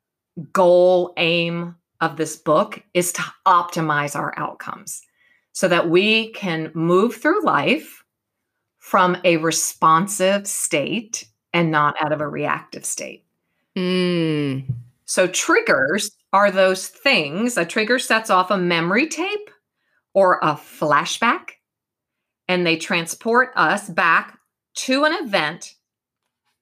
goal, 0.51 1.13
aim 1.18 1.76
of 2.01 2.18
this 2.18 2.36
book 2.36 2.82
is 2.93 3.11
to 3.13 3.24
optimize 3.45 4.16
our 4.16 4.34
outcomes 4.38 5.01
so 5.53 5.68
that 5.68 5.89
we 5.89 6.32
can 6.34 6.72
move 6.74 7.16
through 7.16 7.43
life 7.43 8.03
from 8.80 9.18
a 9.24 9.38
responsive 9.38 10.45
state 10.47 11.26
and 11.53 11.72
not 11.72 11.95
out 12.01 12.11
of 12.11 12.22
a 12.22 12.28
reactive 12.28 12.86
state. 12.86 13.24
Mm. 13.76 14.66
So, 15.05 15.28
triggers 15.28 16.11
are 16.34 16.51
those 16.51 16.88
things. 16.88 17.57
A 17.57 17.66
trigger 17.66 17.99
sets 17.99 18.30
off 18.30 18.51
a 18.51 18.57
memory 18.57 19.07
tape 19.07 19.49
or 20.13 20.39
a 20.41 20.53
flashback, 20.53 21.51
and 22.47 22.65
they 22.65 22.77
transport 22.77 23.51
us 23.55 23.89
back 23.89 24.37
to 24.75 25.03
an 25.05 25.13
event 25.13 25.75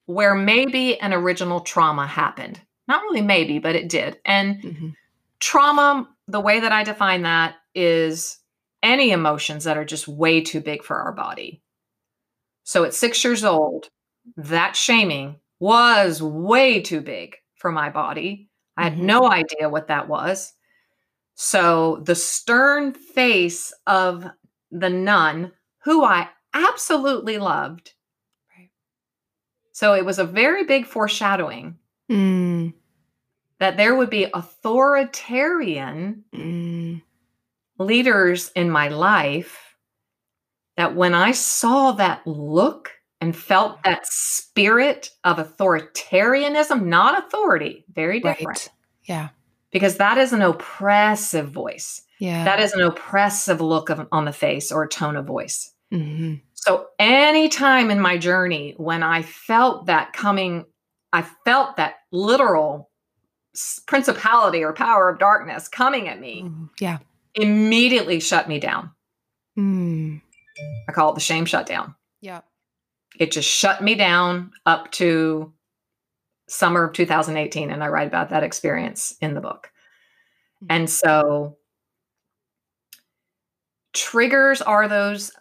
where 0.05 0.35
maybe 0.35 0.99
an 0.99 1.13
original 1.13 1.61
trauma 1.61 2.05
happened. 2.05 2.59
Not 2.87 3.01
really, 3.03 3.21
maybe, 3.21 3.59
but 3.59 3.75
it 3.75 3.89
did. 3.89 4.19
And 4.25 4.61
Mhm. 4.61 4.95
trauma, 5.39 6.09
the 6.27 6.41
way 6.41 6.59
that 6.59 6.71
I 6.71 6.83
define 6.83 7.21
that 7.23 7.55
is 7.73 8.39
any 8.81 9.11
emotions 9.11 9.63
that 9.63 9.77
are 9.77 9.85
just 9.85 10.07
way 10.07 10.41
too 10.41 10.59
big 10.59 10.83
for 10.83 10.97
our 10.97 11.13
body. 11.13 11.61
So 12.63 12.83
at 12.83 12.93
six 12.93 13.23
years 13.23 13.43
old, 13.43 13.89
that 14.37 14.75
shaming 14.75 15.39
was 15.59 16.21
way 16.21 16.81
too 16.81 17.01
big 17.01 17.37
for 17.55 17.71
my 17.71 17.89
body. 17.89 18.49
I 18.77 18.83
had 18.83 18.97
Mhm. 18.97 19.03
no 19.03 19.29
idea 19.31 19.69
what 19.69 19.87
that 19.87 20.07
was. 20.07 20.53
So 21.35 21.97
the 22.03 22.15
stern 22.15 22.93
face 22.93 23.73
of 23.87 24.25
the 24.71 24.89
nun, 24.89 25.51
who 25.83 26.03
I 26.03 26.29
absolutely 26.53 27.37
loved. 27.37 27.93
Right. 28.57 28.69
So 29.71 29.93
it 29.93 30.05
was 30.05 30.19
a 30.19 30.23
very 30.25 30.63
big 30.65 30.85
foreshadowing 30.85 31.77
Mm. 32.11 32.73
that 33.59 33.77
there 33.77 33.95
would 33.95 34.09
be 34.09 34.25
authoritarian 34.33 36.23
Mm. 36.33 37.01
leaders 37.79 38.51
in 38.55 38.69
my 38.69 38.89
life 38.89 39.75
that 40.77 40.95
when 40.95 41.13
I 41.13 41.31
saw 41.31 41.91
that 41.93 42.25
look 42.27 42.91
and 43.21 43.35
felt 43.35 43.81
that 43.83 44.05
spirit 44.05 45.11
of 45.23 45.37
authoritarianism, 45.37 46.83
not 46.85 47.17
authority, 47.25 47.85
very 47.93 48.19
different, 48.19 48.47
Right. 48.47 48.69
Yeah. 49.05 49.29
because 49.71 49.97
that 49.97 50.17
is 50.17 50.33
an 50.33 50.41
oppressive 50.41 51.49
voice. 51.49 52.01
Yeah. 52.19 52.43
That 52.43 52.59
is 52.59 52.73
an 52.73 52.81
oppressive 52.81 53.61
look 53.61 53.89
of, 53.89 54.07
on 54.11 54.25
the 54.25 54.33
face 54.33 54.71
or 54.71 54.87
tone 54.87 55.15
of 55.15 55.25
voice. 55.25 55.72
Mhm. 55.93 56.41
So, 56.53 56.87
anytime 56.97 57.91
in 57.91 57.99
my 57.99 58.17
journey 58.17 58.73
when 58.77 59.03
I 59.03 59.21
felt 59.21 59.85
that 59.85 60.13
coming, 60.13 60.65
I 61.11 61.21
felt 61.45 61.77
that 61.77 61.95
literal 62.11 62.89
principality 63.85 64.63
or 64.63 64.73
power 64.73 65.09
of 65.09 65.19
darkness 65.19 65.67
coming 65.67 66.07
at 66.07 66.19
me, 66.19 66.43
Ooh, 66.45 66.69
Yeah. 66.79 66.97
immediately 67.35 68.19
shut 68.19 68.47
me 68.47 68.59
down. 68.59 68.91
Mm. 69.57 70.21
I 70.89 70.91
call 70.91 71.11
it 71.11 71.15
the 71.15 71.19
shame 71.21 71.45
shutdown. 71.45 71.95
Yeah. 72.21 72.41
It 73.19 73.31
just 73.31 73.47
shut 73.49 73.83
me 73.83 73.93
down 73.93 74.51
up 74.65 74.91
to 74.93 75.53
summer 76.47 76.85
of 76.85 76.93
2018. 76.93 77.69
And 77.69 77.83
I 77.83 77.87
write 77.89 78.07
about 78.07 78.29
that 78.29 78.43
experience 78.43 79.15
in 79.21 79.33
the 79.35 79.41
book. 79.41 79.71
Mhm. 80.63 80.67
And 80.71 80.89
so, 80.89 81.57
triggers 83.93 84.61
are 84.61 84.87
those 84.87 85.31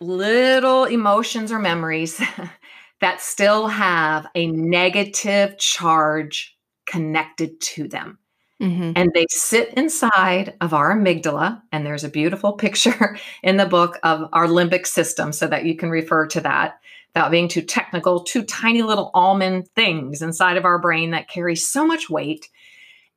little 0.00 0.84
emotions 0.84 1.52
or 1.52 1.58
memories 1.58 2.20
that 3.00 3.20
still 3.20 3.68
have 3.68 4.26
a 4.34 4.46
negative 4.46 5.58
charge 5.58 6.56
connected 6.86 7.60
to 7.60 7.88
them. 7.88 8.18
Mhm. 8.60 8.94
and 8.96 9.12
they 9.14 9.24
sit 9.28 9.72
inside 9.74 10.54
of 10.60 10.74
our 10.74 10.92
amygdala 10.92 11.62
and 11.70 11.86
there's 11.86 12.02
a 12.02 12.08
beautiful 12.08 12.52
picture 12.64 13.16
in 13.44 13.56
the 13.56 13.66
book 13.66 14.00
of 14.02 14.28
our 14.32 14.48
limbic 14.48 14.84
system 14.84 15.32
so 15.32 15.46
that 15.46 15.64
you 15.64 15.76
can 15.76 15.90
refer 15.90 16.26
to 16.26 16.40
that 16.40 16.80
without 17.14 17.30
being 17.30 17.46
too 17.46 17.62
technical 17.62 18.24
two 18.24 18.42
tiny 18.42 18.82
little 18.82 19.12
almond 19.14 19.68
things 19.76 20.22
inside 20.22 20.56
of 20.56 20.64
our 20.64 20.80
brain 20.80 21.12
that 21.12 21.28
carry 21.28 21.54
so 21.54 21.86
much 21.86 22.10
weight 22.10 22.48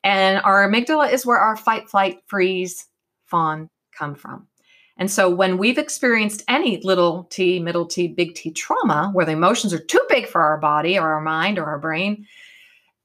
and 0.04 0.40
our 0.44 0.70
amygdala 0.70 1.12
is 1.12 1.26
where 1.26 1.40
our 1.40 1.58
fight 1.58 1.90
flight 1.90 2.20
freeze 2.28 2.86
fawn 3.26 3.68
come 3.98 4.14
from 4.14 4.48
and 5.02 5.10
so 5.10 5.28
when 5.32 5.58
we've 5.58 5.80
experienced 5.80 6.44
any 6.48 6.80
little 6.84 7.24
t 7.32 7.60
middle 7.60 7.88
t 7.88 8.08
big 8.08 8.36
t 8.36 8.52
trauma 8.52 9.10
where 9.14 9.26
the 9.26 9.32
emotions 9.32 9.74
are 9.74 9.80
too 9.80 10.02
big 10.08 10.28
for 10.28 10.44
our 10.44 10.60
body 10.60 10.96
or 11.00 11.12
our 11.14 11.22
mind 11.22 11.58
or 11.58 11.66
our 11.66 11.80
brain 11.80 12.28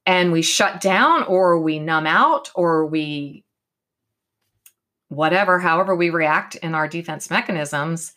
and 0.04 0.30
we 0.30 0.42
shut 0.42 0.82
down 0.82 1.22
or 1.22 1.58
we 1.58 1.78
numb 1.78 2.06
out 2.06 2.50
or 2.54 2.84
we 2.84 3.44
whatever 5.08 5.58
however 5.58 5.96
we 5.96 6.10
react 6.10 6.54
in 6.56 6.74
our 6.74 6.86
defense 6.86 7.30
mechanisms 7.30 8.12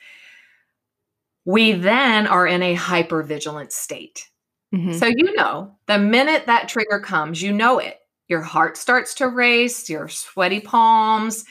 we 1.46 1.72
then 1.72 2.28
are 2.28 2.46
in 2.46 2.62
a 2.62 2.76
hypervigilant 2.76 3.72
state 3.72 4.28
Mhm. 4.74 5.00
so 5.00 5.06
you 5.06 5.34
know 5.36 5.74
the 5.88 5.98
minute 5.98 6.48
that 6.48 6.68
trigger 6.68 7.00
comes 7.00 7.42
you 7.42 7.54
know 7.54 7.80
it 7.80 7.98
your 8.28 8.42
heart 8.42 8.76
starts 8.76 9.14
to 9.16 9.30
race 9.30 9.90
your 9.90 10.10
sweaty 10.10 10.60
palms 10.60 11.46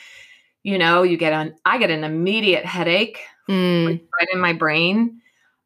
you 0.69 0.77
know 0.77 1.03
you 1.03 1.17
get 1.17 1.33
an 1.33 1.55
i 1.65 1.77
get 1.77 1.89
an 1.89 2.03
immediate 2.03 2.65
headache 2.65 3.19
Mm. 3.49 3.99
right 4.19 4.27
in 4.31 4.39
my 4.39 4.53
brain. 4.53 5.21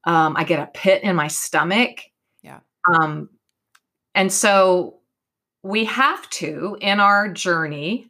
Um, 0.05 0.37
I 0.37 0.45
get 0.45 0.59
a 0.61 0.71
pit 0.73 1.03
in 1.03 1.17
my 1.17 1.27
stomach. 1.27 1.99
Yeah. 2.41 2.59
Um, 2.89 3.29
and 4.15 4.31
so 4.31 4.99
we 5.63 5.83
have 5.85 6.29
to, 6.29 6.77
in 6.79 7.01
our 7.01 7.27
journey, 7.27 8.07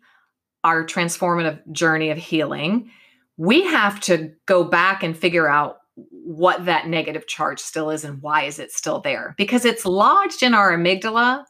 our 0.63 0.85
transformative 0.85 1.59
journey 1.71 2.11
of 2.11 2.19
healing, 2.19 2.91
we 3.37 3.63
have 3.63 3.99
to 4.01 4.33
go 4.45 4.63
back 4.63 5.01
and 5.01 5.17
figure 5.17 5.49
out 5.49 5.77
what 6.11 6.65
that 6.65 6.87
negative 6.87 7.25
charge 7.27 7.59
still 7.59 7.89
is 7.89 8.03
and 8.03 8.21
why 8.21 8.43
is 8.43 8.59
it 8.59 8.71
still 8.71 8.99
there 9.01 9.33
because 9.37 9.63
it's 9.65 9.85
lodged 9.85 10.41
in 10.41 10.53
our 10.55 10.75
amygdala 10.75 11.45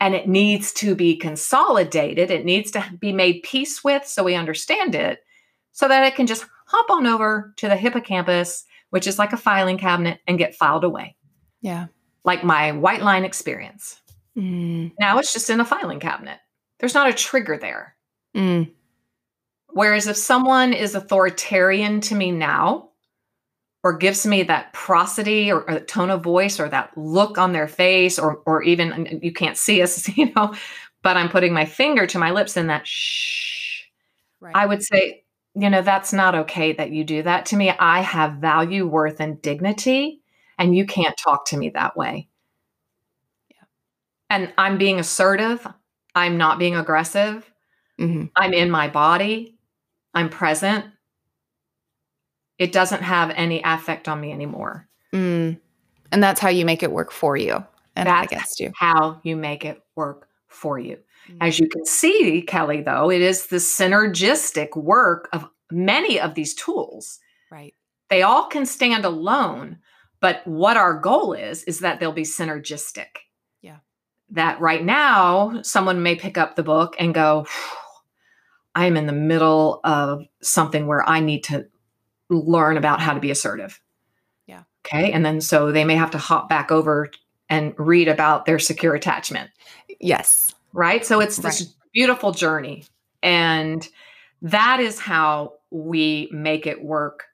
and 0.00 0.14
it 0.14 0.28
needs 0.28 0.72
to 0.72 0.94
be 0.94 1.16
consolidated 1.16 2.30
it 2.30 2.44
needs 2.44 2.70
to 2.70 2.84
be 3.00 3.12
made 3.12 3.42
peace 3.42 3.82
with 3.84 4.06
so 4.06 4.22
we 4.24 4.34
understand 4.34 4.94
it 4.94 5.20
so 5.72 5.88
that 5.88 6.04
it 6.04 6.14
can 6.14 6.26
just 6.26 6.46
hop 6.66 6.90
on 6.90 7.06
over 7.06 7.52
to 7.56 7.68
the 7.68 7.76
hippocampus 7.76 8.64
which 8.90 9.06
is 9.06 9.18
like 9.18 9.32
a 9.32 9.36
filing 9.36 9.78
cabinet 9.78 10.20
and 10.26 10.38
get 10.38 10.54
filed 10.54 10.84
away 10.84 11.16
Yeah. 11.60 11.86
like 12.24 12.44
my 12.44 12.72
white 12.72 13.02
line 13.02 13.24
experience 13.24 14.00
Mm. 14.36 14.92
now 15.00 15.18
it's 15.18 15.32
just 15.32 15.50
in 15.50 15.60
a 15.60 15.64
filing 15.64 15.98
cabinet 16.00 16.38
there's 16.78 16.94
not 16.94 17.08
a 17.08 17.12
trigger 17.14 17.58
there 17.58 17.94
Mm. 18.36 18.70
Whereas 19.70 20.06
if 20.06 20.16
someone 20.16 20.72
is 20.72 20.94
authoritarian 20.94 22.00
to 22.02 22.14
me 22.14 22.30
now, 22.30 22.87
or 23.84 23.96
gives 23.96 24.26
me 24.26 24.42
that 24.44 24.72
prosody 24.72 25.50
or, 25.52 25.62
or 25.68 25.74
that 25.74 25.88
tone 25.88 26.10
of 26.10 26.22
voice 26.22 26.58
or 26.60 26.68
that 26.68 26.90
look 26.96 27.38
on 27.38 27.52
their 27.52 27.68
face, 27.68 28.18
or 28.18 28.42
or 28.46 28.62
even 28.62 29.20
you 29.22 29.32
can't 29.32 29.56
see 29.56 29.82
us, 29.82 30.08
you 30.16 30.32
know, 30.34 30.54
but 31.02 31.16
I'm 31.16 31.28
putting 31.28 31.52
my 31.52 31.64
finger 31.64 32.06
to 32.08 32.18
my 32.18 32.30
lips 32.32 32.56
in 32.56 32.68
that 32.68 32.86
shh, 32.86 33.84
Right. 34.40 34.54
I 34.56 34.66
would 34.66 34.82
say, 34.82 35.24
you 35.54 35.70
know, 35.70 35.82
that's 35.82 36.12
not 36.12 36.34
okay 36.34 36.72
that 36.74 36.90
you 36.92 37.04
do 37.04 37.22
that 37.24 37.46
to 37.46 37.56
me. 37.56 37.70
I 37.70 38.00
have 38.00 38.34
value, 38.34 38.86
worth, 38.86 39.20
and 39.20 39.40
dignity, 39.42 40.20
and 40.58 40.76
you 40.76 40.86
can't 40.86 41.16
talk 41.16 41.46
to 41.46 41.56
me 41.56 41.70
that 41.70 41.96
way. 41.96 42.28
Yeah. 43.50 43.56
And 44.30 44.52
I'm 44.58 44.78
being 44.78 44.98
assertive. 45.00 45.66
I'm 46.14 46.36
not 46.38 46.58
being 46.58 46.76
aggressive. 46.76 47.50
Mhm. 48.00 48.30
I'm 48.36 48.54
in 48.54 48.70
my 48.70 48.88
body. 48.88 49.58
I'm 50.14 50.30
present. 50.30 50.86
It 52.58 52.72
doesn't 52.72 53.02
have 53.02 53.30
any 53.30 53.62
affect 53.64 54.08
on 54.08 54.20
me 54.20 54.32
anymore. 54.32 54.88
Mm. 55.12 55.58
And 56.10 56.22
that's 56.22 56.40
how 56.40 56.48
you 56.48 56.64
make 56.64 56.82
it 56.82 56.90
work 56.90 57.12
for 57.12 57.36
you 57.36 57.64
and 57.94 58.08
not 58.08 58.22
That's 58.22 58.32
against 58.32 58.60
you. 58.60 58.72
How 58.74 59.20
you 59.22 59.36
make 59.36 59.64
it 59.64 59.82
work 59.94 60.28
for 60.48 60.78
you. 60.78 60.98
Mm. 61.30 61.36
As 61.40 61.58
you 61.60 61.68
can 61.68 61.84
see, 61.84 62.42
Kelly, 62.42 62.82
though, 62.82 63.10
it 63.10 63.20
is 63.20 63.46
the 63.46 63.56
synergistic 63.56 64.76
work 64.76 65.28
of 65.32 65.48
many 65.70 66.18
of 66.18 66.34
these 66.34 66.54
tools 66.54 67.20
Right. 67.50 67.74
They 68.10 68.22
all 68.22 68.46
can 68.46 68.66
stand 68.66 69.04
alone, 69.04 69.78
but 70.20 70.46
what 70.46 70.76
our 70.76 70.98
goal 70.98 71.32
is 71.32 71.64
is 71.64 71.80
that 71.80 72.00
they'll 72.00 72.12
be 72.12 72.22
synergistic. 72.22 73.06
Yeah. 73.60 73.78
That 74.30 74.60
right 74.60 74.84
now 74.84 75.60
someone 75.62 76.02
may 76.02 76.14
pick 76.14 76.38
up 76.38 76.56
the 76.56 76.62
book 76.62 76.96
and 76.98 77.14
go, 77.14 77.46
I'm 78.74 78.96
in 78.96 79.06
the 79.06 79.12
middle 79.12 79.80
of 79.84 80.24
something 80.42 80.86
where 80.86 81.06
I 81.08 81.20
need 81.20 81.44
to 81.44 81.66
learn 82.30 82.76
about 82.76 83.00
how 83.00 83.14
to 83.14 83.20
be 83.20 83.30
assertive. 83.30 83.80
Yeah. 84.46 84.62
Okay. 84.86 85.12
And 85.12 85.24
then 85.24 85.40
so 85.40 85.72
they 85.72 85.84
may 85.84 85.94
have 85.96 86.10
to 86.12 86.18
hop 86.18 86.48
back 86.48 86.70
over 86.70 87.10
and 87.48 87.74
read 87.78 88.08
about 88.08 88.44
their 88.46 88.58
secure 88.58 88.94
attachment. 88.94 89.50
Yes. 90.00 90.54
Right. 90.72 91.04
So 91.04 91.20
it's 91.20 91.36
this 91.38 91.62
Right. 91.62 91.70
beautiful 91.92 92.32
journey. 92.32 92.84
And 93.22 93.88
that 94.42 94.80
is 94.80 94.98
how 94.98 95.54
we 95.70 96.28
make 96.32 96.66
it 96.66 96.84
work 96.84 97.24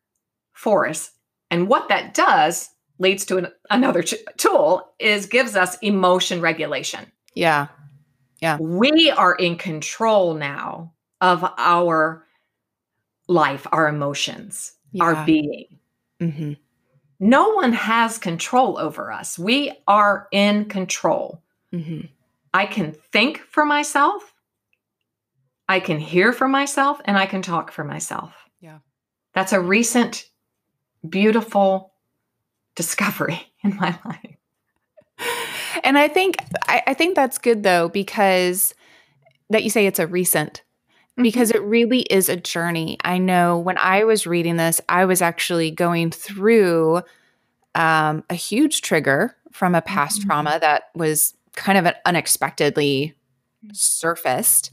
for 0.52 0.86
us. 0.88 1.10
And 1.50 1.68
what 1.68 1.88
that 1.88 2.14
does 2.14 2.70
leads 2.98 3.24
to 3.26 3.36
an, 3.38 3.48
another 3.70 4.02
ch- 4.02 4.14
tool 4.36 4.94
is 4.98 5.26
gives 5.26 5.56
us 5.56 5.76
emotion 5.78 6.40
regulation. 6.40 7.10
Yeah. 7.34 7.66
Yeah. 8.40 8.56
We 8.60 9.10
are 9.10 9.34
in 9.34 9.56
control 9.56 10.34
now 10.34 10.92
of 11.20 11.44
our 11.58 12.24
life, 13.28 13.66
our 13.72 13.88
emotions, 13.88 14.72
our 15.00 15.12
Yeah. 15.14 15.24
being. 15.24 15.78
hmm 16.20 16.52
No 17.20 17.50
one 17.50 17.72
has 17.72 18.18
control 18.18 18.78
over 18.78 19.10
us. 19.12 19.38
We 19.38 19.72
are 19.86 20.28
in 20.32 20.66
control. 20.66 21.42
hmm 21.70 22.02
I 22.52 22.66
can 22.66 22.92
think 23.12 23.38
for 23.38 23.64
myself, 23.64 24.32
I 25.68 25.80
can 25.80 25.98
hear 25.98 26.32
for 26.32 26.46
myself, 26.46 27.00
and 27.04 27.16
I 27.18 27.26
can 27.26 27.42
talk 27.42 27.72
for 27.72 27.82
myself. 27.84 28.32
Yeah. 28.60 28.78
That's 29.32 29.52
a 29.52 29.60
recent, 29.60 30.24
beautiful 31.08 31.92
discovery 32.76 33.40
in 33.64 33.76
my 33.76 33.98
life. 34.04 34.36
And 35.82 35.96
I 35.98 36.08
think 36.08 36.36
I, 36.66 36.82
I 36.88 36.94
think 36.94 37.14
that's 37.14 37.38
good 37.38 37.62
though 37.62 37.88
because 37.88 38.74
that 39.50 39.62
you 39.64 39.70
say 39.70 39.86
it's 39.86 39.98
a 39.98 40.06
recent 40.06 40.62
because 41.16 41.50
it 41.50 41.62
really 41.62 42.00
is 42.02 42.28
a 42.28 42.36
journey. 42.36 42.98
I 43.04 43.18
know 43.18 43.58
when 43.58 43.78
I 43.78 44.04
was 44.04 44.26
reading 44.26 44.56
this, 44.56 44.80
I 44.88 45.04
was 45.04 45.22
actually 45.22 45.70
going 45.70 46.10
through 46.10 47.02
um, 47.74 48.24
a 48.30 48.34
huge 48.34 48.82
trigger 48.82 49.36
from 49.52 49.74
a 49.74 49.82
past 49.82 50.22
Mhm. 50.22 50.26
trauma 50.26 50.58
that 50.60 50.84
was 50.94 51.34
kind 51.56 51.78
of 51.78 51.92
unexpectedly 52.06 53.14
surfaced. 53.72 54.70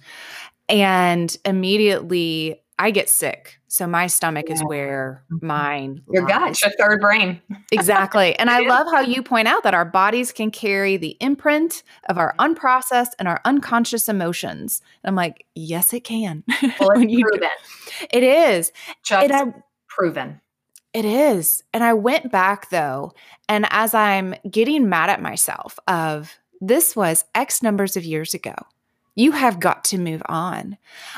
And 0.70 1.36
immediately 1.46 2.61
I 2.82 2.92
get 2.92 3.10
sick. 3.10 3.60
So 3.68 3.86
my 3.88 4.08
stomach 4.08 4.50
is 4.50 4.62
where 4.64 5.24
Mhm. 5.32 5.44
mine 5.44 6.02
Your 6.12 6.26
gut, 6.26 6.42
lies. 6.42 6.62
your 6.62 6.72
third 6.80 7.00
brain. 7.00 7.40
Exactly. 7.72 8.36
And 8.40 8.50
I 8.50 8.60
love 8.68 8.88
how 8.92 9.02
you 9.02 9.22
point 9.24 9.48
out 9.48 9.64
that 9.64 9.74
our 9.74 9.86
bodies 9.86 10.32
can 10.32 10.50
carry 10.52 10.98
the 10.98 11.16
imprint 11.22 11.84
of 12.10 12.18
our 12.18 12.34
unprocessed 12.40 13.12
and 13.20 13.28
our 13.28 13.40
unconscious 13.46 14.10
emotions. 14.10 14.82
And 15.04 15.10
I'm 15.10 15.16
like, 15.16 15.46
yes, 15.56 15.94
it 15.94 16.04
can. 16.04 16.44
Well, 16.80 16.90
When 16.96 17.10
it's 17.10 17.22
proven. 17.22 17.50
it 18.12 18.24
is. 18.24 18.72
Just 19.04 19.32
I, 19.32 19.54
proven. 19.88 20.42
it 20.94 21.06
is. 21.06 21.64
And 21.74 21.84
I 21.84 21.94
went 21.94 22.32
back 22.32 22.70
though, 22.72 23.14
and 23.48 23.68
as 23.70 23.94
I'm 23.94 24.34
getting 24.50 24.90
mad 24.90 25.10
at 25.10 25.22
myself 25.22 25.78
of 25.88 26.34
this 26.60 26.96
was 26.96 27.26
X 27.36 27.62
numbers 27.64 27.96
of 27.96 28.04
years 28.06 28.34
ago. 28.34 28.56
You 29.16 29.32
have 29.34 29.60
got 29.60 29.84
to 29.86 29.98
move 29.98 30.22
on. 30.28 30.78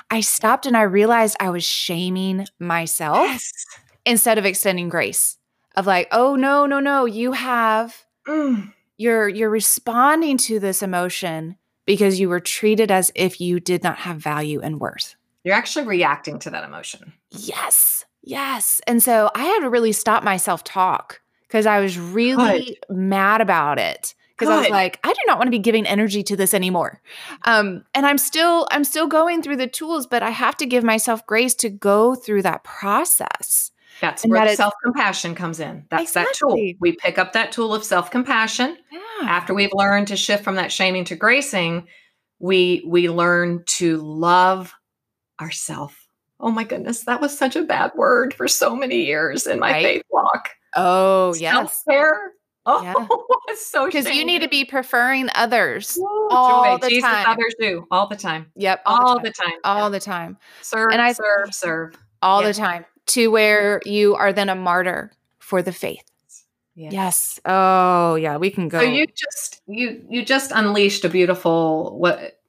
I 0.09 0.21
stopped 0.21 0.65
and 0.65 0.75
I 0.75 0.81
realized 0.83 1.37
I 1.39 1.49
was 1.51 1.63
shaming 1.63 2.47
myself 2.59 3.27
Yes. 3.27 3.65
instead 4.05 4.37
of 4.37 4.45
extending 4.45 4.89
grace. 4.89 5.37
Of 5.75 5.87
like, 5.87 6.07
oh 6.11 6.35
no, 6.35 6.65
no, 6.65 6.79
no, 6.79 7.05
you 7.05 7.31
have 7.33 7.95
Mm. 8.27 8.71
you're 8.97 9.27
you're 9.27 9.49
responding 9.49 10.37
to 10.37 10.57
this 10.59 10.81
emotion 10.81 11.57
because 11.85 12.19
you 12.21 12.29
were 12.29 12.39
treated 12.39 12.89
as 12.89 13.11
if 13.15 13.41
you 13.41 13.59
did 13.59 13.83
not 13.83 13.97
have 13.99 14.17
value 14.17 14.61
and 14.61 14.79
worth. 14.79 15.15
You're 15.43 15.55
actually 15.55 15.85
reacting 15.85 16.39
to 16.39 16.49
that 16.51 16.63
emotion. 16.63 17.11
Yes. 17.31 18.05
Yes. 18.21 18.79
And 18.87 19.03
so 19.03 19.29
I 19.35 19.43
had 19.43 19.59
to 19.59 19.69
really 19.69 19.91
stop 19.91 20.23
myself 20.23 20.63
talk 20.63 21.19
because 21.41 21.65
I 21.65 21.79
was 21.81 21.99
really 21.99 22.77
mad 22.89 23.41
about 23.41 23.77
it. 23.79 24.15
Because 24.37 24.49
I 24.49 24.59
was 24.61 24.69
like, 24.69 24.99
I 25.03 25.13
do 25.13 25.19
not 25.27 25.37
want 25.37 25.47
to 25.47 25.51
be 25.51 25.59
giving 25.59 25.85
energy 25.85 26.23
to 26.23 26.35
this 26.35 26.53
anymore. 26.53 27.01
Um, 27.43 27.83
and 27.93 28.05
I'm 28.05 28.17
still, 28.17 28.67
I'm 28.71 28.83
still 28.83 29.07
going 29.07 29.41
through 29.43 29.57
the 29.57 29.67
tools, 29.67 30.07
but 30.07 30.23
I 30.23 30.31
have 30.31 30.57
to 30.57 30.65
give 30.65 30.83
myself 30.83 31.25
grace 31.27 31.53
to 31.55 31.69
go 31.69 32.15
through 32.15 32.41
that 32.41 32.63
process. 32.63 33.71
That's 34.01 34.23
And 34.23 34.31
where 34.31 34.43
that 34.45 34.57
self 34.57 34.73
compassion 34.83 35.35
comes 35.35 35.59
in. 35.59 35.85
That's 35.91 36.13
that 36.13 36.33
tool. 36.33 36.57
We 36.79 36.93
pick 36.93 37.17
up 37.19 37.33
that 37.33 37.51
tool 37.51 37.73
of 37.75 37.83
self 37.83 38.09
compassion. 38.09 38.77
Yeah. 38.91 38.99
after 39.29 39.53
we've 39.53 39.71
learned 39.73 40.07
to 40.07 40.17
shift 40.17 40.43
from 40.43 40.55
that 40.55 40.71
shaming 40.71 41.05
to 41.05 41.15
gracing 41.15 41.87
we 42.39 42.83
we 42.87 43.09
learn 43.09 43.63
to 43.67 43.97
love 43.97 44.73
ourself 45.39 46.07
oh 46.39 46.51
my 46.51 46.63
goodness 46.63 47.01
that 47.05 47.21
was 47.21 47.37
such 47.37 47.55
a 47.55 47.61
bad 47.63 47.91
word 47.95 48.33
for 48.33 48.47
so 48.47 48.75
many 48.75 49.05
years 49.05 49.47
in 49.47 49.59
my 49.59 49.71
Right. 49.71 49.83
faith 49.85 50.03
walk 50.09 50.49
Oh, 50.75 51.33
yes. 51.35 51.53
self-care 51.83 52.31
oh 52.65 52.81
Yeah. 52.83 52.93
it's 53.49 53.65
so 53.65 53.85
Because 53.85 54.07
you 54.09 54.23
need 54.25 54.41
to 54.41 54.49
be 54.49 54.65
preferring 54.65 55.29
others. 55.35 55.97
Woo, 55.99 56.27
all 56.29 56.77
joy. 56.77 56.77
the 56.81 56.89
Jesus 56.89 57.09
time. 57.09 57.25
others 57.27 57.53
do 57.59 57.85
all 57.91 58.07
the 58.07 58.15
time 58.15 58.51
Yep. 58.55 58.81
all, 58.85 59.19
the 59.19 59.29
the 59.29 59.31
time 59.33 59.57
all 59.63 59.89
the 59.89 59.99
time. 59.99 60.37
serve 60.61 60.91
And 60.91 61.01
I- 61.01 61.13
serve 61.13 61.53
serve 61.53 61.95
all 62.21 62.41
Yeah. 62.41 62.47
the 62.49 62.53
time 62.53 62.85
to 63.07 63.29
where 63.31 63.81
you 63.85 64.15
are 64.15 64.31
then 64.31 64.49
a 64.49 64.55
martyr 64.55 65.11
for 65.39 65.61
the 65.61 65.73
faith. 65.73 66.03
Yeah. 66.75 66.89
Yes. 66.91 67.39
Oh, 67.45 68.15
yeah. 68.15 68.37
We 68.37 68.49
can 68.49 68.67
go. 68.69 68.79
So 68.79 68.85
you 68.85 69.05
just 69.07 69.61
you 69.67 70.03
you 70.09 70.25
just 70.25 70.51
unleashed 70.51 71.05
a 71.05 71.09
beautiful 71.09 71.97
what 71.99 72.39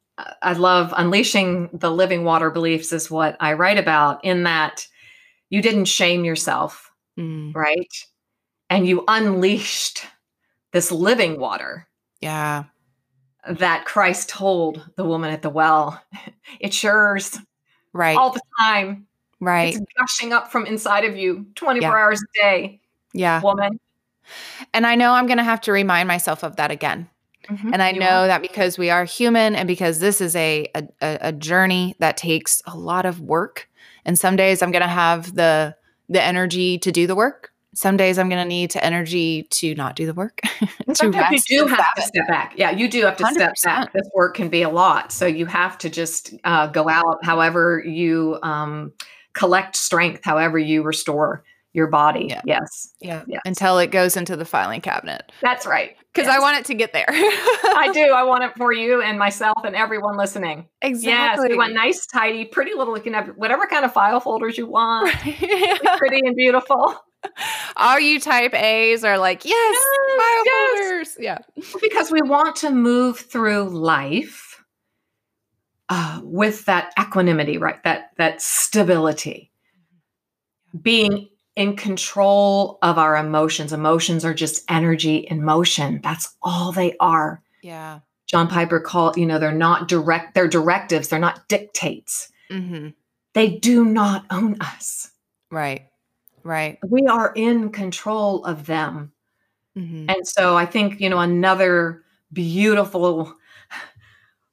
I 0.41 0.53
love 0.53 0.95
unleashing 0.97 1.71
the 1.73 1.91
living 1.91 2.23
water 2.25 2.51
beliefs 2.51 2.93
is 2.93 3.11
what 3.11 3.37
I 3.41 3.55
write 3.55 3.79
about 3.79 4.25
in 4.25 4.45
that 4.45 4.87
you 5.51 5.61
didn't 5.61 5.87
shame 5.87 6.25
yourself, 6.25 6.91
Mm, 7.19 7.53
right? 7.55 7.93
And 8.71 8.87
you 8.87 9.05
unleashed 9.09 10.05
this 10.73 10.91
living 10.91 11.39
water 11.39 11.87
yeah. 12.21 12.65
that 13.49 13.85
Christ 13.85 14.29
told 14.29 14.85
the 14.97 15.05
woman 15.05 15.31
at 15.31 15.43
the 15.43 15.51
well. 15.51 16.03
It 16.61 16.73
sure's 16.75 17.39
Right. 17.93 18.17
all 18.17 18.31
the 18.31 18.41
time. 18.59 19.07
right. 19.41 19.75
It's 19.75 19.85
gushing 19.99 20.33
up 20.33 20.51
from 20.53 20.67
inside 20.67 21.05
of 21.05 21.17
you 21.17 21.47
24 21.55 21.89
Yeah. 21.91 21.97
hours 21.97 22.21
a 22.23 22.41
day, 22.41 22.81
Yeah. 23.12 23.41
woman. 23.41 23.79
And 24.73 24.87
I 24.87 24.95
know 24.95 25.12
I'm 25.12 25.27
going 25.27 25.39
to 25.39 25.45
have 25.45 25.61
to 25.62 25.73
remind 25.73 26.09
myself 26.09 26.43
of 26.43 26.57
that 26.57 26.71
again. 26.71 27.09
Mm-hmm. 27.49 27.73
And 27.75 27.83
I 27.83 27.91
You 27.91 28.01
know 28.01 28.23
are. 28.25 28.27
that 28.27 28.43
because 28.43 28.79
we 28.79 28.89
are 28.91 29.05
human 29.05 29.55
and 29.55 29.67
because 29.69 30.01
this 30.01 30.21
is 30.21 30.35
a, 30.35 30.67
a 30.75 30.85
a 31.03 31.19
a 31.29 31.33
journey 31.33 31.95
that 31.99 32.17
takes 32.17 32.62
a 32.67 32.77
lot 32.77 33.05
of 33.07 33.21
work. 33.21 33.69
And 34.07 34.19
some 34.19 34.35
days 34.37 34.62
I'm 34.62 34.71
going 34.73 34.83
to 34.83 34.89
have 34.89 35.35
the 35.35 35.77
the 36.09 36.23
energy 36.23 36.79
to 36.79 36.91
do 36.93 37.07
the 37.07 37.15
work. 37.15 37.53
Some 37.75 37.97
days 37.97 38.18
I'm 38.18 38.29
going 38.29 38.43
to 38.43 38.49
need 38.49 38.70
to 38.70 38.85
energy 38.85 39.45
to 39.51 39.75
not 39.75 39.97
do 39.97 40.07
the 40.07 40.14
work. 40.14 40.41
To 40.87 40.95
sometimes 40.95 41.33
rest 41.33 41.51
you 41.51 41.61
do 41.61 41.66
have 41.66 41.95
to 41.95 42.03
step 42.03 42.29
back. 42.29 42.55
Yeah, 42.57 42.70
you 42.70 42.89
do 42.89 43.05
have 43.05 43.16
to 43.16 43.27
step 43.27 43.55
100%. 43.55 43.64
back. 43.64 43.93
This 43.93 44.09
work 44.14 44.37
can 44.37 44.49
be 44.49 44.62
a 44.62 44.68
lot. 44.68 45.11
So 45.11 45.27
you 45.27 45.47
have 45.47 45.77
to 45.79 45.91
just 45.91 46.35
uh, 46.45 46.68
go 46.68 46.89
out 46.89 47.25
however 47.25 47.83
you 47.85 48.39
um, 48.43 48.93
collect 49.33 49.75
strength, 49.75 50.25
however 50.25 50.57
you 50.59 50.83
restore 50.83 51.43
your 51.75 51.89
body. 51.89 52.29
Yeah. 52.31 52.41
Yes, 52.47 52.95
Yeah. 53.01 53.25
Yes. 53.27 53.43
Until 53.45 53.79
it 53.79 53.89
goes 53.91 54.16
into 54.16 54.37
the 54.37 54.45
filing 54.47 54.81
cabinet. 54.81 55.31
that's 55.43 55.66
right. 55.66 55.97
Because 56.14 56.29
I 56.29 56.39
want 56.39 56.59
it 56.61 56.64
to 56.66 56.75
get 56.75 56.93
there. 56.93 57.07
I 57.09 57.91
do. 57.93 58.01
I 58.14 58.22
want 58.22 58.45
it 58.45 58.53
for 58.57 58.72
you 58.72 59.03
and 59.03 59.18
myself 59.18 59.59
and 59.64 59.75
everyone 59.75 60.16
listening. 60.16 60.68
Exactly. 60.81 61.47
Yes, 61.47 61.51
we 61.51 61.57
want 61.59 61.75
nice, 61.75 62.07
tidy, 62.07 62.45
pretty 62.45 62.72
little. 62.75 62.97
You 62.97 63.03
can 63.03 63.12
have 63.14 63.29
whatever 63.37 63.66
kind 63.66 63.85
of 63.85 63.93
file 63.93 64.20
folders 64.20 64.57
you 64.57 64.66
want. 64.68 65.11
pretty 65.99 66.20
and 66.25 66.37
beautiful. 66.37 66.95
All 67.77 67.99
you 67.99 68.20
type 68.20 68.55
A's 68.55 69.03
are 69.03 69.18
like, 69.18 69.45
yes, 69.45 69.77
Yes, 69.77 70.20
file 70.20 70.45
yes. 70.45 70.79
folders. 70.89 71.16
Yeah. 71.18 71.39
because 71.81 72.12
we 72.12 72.20
want 72.22 72.55
to 72.57 72.70
move 72.70 73.18
through 73.18 73.70
life 73.70 74.62
uh, 75.89 76.20
with 76.22 76.64
that 76.66 76.93
equanimity 77.01 77.59
right 77.59 77.83
that 77.83 78.11
that 78.18 78.41
stability 78.41 79.51
being 80.81 81.29
in 81.57 81.77
control 81.77 82.79
of 82.83 82.99
our 82.99 83.17
emotions. 83.17 83.73
Emotions 83.73 84.25
are 84.25 84.35
just 84.35 84.65
energy 84.69 85.17
in 85.19 85.45
motion. 85.45 86.01
That's 86.03 86.35
all 86.43 86.73
they 86.73 86.97
are. 87.01 87.43
Yeah. 87.63 88.01
john 88.27 88.49
piper 88.49 88.81
called 88.81 89.17
you 89.17 89.27
know 89.27 89.39
they're 89.39 89.53
not 89.53 89.87
direct 89.89 90.35
they're 90.35 90.49
directives 90.49 91.09
they're 91.09 91.19
not 91.19 91.47
dictates. 91.49 92.31
Hmm 92.51 92.89
they 93.35 93.51
do 93.51 93.85
not 93.85 94.25
own 94.31 94.57
us. 94.61 95.11
Right. 95.51 95.89
Right. 96.45 96.79
we 96.87 97.07
are 97.07 97.33
in 97.35 97.71
control 97.71 98.45
of 98.45 98.67
them. 98.67 99.13
Hmm 99.75 100.07
And 100.09 100.27
so 100.27 100.57
I 100.57 100.67
think, 100.67 101.01
you 101.01 101.09
know, 101.09 101.19
another 101.21 102.03
beautiful 102.33 103.35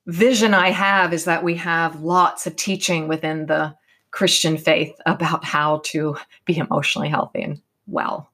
vision 0.07 0.53
I 0.53 0.69
have 0.71 1.13
is 1.13 1.25
that 1.25 1.43
we 1.43 1.55
have 1.55 2.01
lots 2.01 2.47
of 2.47 2.55
teaching 2.55 3.07
within 3.07 3.45
the 3.45 3.75
Christian 4.11 4.57
faith 4.57 4.93
about 5.05 5.43
how 5.43 5.81
to 5.85 6.17
be 6.45 6.57
emotionally 6.57 7.09
healthy 7.09 7.41
and 7.41 7.61
well. 7.87 8.29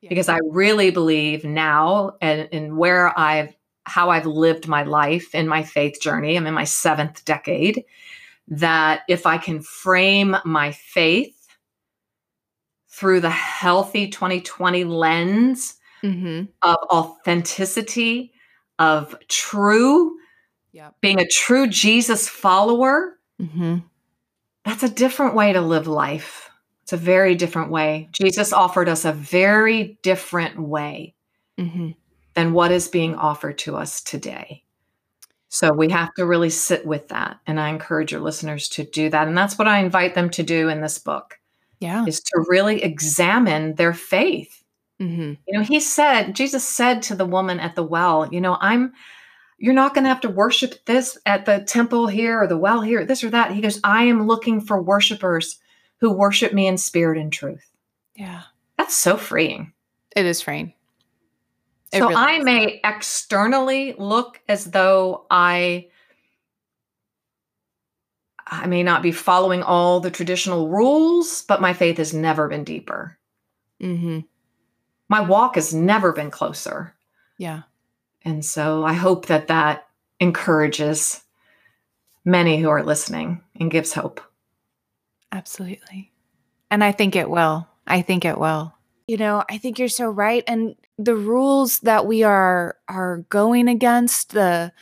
Yeah. 0.00 0.08
Because 0.08 0.28
I 0.28 0.38
really 0.48 0.90
believe 0.90 1.44
now 1.44 2.16
and, 2.20 2.48
and 2.52 2.76
where 2.76 3.16
I've 3.18 3.54
how 3.84 4.10
I've 4.10 4.26
lived 4.26 4.68
my 4.68 4.84
life 4.84 5.34
in 5.34 5.48
my 5.48 5.62
faith 5.62 6.00
journey, 6.00 6.36
I'm 6.36 6.46
in 6.46 6.54
my 6.54 6.64
seventh 6.64 7.24
decade, 7.24 7.84
that 8.48 9.02
if 9.08 9.26
I 9.26 9.38
can 9.38 9.62
frame 9.62 10.36
my 10.44 10.72
faith 10.72 11.34
through 12.88 13.20
the 13.20 13.30
healthy 13.30 14.08
2020 14.08 14.84
lens 14.84 15.76
mm-hmm. 16.04 16.44
of 16.62 16.76
authenticity, 16.90 18.32
of 18.78 19.16
true, 19.28 20.16
yep. 20.72 20.94
being 21.00 21.20
a 21.20 21.26
true 21.26 21.66
Jesus 21.66 22.28
follower, 22.28 23.18
mm-hmm. 23.40 23.78
That's 24.64 24.82
a 24.82 24.88
different 24.88 25.34
way 25.34 25.52
to 25.52 25.60
live 25.60 25.86
life. 25.86 26.50
It's 26.82 26.92
a 26.92 26.96
very 26.96 27.34
different 27.34 27.70
way. 27.70 28.08
Jesus 28.12 28.52
offered 28.52 28.88
us 28.88 29.04
a 29.04 29.12
very 29.12 29.98
different 30.02 30.58
way 30.58 31.14
mm-hmm. 31.58 31.90
than 32.34 32.52
what 32.52 32.72
is 32.72 32.88
being 32.88 33.14
offered 33.14 33.58
to 33.58 33.76
us 33.76 34.00
today. 34.00 34.64
So 35.48 35.72
we 35.72 35.90
have 35.90 36.14
to 36.14 36.26
really 36.26 36.50
sit 36.50 36.86
with 36.86 37.08
that. 37.08 37.38
And 37.46 37.58
I 37.60 37.68
encourage 37.70 38.12
your 38.12 38.20
listeners 38.20 38.68
to 38.70 38.84
do 38.84 39.08
that. 39.10 39.26
And 39.26 39.36
that's 39.36 39.58
what 39.58 39.68
I 39.68 39.78
invite 39.78 40.14
them 40.14 40.30
to 40.30 40.42
do 40.42 40.68
in 40.68 40.80
this 40.80 40.98
book. 40.98 41.38
Yeah. 41.80 42.04
Is 42.06 42.20
to 42.20 42.44
really 42.48 42.82
examine 42.82 43.74
their 43.74 43.94
faith 43.94 44.60
Mm-hmm. 45.00 45.32
You 45.48 45.58
know, 45.58 45.64
he 45.64 45.80
said, 45.80 46.34
Jesus 46.34 46.66
said 46.66 47.02
to 47.02 47.14
the 47.14 47.24
woman 47.24 47.58
at 47.58 47.74
the 47.74 47.82
well, 47.82 48.28
you 48.30 48.40
know, 48.40 48.58
I'm, 48.60 48.92
you're 49.60 49.74
not 49.74 49.94
going 49.94 50.04
to 50.04 50.08
have 50.08 50.22
to 50.22 50.28
worship 50.28 50.84
this 50.86 51.16
at 51.26 51.44
the 51.44 51.60
temple 51.60 52.06
here 52.08 52.42
or 52.42 52.46
the 52.46 52.56
well 52.58 52.80
here, 52.80 53.04
this 53.04 53.22
or 53.22 53.30
that. 53.30 53.52
He 53.52 53.60
goes, 53.60 53.78
I 53.84 54.04
am 54.04 54.26
looking 54.26 54.60
for 54.60 54.82
worshipers 54.82 55.58
who 55.98 56.10
worship 56.10 56.52
me 56.52 56.66
in 56.66 56.78
spirit 56.78 57.18
and 57.18 57.32
truth. 57.32 57.70
Yeah. 58.16 58.42
That's 58.76 58.96
so 58.96 59.16
freeing. 59.16 59.72
It 60.16 60.26
is 60.26 60.40
freeing. 60.40 60.72
It 61.92 61.98
so 61.98 62.08
really 62.08 62.14
I 62.14 62.38
is. 62.38 62.44
may 62.44 62.80
externally 62.82 63.94
look 63.98 64.40
as 64.48 64.64
though 64.64 65.26
I 65.30 65.88
I 68.46 68.66
may 68.66 68.82
not 68.82 69.02
be 69.02 69.12
following 69.12 69.62
all 69.62 70.00
the 70.00 70.10
traditional 70.10 70.68
rules, 70.68 71.42
but 71.42 71.60
my 71.60 71.72
faith 71.72 71.98
has 71.98 72.12
never 72.12 72.48
been 72.48 72.64
deeper. 72.64 73.16
Mm-hmm 73.80 74.20
my 75.10 75.20
walk 75.20 75.56
has 75.56 75.74
never 75.74 76.12
been 76.12 76.30
closer. 76.30 76.94
Yeah. 77.36 77.62
And 78.24 78.44
so 78.44 78.84
I 78.84 78.92
hope 78.92 79.26
that 79.26 79.48
that 79.48 79.88
encourages 80.20 81.22
many 82.24 82.60
who 82.60 82.68
are 82.68 82.82
listening 82.82 83.40
and 83.58 83.70
gives 83.70 83.92
hope. 83.92 84.20
Absolutely. 85.32 86.12
And 86.70 86.84
I 86.84 86.92
think 86.92 87.16
it 87.16 87.30
will. 87.30 87.66
I 87.86 88.02
think 88.02 88.24
it 88.24 88.38
will. 88.38 88.74
You 89.08 89.16
know, 89.16 89.42
I 89.50 89.58
think 89.58 89.78
you're 89.78 89.88
so 89.88 90.08
right 90.08 90.44
and 90.46 90.76
the 90.98 91.16
rules 91.16 91.80
that 91.80 92.06
we 92.06 92.22
are 92.22 92.76
are 92.88 93.24
going 93.30 93.68
against 93.68 94.32
the 94.32 94.72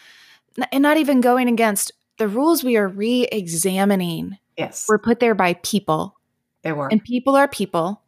and 0.72 0.82
not 0.82 0.96
even 0.96 1.20
going 1.20 1.48
against 1.48 1.92
the 2.18 2.28
rules 2.28 2.64
we 2.64 2.76
are 2.76 2.88
re-examining. 2.88 4.36
Yes. 4.56 4.86
Were 4.88 4.98
put 4.98 5.20
there 5.20 5.36
by 5.36 5.54
people. 5.54 6.18
They 6.62 6.72
were. 6.72 6.88
And 6.88 7.02
people 7.02 7.36
are 7.36 7.46
people. 7.46 8.02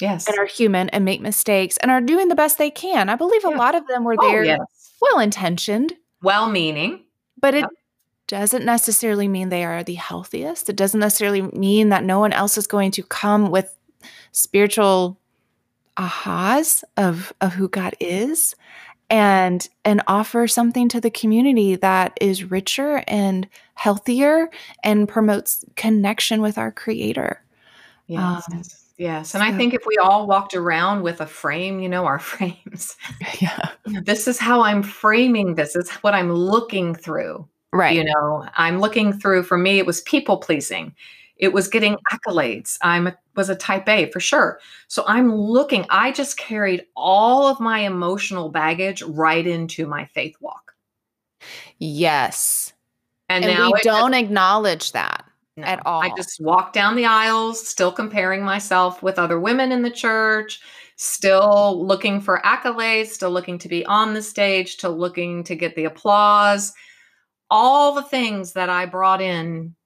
Yes. 0.00 0.28
And 0.28 0.38
are 0.38 0.46
human 0.46 0.88
and 0.90 1.04
make 1.04 1.20
mistakes 1.20 1.76
and 1.78 1.90
are 1.90 2.00
doing 2.00 2.28
the 2.28 2.34
best 2.34 2.58
they 2.58 2.70
can. 2.70 3.08
I 3.08 3.16
believe 3.16 3.42
yeah. 3.44 3.54
a 3.54 3.56
lot 3.56 3.74
of 3.74 3.86
them 3.86 4.04
were 4.04 4.16
oh, 4.18 4.28
there 4.28 4.44
yes. 4.44 4.58
well 5.00 5.20
intentioned, 5.20 5.92
well 6.22 6.48
meaning. 6.50 7.04
But 7.40 7.54
it 7.54 7.60
yep. 7.60 7.70
doesn't 8.26 8.64
necessarily 8.64 9.28
mean 9.28 9.48
they 9.48 9.64
are 9.64 9.84
the 9.84 9.94
healthiest. 9.94 10.68
It 10.68 10.76
doesn't 10.76 11.00
necessarily 11.00 11.42
mean 11.42 11.90
that 11.90 12.04
no 12.04 12.18
one 12.18 12.32
else 12.32 12.58
is 12.58 12.66
going 12.66 12.90
to 12.92 13.02
come 13.02 13.50
with 13.50 13.76
spiritual 14.32 15.18
ahas 15.96 16.82
of, 16.96 17.32
of 17.40 17.52
who 17.52 17.68
God 17.68 17.94
is 18.00 18.56
and 19.10 19.68
and 19.84 20.02
offer 20.06 20.48
something 20.48 20.88
to 20.88 21.00
the 21.00 21.10
community 21.10 21.76
that 21.76 22.16
is 22.20 22.50
richer 22.50 23.04
and 23.06 23.46
healthier 23.74 24.50
and 24.82 25.08
promotes 25.08 25.64
connection 25.76 26.40
with 26.40 26.56
our 26.58 26.72
creator. 26.72 27.42
Yes. 28.06 28.50
Um, 28.50 28.62
Yes. 28.96 29.34
And 29.34 29.42
so, 29.42 29.48
I 29.48 29.56
think 29.56 29.74
if 29.74 29.82
we 29.86 29.96
all 29.96 30.26
walked 30.26 30.54
around 30.54 31.02
with 31.02 31.20
a 31.20 31.26
frame, 31.26 31.80
you 31.80 31.88
know, 31.88 32.06
our 32.06 32.18
frames. 32.20 32.96
Yeah. 33.40 33.70
This 33.86 34.28
is 34.28 34.38
how 34.38 34.62
I'm 34.62 34.82
framing 34.82 35.54
this. 35.54 35.74
Is 35.74 35.90
what 35.90 36.14
I'm 36.14 36.32
looking 36.32 36.94
through. 36.94 37.48
Right. 37.72 37.96
You 37.96 38.04
know, 38.04 38.46
I'm 38.54 38.78
looking 38.78 39.12
through 39.12 39.42
for 39.42 39.58
me 39.58 39.78
it 39.78 39.86
was 39.86 40.00
people 40.02 40.36
pleasing. 40.36 40.94
It 41.36 41.52
was 41.52 41.66
getting 41.66 41.96
accolades. 42.12 42.78
I'm 42.82 43.08
a, 43.08 43.18
was 43.34 43.50
a 43.50 43.56
type 43.56 43.88
A 43.88 44.10
for 44.12 44.20
sure. 44.20 44.60
So 44.86 45.04
I'm 45.08 45.34
looking 45.34 45.84
I 45.90 46.12
just 46.12 46.36
carried 46.36 46.84
all 46.94 47.48
of 47.48 47.58
my 47.58 47.80
emotional 47.80 48.50
baggage 48.50 49.02
right 49.02 49.44
into 49.44 49.86
my 49.86 50.06
faith 50.06 50.36
walk. 50.40 50.72
Yes. 51.78 52.72
And, 53.28 53.44
and 53.44 53.54
now 53.54 53.70
we 53.72 53.80
don't 53.82 54.12
has, 54.12 54.22
acknowledge 54.22 54.92
that. 54.92 55.24
No, 55.56 55.64
at 55.64 55.86
all. 55.86 56.02
I 56.02 56.10
just 56.16 56.40
walk 56.40 56.72
down 56.72 56.96
the 56.96 57.06
aisles, 57.06 57.66
still 57.66 57.92
comparing 57.92 58.42
myself 58.42 59.02
with 59.02 59.18
other 59.18 59.38
women 59.38 59.70
in 59.70 59.82
the 59.82 59.90
church, 59.90 60.60
still 60.96 61.84
looking 61.86 62.20
for 62.20 62.40
accolades, 62.44 63.08
still 63.08 63.30
looking 63.30 63.58
to 63.58 63.68
be 63.68 63.86
on 63.86 64.14
the 64.14 64.22
stage, 64.22 64.72
still 64.72 64.96
looking 64.96 65.44
to 65.44 65.54
get 65.54 65.76
the 65.76 65.84
applause. 65.84 66.72
All 67.50 67.94
the 67.94 68.02
things 68.02 68.54
that 68.54 68.68
I 68.68 68.86
brought 68.86 69.20
in 69.20 69.76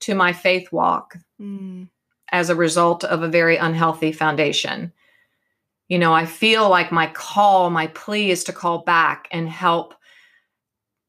to 0.00 0.14
my 0.14 0.32
faith 0.32 0.72
walk 0.72 1.16
mm. 1.40 1.88
as 2.32 2.48
a 2.48 2.54
result 2.54 3.04
of 3.04 3.22
a 3.22 3.28
very 3.28 3.56
unhealthy 3.56 4.12
foundation. 4.12 4.92
You 5.88 5.98
know, 5.98 6.14
I 6.14 6.24
feel 6.24 6.68
like 6.68 6.92
my 6.92 7.08
call, 7.08 7.68
my 7.68 7.88
plea 7.88 8.30
is 8.30 8.44
to 8.44 8.52
call 8.52 8.84
back 8.84 9.28
and 9.32 9.48
help 9.48 9.94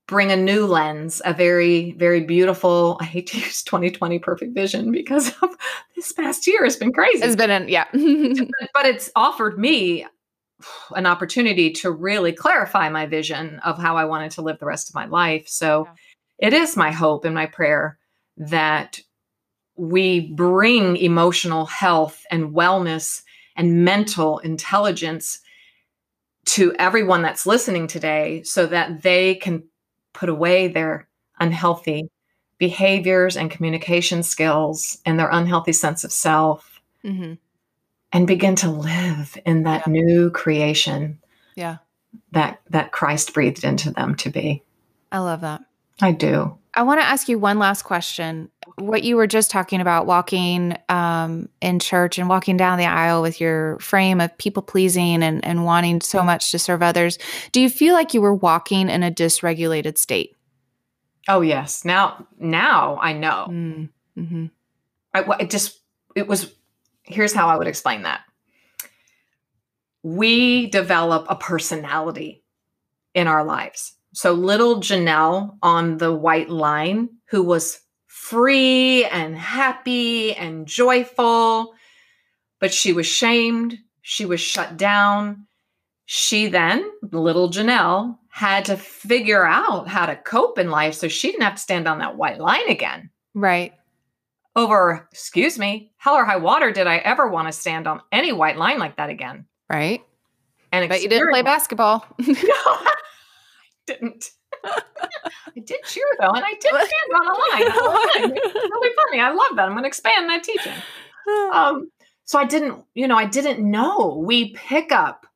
bring 0.10 0.32
a 0.32 0.36
new 0.36 0.66
lens, 0.66 1.22
a 1.24 1.34
very, 1.34 1.92
very 1.92 2.22
beautiful, 2.22 2.98
I 3.00 3.06
hate 3.06 3.28
to 3.28 3.38
use 3.38 3.64
2020 3.64 4.20
perfect 4.20 4.56
vision 4.56 4.92
because 4.92 5.32
of 5.42 5.56
this 5.96 6.12
past 6.12 6.48
year 6.48 6.64
has 6.64 6.76
been 6.76 6.92
crazy. 6.92 7.24
It's 7.24 7.36
been, 7.36 7.52
an, 7.52 7.70
yeah. 7.70 7.86
but 7.94 8.86
it's 8.86 9.12
offered 9.16 9.60
me 9.60 10.06
an 10.96 11.06
opportunity 11.06 11.72
to 11.72 11.92
really 11.92 12.34
clarify 12.34 12.90
my 12.90 13.06
vision 13.06 13.60
of 13.60 13.78
how 13.78 13.96
I 13.96 14.06
wanted 14.06 14.32
to 14.32 14.42
live 14.42 14.60
the 14.60 14.66
rest 14.66 14.90
of 14.90 14.96
my 14.96 15.06
life. 15.06 15.48
So 15.48 15.86
yeah. 16.40 16.48
it 16.48 16.54
is 16.54 16.76
my 16.76 16.92
hope 16.92 17.24
and 17.24 17.36
my 17.36 17.46
prayer 17.46 17.98
that 18.36 19.00
we 19.78 20.32
bring 20.34 20.98
emotional 20.98 21.66
health 21.66 22.26
and 22.30 22.54
wellness 22.54 23.22
and 23.56 23.86
mental 23.86 24.40
intelligence 24.40 25.40
to 26.46 26.74
everyone 26.80 27.22
that's 27.22 27.46
listening 27.46 27.88
today 27.88 28.42
so 28.44 28.66
that 28.66 29.04
they 29.04 29.36
can 29.36 29.64
put 30.14 30.30
away 30.30 30.68
their 30.68 31.08
unhealthy 31.40 32.10
behaviors 32.58 33.38
and 33.38 33.50
communication 33.50 34.22
skills 34.22 35.00
and 35.06 35.18
their 35.18 35.30
unhealthy 35.30 35.72
sense 35.72 36.04
of 36.04 36.12
self 36.12 36.82
mm-hmm. 37.04 37.34
and 38.12 38.28
begin 38.28 38.56
to 38.56 38.70
live 38.70 39.38
in 39.46 39.64
that 39.64 39.88
yeah. 39.88 39.94
new 39.94 40.30
creation 40.30 41.18
yeah 41.56 41.78
that 42.32 42.60
that 42.70 42.92
christ 42.92 43.34
breathed 43.34 43.64
into 43.64 43.92
them 43.92 44.14
to 44.16 44.30
be 44.30 44.62
i 45.12 45.20
love 45.20 45.42
that 45.42 45.62
i 46.02 46.12
do 46.12 46.59
i 46.80 46.82
want 46.82 47.02
to 47.02 47.06
ask 47.06 47.28
you 47.28 47.38
one 47.38 47.60
last 47.60 47.82
question. 47.82 48.50
What 48.78 49.04
you 49.04 49.18
were 49.18 49.28
just 49.28 49.52
talking 49.52 49.82
about 49.82 50.06
walking 50.06 50.78
um, 50.88 51.50
in 51.60 51.80
church 51.80 52.18
and 52.18 52.30
walking 52.30 52.56
down 52.56 52.80
the 52.80 52.86
aisle 52.86 53.22
with 53.22 53.42
your 53.42 53.78
frame 53.80 54.22
of 54.22 54.36
people 54.38 54.64
pleasing 54.64 55.22
and, 55.22 55.44
and 55.44 55.66
wanting 55.66 56.00
so 56.00 56.24
much 56.24 56.52
to 56.52 56.60
serve 56.60 56.82
others 56.82 57.18
do 57.52 57.60
you 57.60 57.70
feel 57.70 57.94
like 57.94 58.14
you 58.14 58.22
were 58.22 58.34
walking 58.34 58.90
in 58.90 59.04
a 59.04 59.12
dysregulated 59.12 59.98
state? 59.98 60.38
Oh 61.28 61.42
yes. 61.42 61.84
Now 61.84 62.26
now 62.40 62.98
i 63.02 63.12
know. 63.12 63.48
Mm, 63.50 63.90
mm-hmm. 64.18 64.46
I, 65.14 65.36
it 65.42 65.50
just 65.50 65.82
it 66.16 66.30
was 66.30 66.54
here's 67.04 67.34
how 67.34 67.50
i 67.50 67.58
would 67.58 67.68
explain 67.68 68.04
that. 68.04 68.22
We 70.02 70.68
develop 70.68 71.26
a 71.30 71.36
personality 71.36 72.42
in 73.14 73.28
our 73.28 73.44
lives 73.44 73.96
so 74.14 74.34
little 74.34 74.78
janelle 74.78 75.58
on 75.62 75.98
the 75.98 76.14
white 76.14 76.50
line 76.50 77.10
who 77.30 77.44
was 77.44 77.80
free 78.08 79.06
and 79.06 79.36
happy 79.36 80.36
and 80.36 80.68
joyful, 80.68 81.74
but 82.60 82.74
she 82.74 82.94
was 82.94 83.08
shamed. 83.08 83.78
She 84.02 84.26
was 84.26 84.42
shut 84.42 84.78
down. 84.78 85.48
She 86.06 86.48
then, 86.48 86.90
little 87.12 87.50
Janelle, 87.50 88.18
had 88.30 88.66
to 88.66 88.78
figure 88.78 89.46
out 89.46 89.88
how 89.88 90.06
to 90.06 90.16
cope 90.16 90.58
in 90.58 90.70
life 90.70 90.96
so 90.96 91.08
she 91.08 91.32
didn't 91.32 91.44
have 91.44 91.56
to 91.56 91.62
stand 91.62 91.88
on 91.88 92.00
that 92.00 92.18
white 92.18 92.40
line 92.40 92.68
again. 92.68 93.10
Right. 93.36 93.74
Over, 94.56 95.08
excuse 95.12 95.60
me, 95.60 95.92
hell 95.98 96.16
or 96.16 96.26
high 96.26 96.38
water, 96.38 96.72
did 96.72 96.88
I 96.88 96.98
ever 96.98 97.28
want 97.28 97.48
to 97.48 97.52
stand 97.52 97.88
on 97.88 98.02
any 98.12 98.32
white 98.32 98.58
line 98.58 98.80
like 98.80 98.98
that 98.98 99.10
again? 99.10 99.46
Right. 99.70 100.04
And 100.72 100.90
but 100.90 101.02
you 101.02 101.10
didn't 101.10 101.30
play 101.30 101.42
basketball. 101.42 102.06
no, 102.20 102.34
didn't. 103.90 104.26
I 104.64 105.60
did 105.66 105.82
cheer 105.86 106.06
though, 106.20 106.32
and 106.32 106.44
I 106.46 106.52
did 106.52 106.74
stand 106.74 107.10
on 107.16 107.26
a 107.28 107.34
line. 107.34 108.32
It's 108.36 108.54
really 108.56 108.96
funny. 108.96 109.22
I 109.22 109.32
love 109.32 109.56
that. 109.56 109.66
I'm 109.66 109.72
going 109.72 109.84
to 109.84 109.88
expand 109.88 110.30
that 110.30 110.44
teaching. 110.44 110.74
Um, 111.54 111.92
So 112.26 112.40
I 112.40 112.46
didn't, 112.46 112.84
you 112.96 113.08
know, 113.08 113.18
I 113.18 113.26
didn't 113.26 113.60
know. 113.60 114.20
We 114.26 114.54
pick 114.54 114.92
up 114.92 115.28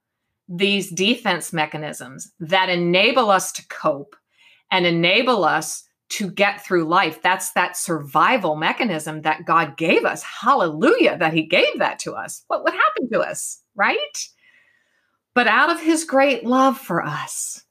these 0.48 0.90
defense 0.90 1.54
mechanisms 1.54 2.32
that 2.40 2.70
enable 2.70 3.30
us 3.30 3.52
to 3.54 3.68
cope 3.68 4.16
and 4.72 4.86
enable 4.88 5.44
us 5.46 5.84
to 6.10 6.30
get 6.32 6.64
through 6.66 6.86
life. 6.86 7.22
That's 7.22 7.52
that 7.52 7.78
survival 7.78 8.56
mechanism 8.56 9.22
that 9.22 9.46
God 9.46 9.78
gave 9.78 10.04
us. 10.06 10.24
Hallelujah, 10.24 11.18
that 11.20 11.34
He 11.34 11.44
gave 11.44 11.80
that 11.80 12.00
to 12.00 12.14
us. 12.14 12.44
What 12.48 12.64
would 12.64 12.74
happen 12.74 13.10
to 13.12 13.20
us, 13.22 13.62
right? 13.76 13.98
But 15.36 15.48
out 15.48 15.72
of 15.72 15.80
His 15.82 16.06
great 16.06 16.44
love 16.46 16.78
for 16.78 17.04
us, 17.04 17.63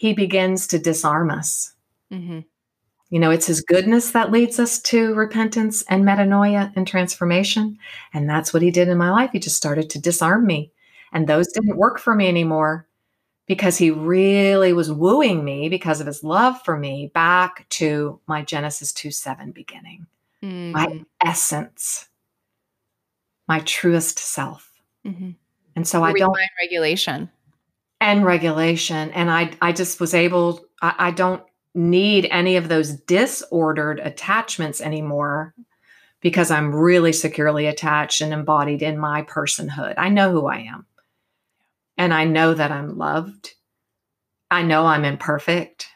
He 0.00 0.14
begins 0.14 0.66
to 0.68 0.78
disarm 0.78 1.30
us. 1.30 1.74
Mm-hmm. 2.10 2.40
You 3.10 3.18
know, 3.18 3.30
it's 3.30 3.48
His 3.48 3.60
goodness 3.60 4.12
that 4.12 4.30
leads 4.30 4.58
us 4.58 4.80
to 4.84 5.12
repentance 5.12 5.82
and 5.90 6.04
metanoia 6.04 6.72
and 6.74 6.88
transformation. 6.88 7.76
And 8.14 8.26
that's 8.26 8.54
what 8.54 8.62
He 8.62 8.70
did 8.70 8.88
in 8.88 8.96
my 8.96 9.10
life. 9.10 9.28
He 9.32 9.38
just 9.38 9.58
started 9.58 9.90
to 9.90 10.00
disarm 10.00 10.46
me. 10.46 10.72
And 11.12 11.26
those 11.26 11.48
didn't 11.48 11.76
work 11.76 11.98
for 11.98 12.14
me 12.14 12.28
anymore 12.28 12.86
because 13.46 13.76
he 13.76 13.90
really 13.90 14.72
was 14.72 14.90
wooing 14.90 15.44
me 15.44 15.68
because 15.68 16.00
of 16.00 16.06
his 16.06 16.24
love 16.24 16.58
for 16.62 16.78
me 16.78 17.10
back 17.12 17.68
to 17.68 18.18
my 18.26 18.40
Genesis 18.40 18.94
2 18.94 19.10
7 19.10 19.50
beginning, 19.52 20.06
mm-hmm. 20.42 20.72
my 20.72 21.04
essence, 21.22 22.08
my 23.46 23.60
truest 23.60 24.18
self. 24.18 24.72
Mm-hmm. 25.06 25.32
And 25.76 25.86
so 25.86 26.02
I 26.02 26.14
don't 26.14 26.38
regulation 26.58 27.28
and 28.00 28.24
regulation. 28.24 29.10
And 29.10 29.30
I, 29.30 29.52
I 29.60 29.72
just 29.72 30.00
was 30.00 30.14
able, 30.14 30.64
I, 30.80 30.94
I 30.98 31.10
don't 31.10 31.42
need 31.74 32.26
any 32.30 32.56
of 32.56 32.68
those 32.68 32.92
disordered 32.92 34.00
attachments 34.00 34.80
anymore 34.80 35.54
because 36.20 36.50
I'm 36.50 36.74
really 36.74 37.12
securely 37.12 37.66
attached 37.66 38.20
and 38.20 38.32
embodied 38.32 38.82
in 38.82 38.98
my 38.98 39.22
personhood. 39.22 39.94
I 39.96 40.08
know 40.08 40.32
who 40.32 40.46
I 40.46 40.58
am 40.60 40.86
and 41.96 42.14
I 42.14 42.24
know 42.24 42.54
that 42.54 42.72
I'm 42.72 42.96
loved. 42.96 43.54
I 44.50 44.62
know 44.62 44.86
I'm 44.86 45.04
imperfect. 45.04 45.88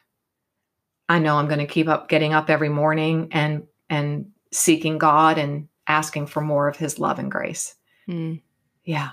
I 1.08 1.18
know 1.18 1.36
I'm 1.36 1.48
going 1.48 1.60
to 1.60 1.66
keep 1.66 1.88
up 1.88 2.08
getting 2.08 2.32
up 2.32 2.50
every 2.50 2.68
morning 2.68 3.28
and 3.32 3.64
and 3.90 4.30
seeking 4.52 4.98
God 4.98 5.38
and 5.38 5.68
asking 5.86 6.26
for 6.26 6.40
more 6.40 6.68
of 6.68 6.76
his 6.76 6.98
love 6.98 7.18
and 7.18 7.30
grace. 7.30 7.74
Mm. 8.08 8.42
Yeah. 8.84 9.10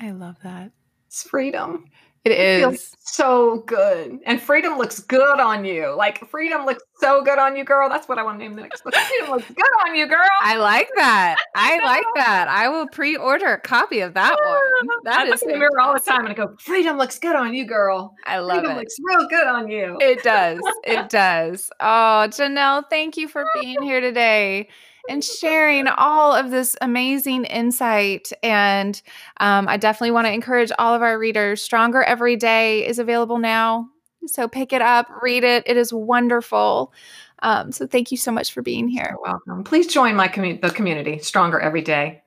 I 0.00 0.10
love 0.10 0.36
that. 0.42 0.72
It's 1.12 1.24
freedom. 1.24 1.84
It 2.24 2.32
is 2.32 2.96
so 3.00 3.58
good. 3.66 4.18
And 4.24 4.40
freedom 4.40 4.78
looks 4.78 4.98
good 4.98 5.40
on 5.40 5.62
you. 5.62 5.94
Like 5.94 6.26
freedom 6.30 6.64
looks 6.64 6.82
so 7.00 7.22
good 7.22 7.38
on 7.38 7.54
you, 7.54 7.64
girl. 7.64 7.90
That's 7.90 8.08
what 8.08 8.16
I 8.16 8.22
want 8.22 8.38
to 8.38 8.44
name 8.44 8.54
the 8.54 8.62
next 8.62 8.82
book. 8.82 8.94
Freedom 8.94 9.32
looks 9.32 9.46
good 9.48 9.86
on 9.86 9.94
you, 9.94 10.06
girl. 10.06 10.26
I 10.40 10.56
like 10.56 10.88
that. 10.96 11.36
I 11.54 11.84
like 11.84 12.06
that. 12.14 12.48
I 12.48 12.70
will 12.70 12.88
pre-order 12.88 13.52
a 13.52 13.60
copy 13.60 14.00
of 14.00 14.14
that 14.14 14.34
one. 14.42 14.88
That 15.04 15.18
I 15.18 15.24
is 15.24 15.30
look 15.32 15.42
in 15.42 15.48
the 15.48 15.58
mirror 15.58 15.80
all 15.82 15.92
the 15.92 16.00
time 16.00 16.20
and 16.20 16.30
I 16.30 16.32
go, 16.32 16.56
freedom 16.58 16.96
looks 16.96 17.18
good 17.18 17.36
on 17.36 17.52
you, 17.52 17.66
girl. 17.66 18.14
I 18.24 18.38
love 18.38 18.60
freedom 18.60 18.78
it. 18.78 18.80
looks 18.80 18.96
real 19.04 19.28
good 19.28 19.46
on 19.46 19.68
you. 19.68 19.98
It 20.00 20.22
does. 20.22 20.62
It 20.84 21.08
does. 21.10 21.70
Oh, 21.78 22.26
Janelle, 22.30 22.88
thank 22.88 23.18
you 23.18 23.28
for 23.28 23.44
oh, 23.44 23.60
being 23.60 23.82
here 23.82 24.00
today 24.00 24.70
and 25.08 25.24
sharing 25.24 25.86
all 25.88 26.32
of 26.32 26.50
this 26.50 26.76
amazing 26.80 27.44
insight. 27.46 28.32
And 28.42 29.00
um, 29.38 29.68
I 29.68 29.76
definitely 29.76 30.12
want 30.12 30.26
to 30.26 30.32
encourage 30.32 30.70
all 30.78 30.94
of 30.94 31.02
our 31.02 31.18
readers. 31.18 31.62
Stronger 31.62 32.02
Every 32.02 32.36
Day 32.36 32.86
is 32.86 32.98
available 32.98 33.38
now. 33.38 33.88
So 34.26 34.46
pick 34.46 34.72
it 34.72 34.82
up, 34.82 35.08
read 35.20 35.44
it. 35.44 35.64
It 35.66 35.76
is 35.76 35.92
wonderful. 35.92 36.92
Um, 37.40 37.72
so 37.72 37.86
thank 37.86 38.12
you 38.12 38.16
so 38.16 38.30
much 38.30 38.52
for 38.52 38.62
being 38.62 38.88
here. 38.88 39.08
You're 39.10 39.20
welcome. 39.20 39.64
Please 39.64 39.88
join 39.88 40.14
my 40.14 40.28
commu- 40.28 40.60
the 40.60 40.70
community, 40.70 41.18
Stronger 41.18 41.58
Every 41.58 41.82
Day. 41.82 42.22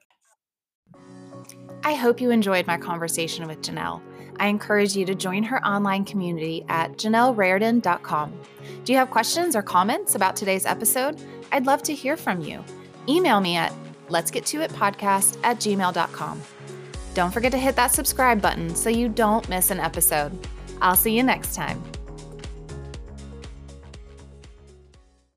I 1.86 1.93
hope 1.93 2.19
you 2.19 2.32
enjoyed 2.32 2.67
my 2.67 2.78
conversation 2.78 3.47
with 3.47 3.61
Janelle. 3.61 4.01
I 4.39 4.47
encourage 4.47 4.95
you 4.95 5.05
to 5.05 5.15
join 5.15 5.43
her 5.43 5.65
online 5.65 6.05
community 6.05 6.65
at 6.69 6.97
janellrardon.com. 6.97 8.33
Do 8.83 8.91
you 8.91 8.97
have 8.97 9.09
questions 9.09 9.55
or 9.55 9.61
comments 9.61 10.15
about 10.15 10.36
today's 10.36 10.65
episode? 10.65 11.21
I'd 11.51 11.65
love 11.65 11.83
to 11.83 11.93
hear 11.93 12.17
from 12.17 12.41
you. 12.41 12.63
Email 13.07 13.39
me 13.39 13.55
at 13.55 13.73
let's 14.09 14.31
get 14.31 14.45
to 14.47 14.61
it 14.61 14.71
podcast 14.71 15.38
at 15.43 15.57
gmail.com. 15.57 16.41
Don't 17.13 17.31
forget 17.31 17.51
to 17.53 17.57
hit 17.57 17.75
that 17.75 17.93
subscribe 17.93 18.41
button 18.41 18.75
so 18.75 18.89
you 18.89 19.09
don't 19.09 19.47
miss 19.49 19.71
an 19.71 19.79
episode. 19.79 20.38
I'll 20.81 20.97
see 20.97 21.15
you 21.15 21.23
next 21.23 21.55
time. 21.55 21.81